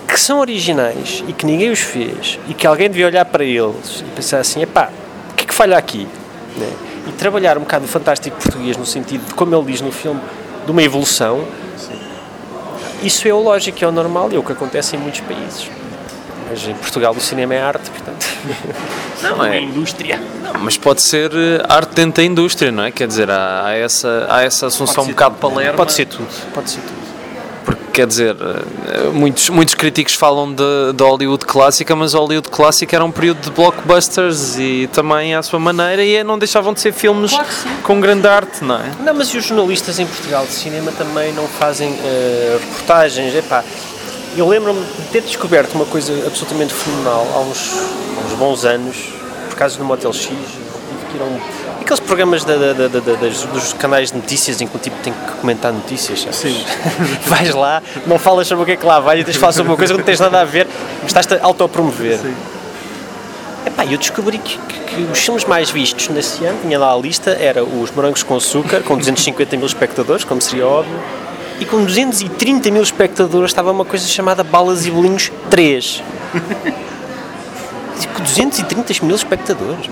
que 0.08 0.20
são 0.20 0.40
originais 0.40 1.24
e 1.28 1.34
que 1.34 1.46
ninguém 1.46 1.70
os 1.70 1.82
fez 1.82 2.40
e 2.48 2.54
que 2.54 2.66
alguém 2.66 2.90
devia 2.90 3.08
olhar 3.08 3.26
para 3.26 3.44
eles 3.44 4.00
e 4.00 4.16
pensar 4.16 4.40
assim, 4.40 4.62
epá, 4.62 4.90
o 5.32 5.34
que 5.36 5.44
é 5.44 5.48
que 5.48 5.54
falha 5.54 5.78
aqui? 5.78 6.08
Né? 6.56 6.72
E 7.08 7.12
trabalhar 7.12 7.58
um 7.58 7.62
bocado 7.62 7.84
o 7.84 7.88
fantástico 7.88 8.38
português 8.38 8.78
no 8.78 8.86
sentido 8.86 9.26
de, 9.26 9.34
como 9.34 9.54
ele 9.54 9.66
diz 9.66 9.82
no 9.82 9.92
filme, 9.92 10.22
de 10.66 10.72
uma 10.72 10.82
evolução, 10.82 11.46
isso 13.04 13.28
é 13.28 13.34
o 13.34 13.42
lógico, 13.42 13.84
é 13.84 13.88
o 13.88 13.92
normal 13.92 14.32
e 14.32 14.36
é 14.36 14.40
o 14.40 14.44
que 14.44 14.54
acontece 14.54 14.96
em 14.96 15.00
muitos 15.00 15.20
países. 15.20 15.70
Mas 16.56 16.66
em 16.70 16.74
Portugal 16.74 17.14
o 17.14 17.20
cinema 17.20 17.54
é 17.54 17.62
arte, 17.62 17.92
portanto, 17.92 18.26
Não 19.22 19.44
é. 19.44 19.60
indústria. 19.60 20.22
Mas 20.62 20.78
pode 20.78 21.02
ser 21.02 21.30
eh, 21.34 21.62
arte 21.68 21.94
dentro 21.96 22.22
da 22.22 22.24
indústria, 22.24 22.72
não 22.72 22.84
é? 22.84 22.92
Quer 22.92 23.10
dizer, 23.10 23.30
há, 23.30 23.66
há 23.66 23.74
essa, 23.74 24.26
há 24.30 24.42
essa 24.42 24.68
assunção 24.68 25.04
um 25.04 25.08
bocado 25.08 25.36
palerma. 25.36 25.74
Pode 25.74 25.92
ser 25.92 26.06
tudo, 26.06 26.26
pode 26.54 26.70
ser 26.70 26.80
tudo. 26.80 26.96
Porque, 27.66 27.82
quer 27.92 28.08
dizer, 28.08 28.38
eh, 28.40 29.10
muitos, 29.12 29.50
muitos 29.50 29.74
críticos 29.76 30.14
falam 30.14 30.54
de, 30.54 30.94
de 30.96 31.04
Hollywood 31.04 31.46
clássica, 31.46 31.94
mas 31.94 32.14
Hollywood 32.14 32.48
clássica 32.50 32.96
era 32.96 33.04
um 33.04 33.12
período 33.12 33.42
de 33.42 33.52
blockbusters 33.52 34.58
e 34.58 34.88
também 34.94 35.36
à 35.36 35.44
sua 35.44 35.60
maneira, 35.60 36.06
e 36.06 36.24
não 36.24 36.40
deixavam 36.40 36.72
de 36.74 36.80
ser 36.80 36.94
filmes 36.94 37.32
Claro 37.32 37.50
com 37.84 38.00
grande 38.00 38.28
arte, 38.30 38.64
não 38.64 38.76
é? 38.76 38.92
Não, 39.02 39.14
mas 39.14 39.28
e 39.28 39.38
os 39.38 39.44
jornalistas 39.44 40.00
em 40.00 40.06
Portugal 40.06 40.46
de 40.46 40.54
cinema 40.54 40.94
também 40.94 41.34
não 41.34 41.50
fazem 41.50 41.94
eh, 42.02 42.60
reportagens? 42.62 43.36
Epá, 43.36 43.62
eu 44.36 44.48
lembro-me 44.48 44.80
de 44.84 45.08
ter 45.12 45.22
descoberto 45.22 45.74
uma 45.76 45.86
coisa 45.86 46.12
absolutamente 46.26 46.74
fenomenal 46.74 47.26
há 47.36 47.40
uns, 47.40 47.72
há 48.18 48.26
uns 48.28 48.34
bons 48.38 48.66
anos, 48.66 48.98
por 49.50 49.56
causa 49.58 49.78
do 49.78 49.84
Motel 49.86 50.12
X, 50.12 50.28
que 50.28 51.18
um, 51.24 51.40
aqueles 51.82 52.00
programas 52.02 52.44
da- 52.44 52.56
da- 52.58 52.74
da- 52.88 53.00
dos 53.54 53.74
canais 53.74 54.12
de 54.12 54.18
notícias 54.18 54.60
em 54.60 54.68
que 54.68 54.76
o 54.76 54.80
tipo 54.80 54.96
tem 55.04 55.14
que 55.14 55.32
comentar 55.40 55.72
notícias. 55.72 56.20
sabes? 56.22 56.36
Sim. 56.38 56.66
Vais 57.28 57.54
lá, 57.54 57.82
não 58.06 58.20
falas 58.20 58.48
sobre 58.48 58.64
o 58.64 58.66
que 58.66 58.74
é 58.74 58.76
que 58.76 58.86
lá 58.86 59.00
vai 59.00 59.20
e 59.20 59.24
tens 59.24 59.34
de 59.34 59.40
falar 59.40 59.54
sobre 59.54 59.72
uma 59.72 59.78
coisa 59.78 59.94
que 59.94 59.98
não 60.00 60.06
tens 60.06 60.20
nada 60.20 60.42
a 60.42 60.46
ver, 60.46 60.68
mas 61.02 61.08
estás-te 61.08 61.36
a 61.36 61.40
autopromover. 61.46 62.20
Epá, 63.66 63.86
eu 63.86 63.98
descobri 63.98 64.38
que, 64.38 64.58
que- 64.58 64.80
que 64.96 65.02
os 65.12 65.20
filmes 65.20 65.44
mais 65.46 65.70
vistos 65.72 66.08
nesse 66.10 66.44
ano, 66.46 66.60
tinha 66.62 66.78
lá 66.78 66.94
a 66.94 66.98
lista, 66.98 67.32
era 67.32 67.64
os 67.64 67.90
Morangos 67.92 68.22
com 68.24 68.36
Açúcar, 68.36 68.82
com 68.82 68.98
250 68.98 69.58
mil 69.58 69.66
espectadores, 69.66 70.24
como 70.24 70.40
seria 70.42 70.68
óbvio, 70.68 70.98
e 71.60 71.66
com 71.66 71.84
230 71.84 72.70
mil 72.72 72.84
espectadores 72.84 73.52
estava 73.52 73.72
uma 73.72 73.86
coisa 73.86 74.08
chamada 74.08 74.44
Balas 74.44 74.86
e 74.86 74.92
Bolinhos 74.92 75.32
3. 75.50 76.04
Com 78.14 78.24
230 78.24 79.06
mil 79.06 79.16
espectadores. 79.16 79.90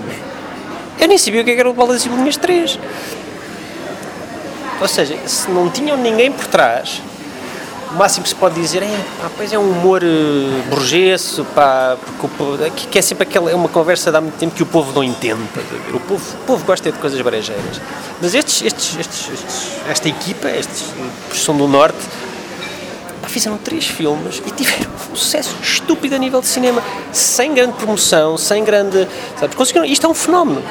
Eu 0.98 1.08
nem 1.08 1.18
sabia 1.18 1.42
o 1.42 1.44
que 1.44 1.50
era 1.50 1.68
o 1.68 1.72
Balas 1.72 2.04
e 2.04 2.08
Bolinhas 2.08 2.36
3. 2.36 2.78
Ou 4.80 4.88
seja, 4.88 5.16
se 5.26 5.50
não 5.50 5.70
tinham 5.70 5.96
ninguém 5.96 6.30
por 6.30 6.46
trás, 6.46 7.00
o 7.94 7.96
máximo 7.96 8.24
que 8.24 8.28
se 8.28 8.34
pode 8.34 8.60
dizer 8.60 8.82
é, 8.82 9.04
pá, 9.20 9.30
pois 9.36 9.52
é 9.52 9.58
um 9.58 9.70
humor 9.70 10.02
uh, 10.02 10.62
burgueso, 10.68 11.44
pá, 11.54 11.96
porque 12.18 12.42
o 12.42 12.88
que, 12.90 12.98
é 12.98 13.02
sempre 13.02 13.22
aquela, 13.22 13.50
é 13.50 13.54
uma 13.54 13.68
conversa 13.68 14.10
de 14.10 14.16
há 14.16 14.20
muito 14.20 14.36
tempo 14.36 14.54
que 14.54 14.62
o 14.62 14.66
povo 14.66 14.92
não 14.92 15.04
entende. 15.04 15.40
O 15.92 16.00
povo, 16.00 16.34
o 16.34 16.44
povo 16.44 16.64
gosta 16.64 16.90
de 16.90 16.98
coisas 16.98 17.20
brejeiras. 17.20 17.80
Mas 18.20 18.34
estes, 18.34 18.62
estes, 18.62 18.98
estes, 18.98 19.28
estes, 19.32 19.68
esta 19.88 20.08
equipa, 20.08 20.50
estes 20.50 20.86
que 21.30 21.36
são 21.38 21.56
do 21.56 21.68
Norte, 21.68 21.98
pá, 23.22 23.28
fizeram 23.28 23.56
três 23.58 23.86
filmes 23.86 24.42
e 24.44 24.50
tiveram 24.50 24.90
um 25.12 25.16
sucesso 25.16 25.54
estúpido 25.62 26.16
a 26.16 26.18
nível 26.18 26.40
de 26.40 26.48
cinema, 26.48 26.82
sem 27.12 27.54
grande 27.54 27.74
promoção, 27.74 28.36
sem 28.36 28.64
grande. 28.64 29.06
Sabes, 29.38 29.54
conseguiram, 29.54 29.86
isto 29.86 30.04
é 30.04 30.08
um 30.08 30.14
fenómeno. 30.14 30.62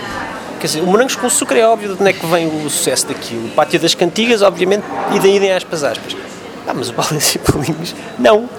Quer 0.59 0.67
dizer, 0.67 0.81
o 0.81 0.87
Morangos 0.87 1.15
com 1.15 1.27
Açúcar 1.27 1.55
é 1.55 1.65
óbvio 1.65 1.95
de 1.95 2.01
onde 2.01 2.09
é 2.09 2.13
que 2.13 2.25
vem 2.25 2.47
o 2.47 2.69
sucesso 2.69 3.07
daquilo. 3.07 3.47
O 3.47 3.51
Pátio 3.51 3.79
das 3.79 3.95
Cantigas, 3.95 4.41
obviamente, 4.41 4.83
e 5.13 5.19
daí 5.19 5.37
idem 5.37 5.53
aspas 5.53 5.83
aspas. 5.85 6.15
Ah, 6.67 6.73
mas 6.73 6.89
o 6.89 6.93
Balas 6.93 7.35
e 7.35 7.39
Palinhos, 7.39 7.95
não. 8.17 8.49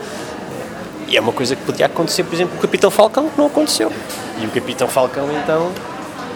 E 1.08 1.16
é 1.16 1.20
uma 1.20 1.32
coisa 1.32 1.54
que 1.56 1.62
podia 1.62 1.86
acontecer, 1.86 2.22
por 2.24 2.34
exemplo, 2.34 2.52
com 2.52 2.58
o 2.58 2.60
Capitão 2.62 2.90
Falcão, 2.90 3.28
que 3.28 3.38
não 3.38 3.46
aconteceu. 3.46 3.92
E 4.40 4.46
o 4.46 4.50
Capitão 4.50 4.88
Falcão, 4.88 5.28
então, 5.42 5.70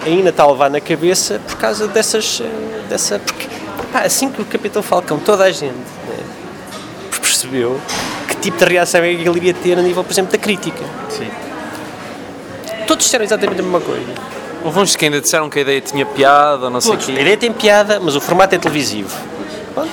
ainda 0.05 0.31
está 0.31 0.45
a 0.45 0.51
levar 0.51 0.71
na 0.71 0.81
cabeça 0.81 1.41
por 1.47 1.57
causa 1.57 1.89
dessas. 1.89 2.41
eh, 2.43 2.83
dessa. 2.89 3.19
Porque, 3.19 3.47
pá, 3.93 4.01
assim 4.03 4.31
que 4.31 4.41
o 4.41 4.45
Capitão 4.45 4.83
Falcão, 4.83 5.19
toda 5.19 5.45
a 5.45 5.51
gente 5.51 5.75
né, 5.75 6.17
percebeu 7.21 7.81
que 8.29 8.37
tipo 8.37 8.57
de 8.59 8.65
reação 8.65 9.03
é 9.03 9.15
que 9.15 9.27
ele 9.29 9.37
iria 9.39 9.55
ter 9.55 9.79
a 9.79 9.83
nível, 9.83 10.05
por 10.05 10.13
exemplo, 10.13 10.33
da 10.33 10.39
crítica. 10.39 10.85
Sim. 11.11 11.29
Todos 12.87 13.05
disseram 13.05 13.25
exatamente 13.25 13.61
a 13.61 13.63
mesma 13.63 13.81
coisa. 13.81 14.07
Houve 14.65 14.81
uns 14.81 14.97
que 14.97 15.05
ainda 15.05 15.21
disseram 15.21 15.49
que 15.49 15.59
a 15.59 15.63
ideia 15.63 15.81
tinha 15.81 16.05
piada, 16.07 16.65
ou 16.67 16.71
não 16.71 16.81
sei 16.81 16.93
o 16.93 16.95
Todos. 16.95 17.09
A 17.09 17.13
quê. 17.13 17.21
ideia 17.21 17.37
tem 17.37 17.53
piada, 17.53 18.01
mas 18.01 18.17
o 18.17 18.21
formato 18.21 18.55
é 18.55 18.59
televisivo. 18.59 19.15
Pronto. 19.75 19.91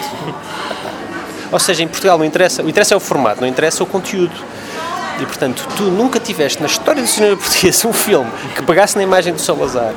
Ou 1.56 1.60
seja, 1.60 1.84
em 1.84 1.88
Portugal 1.88 2.18
não 2.18 2.26
interessa, 2.26 2.62
o 2.62 2.68
interessa 2.68 2.94
é 2.96 2.98
o 2.98 3.00
formato, 3.00 3.40
não 3.40 3.48
interessa 3.48 3.82
o 3.82 3.88
conteúdo. 3.88 4.36
E 5.22 5.26
portanto, 5.26 5.66
tu 5.78 5.84
nunca 5.84 6.20
tiveste 6.20 6.60
na 6.60 6.68
história 6.68 7.02
do 7.02 7.08
cinema 7.08 7.38
português 7.40 7.86
um 7.86 7.94
filme 7.94 8.30
que 8.54 8.62
pegasse 8.62 8.98
na 8.98 9.04
imagem 9.04 9.32
do 9.32 9.40
Salazar, 9.40 9.94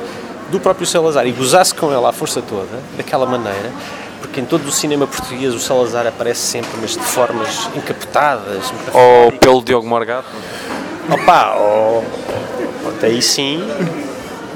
do 0.49 0.57
próprio 0.57 0.87
Salazar, 0.87 1.27
e 1.27 1.33
gozasse 1.33 1.75
com 1.75 1.91
ela 1.91 2.11
à 2.11 2.13
força 2.13 2.41
toda, 2.41 2.79
daquela 2.95 3.25
maneira, 3.25 3.73
porque 4.21 4.39
em 4.39 4.45
todo 4.45 4.69
o 4.69 4.71
cinema 4.71 5.05
português 5.05 5.53
o 5.53 5.59
Salazar 5.59 6.07
aparece 6.07 6.39
sempre, 6.39 6.71
mas 6.79 6.91
de 6.91 7.03
formas 7.03 7.67
encapotadas, 7.75 8.71
Ou 8.93 9.29
pelo 9.33 9.61
Diogo 9.61 9.85
Morgado. 9.85 10.27
Opa, 11.11 11.57
oh, 11.59 12.01
pronto, 12.83 13.05
aí 13.05 13.21
sim, 13.21 13.61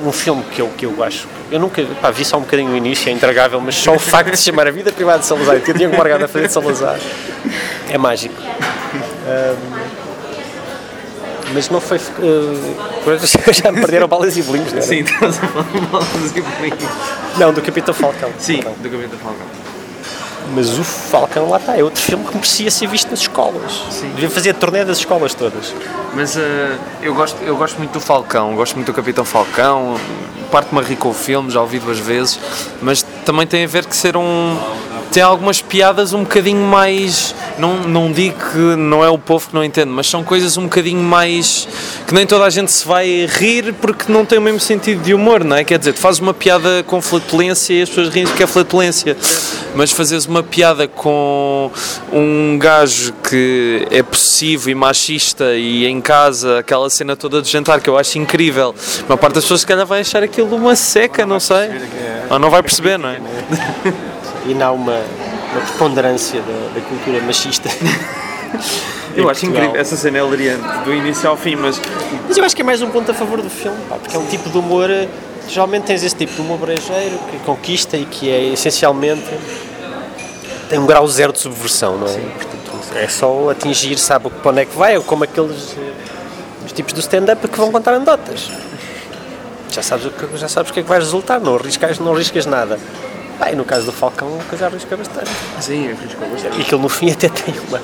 um 0.06 0.12
filme 0.14 0.42
que 0.44 0.62
eu, 0.62 0.70
que 0.70 0.86
eu 0.86 1.04
acho. 1.04 1.28
Eu 1.54 1.60
nunca 1.60 1.86
pá, 2.02 2.10
vi 2.10 2.26
só 2.26 2.38
um 2.38 2.42
bocadinho 2.42 2.72
o 2.72 2.76
início, 2.76 3.08
é 3.10 3.12
intragável, 3.12 3.62
mas 3.62 3.76
só 3.76 3.94
o 3.94 4.00
facto 4.00 4.32
de 4.32 4.38
se 4.38 4.46
chamar 4.46 4.68
A 4.68 4.72
Vida 4.72 4.92
Privada 4.92 5.20
de 5.20 5.28
Salazar 5.28 5.56
e 5.56 5.60
ter 5.60 5.78
Diego 5.78 5.96
Morgado 5.96 6.26
a 6.26 6.28
fazer 6.28 6.48
de 6.48 6.54
Salazar 6.54 7.00
é 7.92 7.96
mágico. 7.96 8.34
Ahm, 8.42 9.94
mas 11.54 11.70
não 11.70 11.80
foi. 11.80 12.00
Uh, 12.00 13.54
já 13.54 13.72
me 13.72 13.82
perderam 13.82 14.08
balas 14.08 14.36
e 14.36 14.42
bolinhos, 14.42 14.74
não 14.74 14.80
era? 14.80 14.88
Sim, 14.88 15.02
estás 15.06 15.38
a 15.38 15.48
falar 15.48 15.66
de 15.72 15.92
malas 15.92 16.36
e 16.36 16.42
bolinhos. 16.42 16.90
Não, 17.38 17.54
do 17.54 17.62
Capitão 17.62 17.94
Falcão. 17.94 18.32
Sim, 18.40 18.56
Perdão. 18.56 18.74
do 18.82 18.90
Capitão 18.90 19.20
Falcão. 19.20 19.46
Mas 20.54 20.78
o 20.78 20.84
Falcão 20.84 21.50
lá 21.50 21.58
está, 21.58 21.78
é 21.78 21.84
outro 21.84 22.02
filme 22.02 22.26
que 22.26 22.34
merecia 22.36 22.70
ser 22.70 22.88
visto 22.88 23.10
nas 23.10 23.20
escolas. 23.22 23.84
Devia 24.16 24.30
fazer 24.30 24.52
a 24.52 24.54
turnê 24.54 24.86
das 24.86 24.98
escolas 24.98 25.34
todas. 25.34 25.74
Mas 26.14 26.38
eh, 26.38 26.78
eu, 27.02 27.14
gosto, 27.16 27.42
eu 27.44 27.56
gosto 27.56 27.78
muito 27.78 27.94
do 27.94 28.00
Falcão, 28.00 28.56
gosto 28.56 28.76
muito 28.76 28.88
do 28.88 28.94
Capitão 28.94 29.26
Falcão, 29.26 29.98
parte-me 30.52 30.80
a 30.82 30.84
rir 30.84 30.98
com 30.98 31.10
o 31.10 31.14
filme, 31.14 31.50
já 31.50 31.62
ouvi 31.62 31.80
duas 31.80 31.98
vezes, 31.98 32.40
mas 32.80 33.02
também 33.26 33.48
tem 33.48 33.64
a 33.64 33.68
ver 33.68 33.86
que 33.88 33.96
ser 33.96 34.16
um. 34.16 34.56
tem 35.12 35.24
algumas 35.24 35.62
piadas 35.62 36.14
um 36.14 36.22
bocadinho 36.22 36.62
mais. 36.62 37.34
Não, 37.58 37.78
não 37.88 38.12
digo 38.12 38.38
que 38.52 38.58
não 38.58 39.04
é 39.04 39.10
o 39.10 39.18
povo 39.18 39.50
que 39.50 39.56
não 39.56 39.64
entende, 39.64 39.90
mas 39.90 40.08
são 40.08 40.24
coisas 40.24 40.56
um 40.56 40.64
bocadinho 40.64 41.02
mais. 41.02 41.68
Que 42.08 42.14
nem 42.14 42.26
toda 42.26 42.44
a 42.46 42.50
gente 42.50 42.72
se 42.72 42.86
vai 42.86 43.26
rir 43.26 43.74
porque 43.74 44.12
não 44.12 44.26
tem 44.26 44.38
o 44.38 44.42
mesmo 44.42 44.60
sentido 44.60 45.02
de 45.02 45.14
humor, 45.14 45.44
não 45.44 45.56
é? 45.56 45.64
Quer 45.64 45.80
dizer, 45.80 45.94
tu 45.94 46.00
fazes 46.00 46.20
uma 46.20 46.34
piada 46.34 46.84
com 46.86 47.02
flatulência 47.02 47.74
e 47.74 47.82
as 47.82 47.90
pessoas 47.90 48.10
riem 48.10 48.26
porque 48.26 48.44
é 48.44 48.48
flatulência, 48.48 49.16
mas 49.76 49.92
fazes 49.92 50.26
uma 50.26 50.44
piada 50.44 50.88
com 50.88 51.72
um 52.12 52.58
gajo 52.60 53.14
que 53.30 53.88
é 53.90 54.04
possessivo 54.04 54.70
e 54.70 54.76
machista 54.76 55.56
e 55.56 55.86
em 55.86 56.02
casa, 56.02 56.60
aquela 56.60 56.90
cena 56.90 57.16
toda 57.16 57.42
de 57.42 57.50
jantar 57.50 57.80
que 57.80 57.90
eu 57.90 57.98
acho 57.98 58.18
incrível. 58.18 58.76
A 59.00 59.04
maior 59.04 59.18
parte 59.18 59.36
das 59.36 59.44
pessoas 59.46 59.62
se 59.62 59.68
calhar 59.68 59.86
vai 59.86 60.02
achar 60.02 60.24
aquilo 60.24 60.56
uma 60.56 60.76
seca, 60.76 61.26
não 61.26 61.40
sei. 61.40 61.70
Ou 62.30 62.40
não 62.40 62.50
vai 62.50 62.62
perceber, 62.62 62.98
não 62.98 63.10
é? 63.10 63.20
E 64.46 64.54
não 64.54 64.68
há 64.68 64.72
uma, 64.72 65.02
uma 65.52 65.62
preponderância 65.62 66.42
da, 66.42 66.74
da 66.76 66.82
cultura 66.82 67.22
machista. 67.22 67.70
Eu 69.16 69.26
Em 69.26 69.30
acho 69.30 69.42
Portugal. 69.42 69.64
incrível, 69.64 69.82
essa 69.82 69.96
cena 69.96 70.18
é 70.18 70.22
hilariante, 70.22 70.64
do 70.86 70.94
início 70.94 71.30
ao 71.30 71.38
fim, 71.38 71.56
mas 71.56 71.80
Mas 72.28 72.38
eu 72.38 72.44
acho 72.44 72.56
que 72.56 72.62
é 72.62 72.66
mais 72.66 72.82
um 72.82 72.90
ponto 72.90 73.12
a 73.12 73.14
favor 73.14 73.42
do 73.42 73.50
filme, 73.50 73.78
pá, 73.90 73.96
porque 73.96 74.16
é 74.16 74.20
um 74.20 74.26
tipo 74.26 74.50
de 74.50 74.58
humor. 74.58 74.90
eh, 74.90 75.08
Geralmente 75.48 75.84
tens 75.84 76.04
esse 76.04 76.16
tipo 76.16 76.34
de 76.34 76.42
humor 76.42 76.58
brejeiro 76.58 77.18
que 77.30 77.38
conquista 77.40 77.98
e 77.98 78.06
que 78.06 78.30
é 78.32 78.48
essencialmente. 78.54 79.24
tem 80.70 80.80
um 80.80 80.86
grau 80.86 81.06
zero 81.08 81.34
de 81.34 81.40
subversão, 81.40 81.98
não 81.98 82.08
é? 82.08 82.12
Portanto, 82.14 82.96
é 82.96 83.08
só 83.10 83.50
atingir, 83.50 83.98
sabe 84.00 84.30
para 84.30 84.52
onde 84.52 84.62
é 84.62 84.66
que 84.66 84.76
vai, 84.78 84.98
ou 84.98 85.04
como 85.04 85.24
aqueles. 85.26 85.76
eh, 85.78 85.92
os 86.66 86.72
tipos 86.72 86.94
do 86.94 87.02
stand-up 87.02 87.46
que 87.48 87.58
vão 87.58 87.72
contar 87.72 87.94
anedotas. 87.94 88.50
Já 89.70 89.84
sabes, 89.84 90.06
o 90.06 90.12
que, 90.12 90.38
já 90.38 90.48
sabes 90.48 90.72
o 90.72 90.74
que 90.74 90.80
é 90.80 90.84
que 90.84 90.90
vai 90.90 91.00
resultar, 91.00 91.40
não 91.42 91.56
arriscas, 91.56 92.00
não 92.00 92.14
arriscas 92.14 92.46
nada. 92.46 92.80
E 93.52 93.56
no 93.56 93.66
caso 93.66 93.88
do 93.88 93.92
Falcão, 93.92 94.40
a 94.40 94.44
coisa 94.46 94.68
arrisca 94.68 94.96
bastante. 94.96 95.30
sim, 95.60 95.90
arriscou 95.92 96.30
bastante. 96.30 96.58
E 96.58 96.62
aquilo 96.62 96.82
no 96.82 96.88
fim 96.88 97.12
até 97.12 97.28
tem 97.28 97.54
uma, 97.68 97.82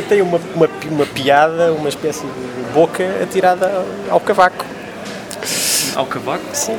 tem 0.00 0.22
uma, 0.22 0.40
uma, 0.54 0.68
uma 0.90 1.06
piada, 1.06 1.72
uma 1.72 1.88
espécie 1.88 2.22
de 2.22 2.72
boca 2.72 3.04
atirada 3.22 3.84
ao 4.08 4.20
cavaco. 4.20 4.64
Ao 5.94 6.06
cavaco? 6.06 6.44
Sim. 6.54 6.78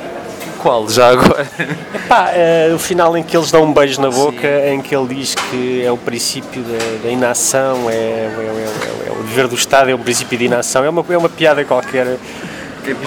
Qual? 0.59 0.89
Já 0.89 1.09
agora? 1.09 1.45
Epá, 1.93 2.31
eh, 2.33 2.71
o 2.73 2.79
final 2.79 3.17
em 3.17 3.21
que 3.21 3.35
eles 3.35 3.51
dão 3.51 3.63
um 3.63 3.73
beijo 3.73 3.99
na 4.01 4.09
boca, 4.09 4.47
em 4.69 4.81
que 4.81 4.95
ele 4.95 5.13
diz 5.13 5.35
que 5.35 5.83
é 5.85 5.91
o 5.91 5.97
princípio 5.97 6.63
da, 6.63 7.03
da 7.03 7.09
inação, 7.09 7.89
é, 7.89 7.93
é, 7.93 7.97
é- 7.97 9.07
é- 9.07 9.09
é 9.09 9.11
o 9.11 9.23
dever 9.23 9.47
do 9.49 9.55
Estado, 9.55 9.89
é 9.89 9.93
o 9.93 9.99
princípio 9.99 10.37
de 10.37 10.45
inação, 10.45 10.85
é 10.85 10.89
uma, 10.89 11.05
é 11.09 11.17
uma 11.17 11.27
piada 11.29 11.65
qualquer. 11.65 12.17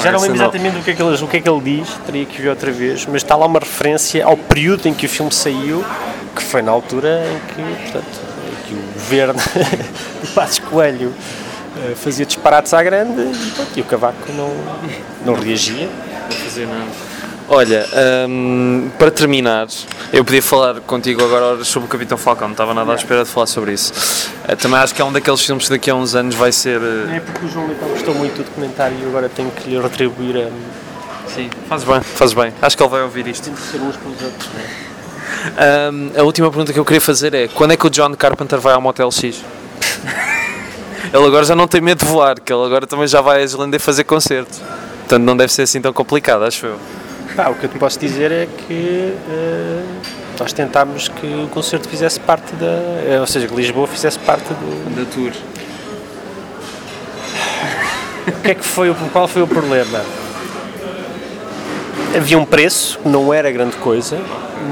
Já 0.02 0.12
não 0.12 0.20
lembro 0.20 0.36
exatamente 0.36 0.78
o 0.78 0.82
que, 0.82 0.90
é 0.90 0.94
que 0.94 1.02
ele, 1.02 1.14
o 1.22 1.28
que 1.28 1.36
é 1.36 1.40
que 1.40 1.48
ele 1.48 1.60
diz, 1.60 1.88
teria 2.04 2.24
que 2.26 2.40
ver 2.42 2.48
outra 2.50 2.70
vez, 2.70 3.06
mas 3.06 3.16
está 3.22 3.34
lá 3.36 3.46
uma 3.46 3.58
referência 3.58 4.24
ao 4.24 4.36
período 4.36 4.86
em 4.88 4.92
que 4.94 5.06
o 5.06 5.08
filme 5.08 5.32
saiu, 5.32 5.84
que 6.34 6.42
foi 6.42 6.60
na 6.62 6.72
altura 6.72 7.22
em 7.26 7.54
que, 7.54 7.82
portanto, 7.82 8.25
que 8.66 8.74
o 8.74 8.78
governo 8.94 9.34
de 10.22 10.30
Passos 10.32 10.58
Coelho 10.58 11.12
eh, 11.76 11.94
fazia 11.94 12.24
disparates 12.26 12.72
à 12.74 12.82
grande 12.82 13.20
e, 13.22 13.50
pronto, 13.54 13.70
e 13.76 13.80
o 13.80 13.84
Cavaco 13.84 14.32
não, 14.32 14.52
não 15.24 15.34
reagia. 15.34 15.88
Não 15.88 16.36
fazer 16.36 16.66
nada. 16.66 16.84
Olha, 17.48 17.86
hum, 18.28 18.90
para 18.98 19.08
terminar, 19.08 19.68
eu 20.12 20.24
podia 20.24 20.42
falar 20.42 20.80
contigo 20.80 21.22
agora 21.24 21.62
sobre 21.64 21.86
o 21.86 21.88
Capitão 21.88 22.18
Falcão, 22.18 22.48
não 22.48 22.54
estava 22.54 22.74
nada 22.74 22.90
à 22.90 22.96
espera 22.96 23.22
de 23.22 23.30
falar 23.30 23.46
sobre 23.46 23.72
isso. 23.72 23.92
Eh, 24.48 24.56
Também 24.56 24.80
acho 24.80 24.92
que 24.92 25.00
é 25.00 25.04
um 25.04 25.12
daqueles 25.12 25.40
filmes 25.42 25.64
que 25.66 25.70
daqui 25.70 25.88
a 25.88 25.94
uns 25.94 26.16
anos 26.16 26.34
vai 26.34 26.50
ser. 26.50 26.80
eh, 26.82 27.16
É 27.16 27.20
porque 27.20 27.46
o 27.46 27.48
João 27.48 27.68
Leitão 27.68 27.88
gostou 27.88 28.14
muito 28.16 28.36
do 28.38 28.42
documentário 28.44 28.96
e 29.00 29.06
agora 29.06 29.28
tenho 29.28 29.50
que 29.52 29.70
lhe 29.70 29.80
retribuir 29.80 30.36
a 30.38 30.50
Sim, 31.32 31.48
fazes 31.68 31.86
bem, 31.86 32.00
fazes 32.00 32.34
bem. 32.34 32.52
Acho 32.62 32.76
que 32.76 32.82
ele 32.82 32.90
vai 32.90 33.02
ouvir 33.02 33.26
isto. 33.28 33.44
temos 33.44 33.60
que 33.60 33.66
ser 33.66 33.78
uns 33.80 33.96
pelos 33.96 34.22
outros. 34.22 34.48
não 34.54 34.60
é? 34.60 34.95
Hum, 35.92 36.10
a 36.18 36.22
última 36.22 36.48
pergunta 36.50 36.72
que 36.72 36.78
eu 36.78 36.84
queria 36.84 37.00
fazer 37.00 37.34
é: 37.34 37.48
quando 37.48 37.72
é 37.72 37.76
que 37.76 37.86
o 37.86 37.90
John 37.90 38.14
Carpenter 38.14 38.58
vai 38.58 38.74
ao 38.74 38.80
Motel 38.80 39.10
X? 39.10 39.42
ele 41.12 41.24
agora 41.26 41.44
já 41.44 41.54
não 41.54 41.68
tem 41.68 41.80
medo 41.80 42.04
de 42.04 42.10
voar, 42.10 42.38
que 42.40 42.52
ele 42.52 42.64
agora 42.64 42.86
também 42.86 43.06
já 43.06 43.20
vai 43.20 43.40
a 43.40 43.44
Islândia 43.44 43.78
fazer 43.78 44.04
concertos. 44.04 44.60
Portanto, 45.00 45.22
não 45.22 45.36
deve 45.36 45.52
ser 45.52 45.62
assim 45.62 45.80
tão 45.80 45.92
complicado, 45.92 46.44
acho 46.44 46.66
eu. 46.66 46.76
Pá, 47.36 47.48
o 47.48 47.54
que 47.54 47.64
eu 47.64 47.68
te 47.68 47.78
posso 47.78 47.98
dizer 47.98 48.32
é 48.32 48.48
que 48.66 49.14
eh, 49.30 49.82
nós 50.38 50.52
tentámos 50.52 51.08
que 51.08 51.26
o 51.26 51.48
concerto 51.48 51.88
fizesse 51.88 52.18
parte 52.18 52.54
da. 52.56 52.66
eh, 52.66 53.18
ou 53.20 53.26
seja, 53.26 53.46
que 53.46 53.54
Lisboa 53.54 53.86
fizesse 53.86 54.18
parte 54.18 54.46
do. 54.48 54.96
Da 54.96 55.04
tour. 55.12 55.32
O 58.26 58.32
que 58.42 58.50
é 58.50 58.54
que 58.54 58.64
foi, 58.64 58.90
o- 58.90 58.94
qual 59.12 59.28
foi 59.28 59.42
o 59.42 59.46
problema? 59.46 60.02
Havia 62.16 62.38
um 62.38 62.44
preço, 62.44 62.98
não 63.04 63.32
era 63.32 63.50
grande 63.50 63.76
coisa, 63.76 64.18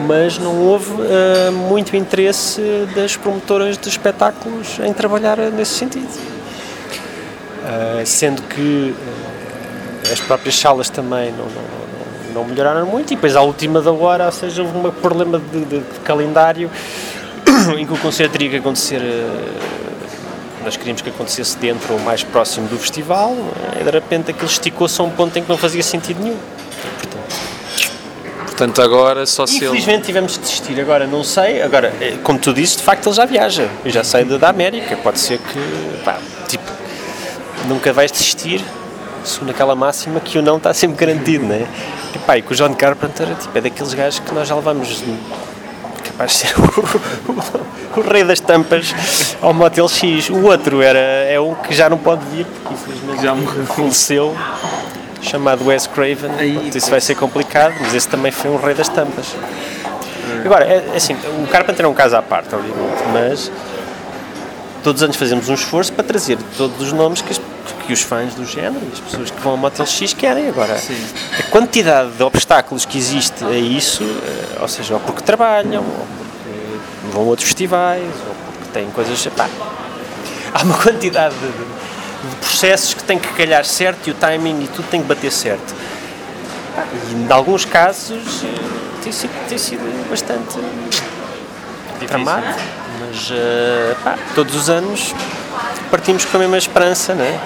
mas 0.07 0.39
não 0.39 0.57
houve 0.62 0.91
eh, 1.03 1.51
muito 1.51 1.95
interesse 1.95 2.61
das 2.95 3.16
promotoras 3.16 3.77
de 3.77 3.89
espetáculos 3.89 4.79
em 4.83 4.93
trabalhar 4.93 5.37
nesse 5.37 5.72
sentido. 5.75 6.09
Eh, 7.66 8.03
sendo 8.07 8.43
que 8.43 8.95
eh, 10.07 10.12
as 10.12 10.20
próprias 10.20 10.59
salas 10.59 10.89
também 10.89 11.33
não, 11.33 11.45
não, 11.47 12.43
não- 12.43 12.45
melhoraram 12.49 12.87
muito 12.87 13.12
e 13.12 13.16
depois 13.16 13.37
à 13.37 13.43
última 13.43 13.81
da 13.81 13.93
hora, 13.93 14.27
ou 14.27 14.33
seja, 14.33 14.62
houve 14.62 14.77
um 14.79 14.91
problema 14.91 15.39
de, 15.39 15.64
de- 15.64 15.79
de 15.81 16.01
calendário 16.03 16.70
em 17.77 17.87
que 17.87 17.93
o 17.93 17.99
concerto 17.99 18.33
teria 18.33 18.51
que 18.51 18.57
acontecer 18.57 19.01
nós 20.64 20.79
queríamos 20.79 21.03
que 21.03 21.11
acontecesse 21.11 21.59
dentro 21.59 21.93
ou 21.93 22.01
mais 22.01 22.22
próximo 22.25 22.66
do 22.68 22.79
festival 22.79 23.37
e 23.79 23.85
de 23.85 23.91
repente 23.91 24.31
aquilo 24.31 24.47
esticou-se 24.47 24.99
a 24.99 25.05
um 25.05 25.11
ponto 25.11 25.39
em 25.39 25.43
que 25.43 25.49
não 25.49 25.59
fazia 25.59 25.83
sentido 25.83 26.22
nenhum. 26.22 26.39
Portanto, 27.01 27.45
Portanto, 28.47 28.82
agora 28.82 29.26
só 29.26 29.47
se 29.47 29.57
ele. 29.57 29.66
Infelizmente 29.66 30.05
tivemos 30.05 30.35
de 30.35 30.39
desistir, 30.39 30.80
agora 30.80 31.07
não 31.07 31.24
sei. 31.24 31.61
Agora, 31.61 31.93
eh, 32.01 32.18
como 32.22 32.39
tu 32.39 32.53
dizes, 32.53 32.76
de 32.76 32.82
facto 32.82 33.09
ele 33.09 33.16
já 33.16 33.24
viaja. 33.24 33.68
Eu 33.85 33.91
já 33.91 34.05
sei 34.05 34.24
da 34.24 34.49
América. 34.49 34.97
Pode 34.97 35.18
ser 35.18 35.39
que, 35.39 36.05
pá, 36.05 36.18
tipo, 36.47 36.64
nunca 37.66 37.93
vais 37.93 38.12
desistir, 38.12 38.64
segundo 39.24 39.51
aquela 39.51 39.74
máxima 39.74 40.20
que 40.20 40.39
o 40.39 40.43
não 40.43 40.59
está 40.59 40.72
sempre 40.72 41.05
garantido, 41.05 41.47
não 41.47 41.55
é? 41.55 41.66
E, 42.14 42.18
pá, 42.18 42.39
e 42.39 42.43
com 42.43 42.55
o 42.55 42.57
John 42.57 42.74
Carpenter 42.74 43.26
tipo, 43.35 43.59
é 43.59 43.61
daqueles 43.61 43.93
gajos 43.93 44.20
que 44.20 44.32
nós 44.32 44.47
já 44.47 44.55
levamos 44.55 45.03
capaz 46.05 46.32
de 46.32 46.37
ser 46.39 46.55
o, 46.61 48.01
o 48.01 48.03
rei 48.03 48.22
das 48.24 48.39
tampas 48.41 48.95
ao 49.41 49.53
Motel 49.53 49.89
X. 49.89 50.30
O 50.30 50.43
outro 50.45 50.80
era, 50.80 50.99
é 50.99 51.41
um 51.41 51.55
que 51.55 51.74
já 51.74 51.89
não 51.91 51.99
pode 51.99 52.24
vir, 52.26 52.47
porque 52.47 52.74
infelizmente 52.74 53.22
Já 53.22 53.35
morreu. 53.35 53.66
faleceu, 53.66 54.37
chamado 55.25 55.66
Wes 55.66 55.87
Craven. 55.87 56.31
Portanto, 56.31 56.77
isso 56.77 56.91
vai 56.91 57.01
ser 57.01 57.14
complicado, 57.14 57.75
mas 57.81 57.95
esse 57.95 58.09
também 58.09 58.31
foi 58.31 58.51
um 58.51 58.57
rei 58.57 58.75
das 58.75 58.89
tampas. 58.89 59.35
Agora, 60.45 60.64
é, 60.64 60.91
é 60.93 60.97
assim, 60.97 61.16
o 61.43 61.47
Carpenter 61.47 61.87
é 61.87 61.89
um 61.89 61.95
caso 61.95 62.16
à 62.16 62.22
parte, 62.22 62.55
obviamente, 62.55 63.03
mas 63.12 63.51
todos 64.83 65.01
os 65.01 65.05
anos 65.05 65.16
fazemos 65.16 65.49
um 65.49 65.55
esforço 65.55 65.93
para 65.93 66.05
trazer 66.05 66.39
todos 66.57 66.81
os 66.81 66.93
nomes 66.93 67.22
que, 67.22 67.35
que 67.87 67.93
os 67.93 68.03
fãs 68.03 68.35
do 68.35 68.45
género 68.45 68.81
as 68.93 69.01
pessoas 69.01 69.31
que 69.31 69.41
vão 69.41 69.53
ao 69.53 69.59
Motel 69.59 69.87
X 69.87 70.12
querem. 70.12 70.49
Agora, 70.49 70.77
a 71.39 71.43
quantidade 71.45 72.11
de 72.11 72.22
obstáculos 72.22 72.85
que 72.85 72.99
existe 72.99 73.45
a 73.45 73.57
isso, 73.57 74.03
eh, 74.05 74.59
ou 74.61 74.68
seja, 74.68 74.95
ou 74.95 75.01
porque 75.01 75.22
trabalham, 75.22 75.83
ou 75.83 76.07
porque 76.18 77.12
vão 77.12 77.22
a 77.22 77.27
outros 77.27 77.49
festivais, 77.49 78.03
ou 78.03 78.35
porque 78.35 78.70
têm 78.72 78.91
coisas. 78.91 79.27
Pá, 79.29 79.49
há 80.53 80.62
uma 80.62 80.77
quantidade 80.77 81.35
de, 81.37 81.47
de 81.47 81.74
processos 82.41 82.95
que 82.95 83.05
têm 83.05 83.18
que 83.18 83.29
calhar 83.35 83.64
certo 83.64 84.07
e 84.09 84.11
o 84.11 84.14
timing 84.14 84.64
e 84.64 84.68
tudo 84.68 84.89
tem 84.89 85.01
que 85.03 85.07
bater 85.09 85.31
certo. 85.33 85.75
E 87.11 87.14
em 87.14 87.33
alguns 87.33 87.64
casos 87.64 88.45
tem 89.03 89.12
sido, 89.12 89.49
tem 89.49 89.59
sido 89.59 90.11
bastante 90.11 90.59
tramado, 92.07 92.47
mas 93.01 93.31
eh, 93.33 93.95
pá, 94.03 94.18
todos 94.35 94.55
os 94.55 94.68
anos 94.68 95.14
partimos 95.91 96.25
com 96.25 96.37
a 96.37 96.41
mesma 96.41 96.59
esperança, 96.59 97.14
não 97.14 97.25
é? 97.25 97.39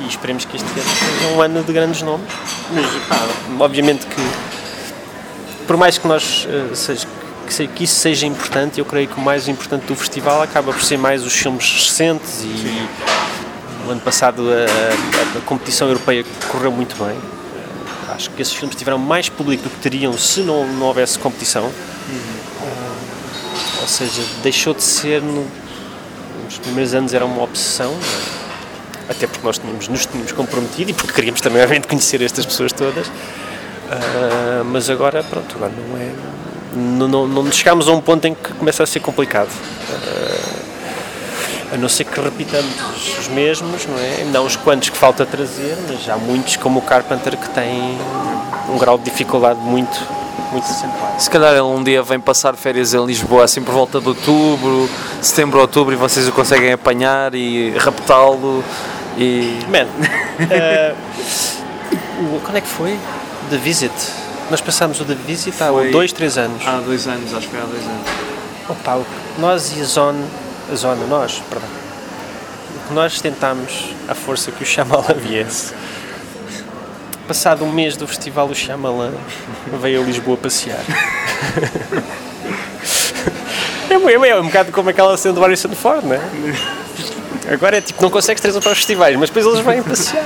E 0.00 0.06
esperemos 0.08 0.44
que 0.44 0.56
este 0.56 0.66
ano 0.68 0.88
seja 0.88 1.34
um 1.34 1.42
ano 1.42 1.62
de 1.62 1.72
grandes 1.72 2.02
nomes. 2.02 2.26
Mas, 2.72 2.86
pá, 3.06 3.18
obviamente 3.58 4.06
que, 4.06 4.22
por 5.66 5.76
mais 5.76 5.98
que 5.98 6.06
nós 6.06 6.46
eh, 6.48 6.74
seja, 6.74 7.06
que, 7.46 7.52
se- 7.52 7.66
que 7.66 7.84
isso 7.84 7.96
seja 8.00 8.26
importante, 8.26 8.78
eu 8.78 8.84
creio 8.84 9.08
que 9.08 9.18
o 9.18 9.20
mais 9.20 9.46
importante 9.48 9.86
do 9.86 9.94
festival 9.96 10.40
acaba 10.42 10.72
por 10.72 10.82
ser 10.82 10.96
mais 10.96 11.22
os 11.24 11.34
filmes 11.34 11.70
recentes 11.84 12.42
e 12.44 12.88
ano 13.92 14.00
passado 14.00 14.42
a, 14.50 14.54
a- 15.36 15.38
a 15.38 15.40
competição 15.42 15.88
europeia 15.88 16.24
correu 16.48 16.70
muito 16.72 16.96
bem. 17.02 17.16
Acho 18.14 18.30
que 18.30 18.42
esses 18.42 18.52
filmes 18.54 18.76
tiveram 18.76 18.98
mais 18.98 19.28
público 19.28 19.62
do 19.62 19.70
que 19.70 19.76
teriam 19.76 20.12
se 20.18 20.40
não, 20.40 20.66
não 20.66 20.86
houvesse 20.86 21.18
competição. 21.18 21.70
Ou 23.80 23.88
seja, 23.88 24.22
deixou 24.42 24.74
de 24.74 24.82
ser 24.82 25.22
no, 25.22 25.46
nos 26.44 26.58
primeiros 26.58 26.94
anos 26.94 27.14
era 27.14 27.24
uma 27.24 27.42
obsessão, 27.42 27.92
é? 29.08 29.12
até 29.12 29.26
porque 29.26 29.44
nós 29.46 29.58
tínhamos, 29.58 29.88
nos 29.88 30.06
tínhamos 30.06 30.32
comprometido 30.32 30.90
e 30.90 30.94
porque 30.94 31.12
queríamos 31.12 31.40
também 31.40 31.62
obviamente 31.62 31.88
conhecer 31.88 32.20
estas 32.22 32.44
pessoas 32.46 32.72
todas. 32.72 33.06
Ah, 33.90 34.62
mas 34.64 34.88
agora, 34.90 35.22
pronto, 35.24 35.54
agora 35.56 35.72
não 35.76 35.96
é. 35.98 36.10
Não, 36.72 37.08
não, 37.08 37.26
não 37.26 37.50
chegámos 37.50 37.88
a 37.88 37.92
um 37.92 38.00
ponto 38.00 38.24
em 38.26 38.34
que 38.34 38.52
começa 38.54 38.82
a 38.82 38.86
ser 38.86 39.00
complicado. 39.00 39.50
Ah, 39.90 40.69
a 41.72 41.76
não 41.76 41.88
ser 41.88 42.04
que 42.04 42.20
repitamos 42.20 42.74
os 43.18 43.28
mesmos, 43.28 43.86
não 43.86 43.98
é? 43.98 44.22
Ainda 44.22 44.38
há 44.38 44.42
uns 44.42 44.56
quantos 44.56 44.88
que 44.90 44.96
falta 44.96 45.24
trazer, 45.24 45.76
mas 45.88 46.08
há 46.08 46.16
muitos, 46.16 46.56
como 46.56 46.78
o 46.80 46.82
Carpenter, 46.82 47.36
que 47.36 47.48
têm 47.50 47.96
um 48.68 48.76
grau 48.78 48.98
de 48.98 49.04
dificuldade 49.04 49.60
muito, 49.60 49.96
muito 50.52 50.64
acentuado. 50.64 51.20
Se 51.20 51.30
calhar 51.30 51.52
ele 51.52 51.60
um 51.62 51.82
dia 51.82 52.02
vem 52.02 52.18
passar 52.18 52.54
férias 52.56 52.92
em 52.94 53.04
Lisboa, 53.04 53.44
assim 53.44 53.62
por 53.62 53.72
volta 53.72 54.00
de 54.00 54.08
outubro, 54.08 54.88
setembro, 55.22 55.60
outubro, 55.60 55.92
e 55.92 55.96
vocês 55.96 56.26
o 56.26 56.32
conseguem 56.32 56.72
apanhar 56.72 57.34
e 57.34 57.70
raptá-lo. 57.78 58.64
E. 59.18 59.58
Man, 59.68 59.86
o- 62.20 62.40
quando 62.40 62.56
é 62.56 62.60
que 62.60 62.68
foi? 62.68 62.98
The 63.50 63.56
Visit. 63.56 63.92
Nós 64.50 64.60
passámos 64.60 65.00
o 65.00 65.04
The 65.04 65.14
Visit 65.14 65.62
há 65.62 65.68
Foi- 65.68 65.90
dois, 65.90 66.12
três 66.12 66.36
anos. 66.38 66.66
Há 66.66 66.78
dois 66.80 67.06
anos, 67.06 67.32
acho 67.34 67.46
que 67.46 67.52
foi 67.54 67.60
há 67.60 67.64
dois 67.66 67.82
anos. 67.84 68.06
Opa, 68.68 68.98
nós 69.38 69.72
e 69.76 69.80
a 69.80 69.84
Zone, 69.84 70.24
a 70.70 70.74
Zona, 70.74 71.06
nós, 71.06 71.42
perdão, 71.50 71.68
o 72.76 72.88
que 72.88 72.94
nós 72.94 73.20
tentámos, 73.20 73.94
à 74.08 74.14
força 74.14 74.50
que 74.52 74.62
o 74.62 74.66
Shyamalan 74.66 75.14
viesse, 75.16 75.72
passado 77.26 77.64
um 77.64 77.72
mês 77.72 77.96
do 77.96 78.06
festival, 78.06 78.48
o 78.48 78.54
Shyamalan 78.54 79.12
veio 79.80 80.02
a 80.02 80.04
Lisboa 80.04 80.36
passear. 80.36 80.80
É, 83.90 83.98
um- 83.98 84.24
é 84.24 84.40
um 84.40 84.46
bocado 84.46 84.70
como 84.70 84.88
aquela 84.88 85.16
cena 85.16 85.34
do 85.34 85.40
Harrison 85.40 85.68
Ford, 85.70 86.04
não 86.04 86.14
é? 86.14 86.20
Agora 87.52 87.78
é 87.78 87.80
tipo, 87.80 88.00
não 88.02 88.08
consegues 88.10 88.40
trazer 88.40 88.60
para 88.60 88.70
os 88.70 88.78
festivais, 88.78 89.16
mas 89.16 89.30
depois 89.30 89.44
eles 89.46 89.58
vêm 89.66 89.82
passear. 89.82 90.24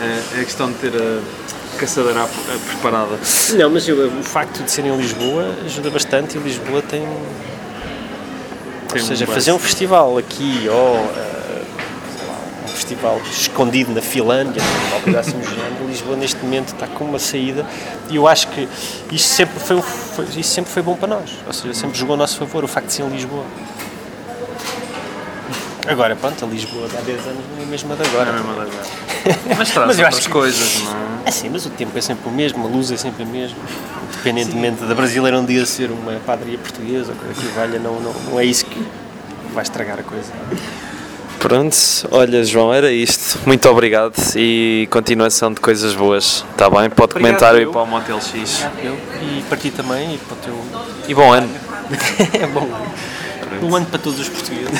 É, 0.00 0.40
é 0.40 0.44
questão 0.44 0.68
de 0.72 0.78
ter 0.78 0.92
a 1.00 1.78
caçadora 1.78 2.26
preparada. 2.66 3.18
Não, 3.54 3.70
mas 3.70 3.86
eu- 3.88 4.08
o 4.08 4.22
facto 4.24 4.62
de 4.64 4.70
ser 4.70 4.84
em 4.84 4.96
Lisboa 4.96 5.54
ajuda 5.64 5.90
bastante 5.90 6.36
e 6.36 6.40
Lisboa 6.40 6.82
tem. 6.82 7.06
Ou 8.92 8.98
seja, 9.06 9.24
um 9.24 9.28
fazer 9.34 9.52
um 9.52 9.58
festival 9.58 10.18
aqui 10.18 10.66
ou 10.68 10.94
sei 12.16 12.26
lá, 12.26 12.34
um 12.64 12.68
festival 12.68 13.20
escondido 13.30 13.92
na 13.92 14.00
Finlândia, 14.00 14.62
uma 14.90 15.00
coisa 15.00 15.20
assim 15.20 15.38
do 15.38 15.44
género, 15.48 15.86
Lisboa 15.86 16.16
neste 16.16 16.38
momento 16.42 16.74
está 16.74 16.86
com 16.86 17.04
uma 17.04 17.18
saída 17.18 17.66
e 18.10 18.16
eu 18.16 18.26
acho 18.26 18.48
que 18.48 18.68
isso 19.12 19.28
sempre 19.28 19.58
foi, 19.60 19.80
foi- 19.82 20.24
isso 20.36 20.50
sempre 20.50 20.70
foi 20.70 20.82
bom 20.82 20.94
para 20.96 21.08
nós. 21.08 21.30
Ou 21.46 21.52
seja, 21.52 21.74
sempre 21.74 21.98
jogou 21.98 22.14
a 22.14 22.16
nosso 22.18 22.38
favor 22.38 22.64
o 22.64 22.68
facto 22.68 22.86
de 22.88 22.92
ser 22.94 23.02
em 23.02 23.08
Lisboa. 23.10 23.44
Agora, 25.88 26.14
pronto, 26.16 26.44
a 26.44 26.48
Lisboa 26.48 26.88
de 26.88 26.96
há 26.96 27.00
10 27.00 27.18
anos 27.26 27.44
não 27.56 27.62
é 27.62 27.64
a 27.64 27.66
mesma 27.66 27.96
de 27.96 28.02
agora. 28.08 28.32
Mas 29.56 29.70
traz 29.70 29.86
Mas 29.88 29.98
eu 29.98 30.06
acho 30.06 30.16
outras 30.16 30.26
que- 30.26 30.32
coisas, 30.32 30.82
não 30.84 30.92
é? 30.92 31.08
É 31.26 31.30
sim, 31.30 31.50
mas 31.50 31.66
o 31.66 31.70
tempo 31.70 31.96
é 31.98 32.00
sempre 32.00 32.26
o 32.28 32.32
mesmo, 32.32 32.64
a 32.64 32.68
luz 32.70 32.90
é 32.90 32.96
sempre 32.96 33.22
a 33.22 33.26
mesma. 33.26 33.58
Independentemente 34.14 34.82
da 34.84 34.94
brasileira 34.94 35.38
um 35.38 35.44
dia 35.44 35.66
ser 35.66 35.90
uma 35.90 36.12
padaria 36.24 36.56
portuguesa, 36.56 37.12
ou 37.12 37.16
coisa 37.16 37.34
que 37.40 37.46
valha, 37.48 37.78
não, 37.78 38.00
não, 38.00 38.14
não 38.30 38.40
é 38.40 38.44
isso 38.46 38.64
que 38.64 38.82
vai 39.52 39.62
estragar 39.62 39.98
a 39.98 40.02
coisa. 40.02 40.32
Pronto, 41.38 41.76
olha 42.10 42.42
João, 42.44 42.72
era 42.72 42.90
isto. 42.90 43.38
Muito 43.46 43.68
obrigado 43.68 44.14
e 44.36 44.88
continuação 44.90 45.52
de 45.52 45.60
coisas 45.60 45.94
boas. 45.94 46.44
Está 46.52 46.68
bem? 46.70 46.88
Pode 46.90 47.12
Obrigado, 47.12 47.38
comentar 47.38 47.60
eu. 47.60 47.70
para 47.70 47.82
o 47.82 47.86
Motel 47.86 48.20
X. 48.20 48.66
Eu, 48.82 48.94
e 49.22 49.42
para 49.48 49.58
ti 49.58 49.70
também 49.70 50.14
e 50.14 50.18
para 50.18 50.34
o 50.34 50.38
teu. 50.38 50.64
E 51.08 51.14
bom 51.14 51.32
ano. 51.32 51.48
é 52.40 52.46
bom. 52.46 52.68
Um 53.62 53.74
ano 53.74 53.86
para 53.86 53.98
todos 53.98 54.20
os 54.20 54.28
portugueses. 54.28 54.78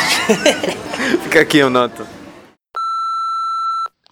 Fica 1.24 1.40
aqui 1.40 1.60
a 1.60 1.70
nota. 1.70 2.06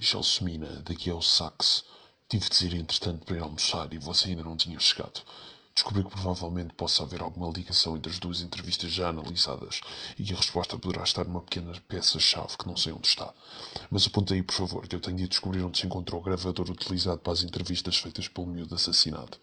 Gelsomina, 0.01 0.83
daqui 0.85 1.11
é 1.11 1.15
o 1.15 1.21
Sax. 1.21 1.85
Tive 2.29 2.49
de 2.49 2.57
sair 2.57 2.75
entretanto 2.75 3.25
para 3.25 3.37
ir 3.37 3.43
almoçar 3.43 3.93
e 3.93 3.99
você 3.99 4.31
ainda 4.31 4.43
não 4.43 4.57
tinha 4.57 4.79
chegado. 4.81 5.23
Descobri 5.75 6.03
que 6.03 6.11
provavelmente 6.11 6.73
possa 6.73 7.03
haver 7.03 7.21
alguma 7.21 7.53
ligação 7.53 7.97
entre 7.97 8.11
as 8.11 8.19
duas 8.19 8.41
entrevistas 8.41 8.91
já 8.91 9.11
analisadas 9.11 9.81
e 10.19 10.25
que 10.25 10.33
a 10.33 10.37
resposta 10.37 10.79
poderá 10.79 11.05
estar 11.05 11.25
numa 11.25 11.43
pequena 11.43 11.73
peça-chave 11.87 12.57
que 12.59 12.67
não 12.67 12.77
sei 12.77 12.95
onde 12.95 13.07
está. 13.07 13.33
Mas 13.91 14.07
aponte 14.07 14.33
aí, 14.33 14.43
por 14.43 14.55
favor, 14.55 14.89
que 14.89 14.97
eu 14.97 15.01
tenho 15.01 15.19
de 15.19 15.29
descobrir 15.29 15.63
onde 15.63 15.79
se 15.79 15.87
encontrou 15.87 16.21
o 16.21 16.25
gravador 16.25 16.71
utilizado 16.71 17.19
para 17.19 17.35
as 17.35 17.43
entrevistas 17.43 17.99
feitas 17.99 18.27
pelo 18.27 18.47
miúdo 18.47 18.75
assassinado. 18.75 19.37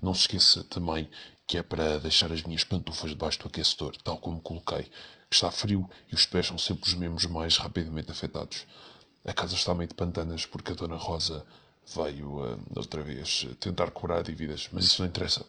Não 0.00 0.14
se 0.14 0.20
esqueça 0.22 0.62
também 0.64 1.08
que 1.46 1.58
é 1.58 1.62
para 1.62 1.98
deixar 1.98 2.32
as 2.32 2.42
minhas 2.42 2.64
pantufas 2.64 3.10
debaixo 3.10 3.38
do 3.40 3.48
aquecedor, 3.48 3.96
tal 4.02 4.18
como 4.18 4.40
coloquei. 4.40 4.90
Está 5.30 5.50
frio 5.50 5.88
e 6.10 6.14
os 6.14 6.26
pés 6.26 6.46
são 6.46 6.58
sempre 6.58 6.88
os 6.88 6.94
membros 6.94 7.26
mais 7.26 7.56
rapidamente 7.56 8.10
afetados. 8.10 8.66
A 9.24 9.32
casa 9.32 9.54
está 9.54 9.74
meio 9.74 9.88
de 9.88 9.94
pantanas 9.94 10.46
porque 10.46 10.72
a 10.72 10.74
Dona 10.74 10.96
Rosa 10.96 11.44
veio 11.94 12.44
ah, 12.44 12.58
outra 12.76 13.02
vez 13.02 13.46
tentar 13.60 13.90
cobrar 13.90 14.22
dívidas, 14.22 14.68
mas 14.72 14.84
isso 14.84 15.02
não 15.02 15.08
interessa. 15.08 15.44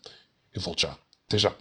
Eu 0.53 0.61
volto 0.61 0.81
já. 0.81 0.97
Até 1.27 1.37
já. 1.37 1.53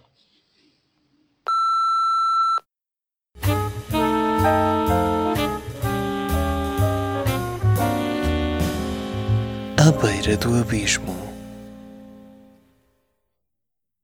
À 9.77 9.91
beira 10.01 10.35
do 10.37 10.55
abismo, 10.55 11.13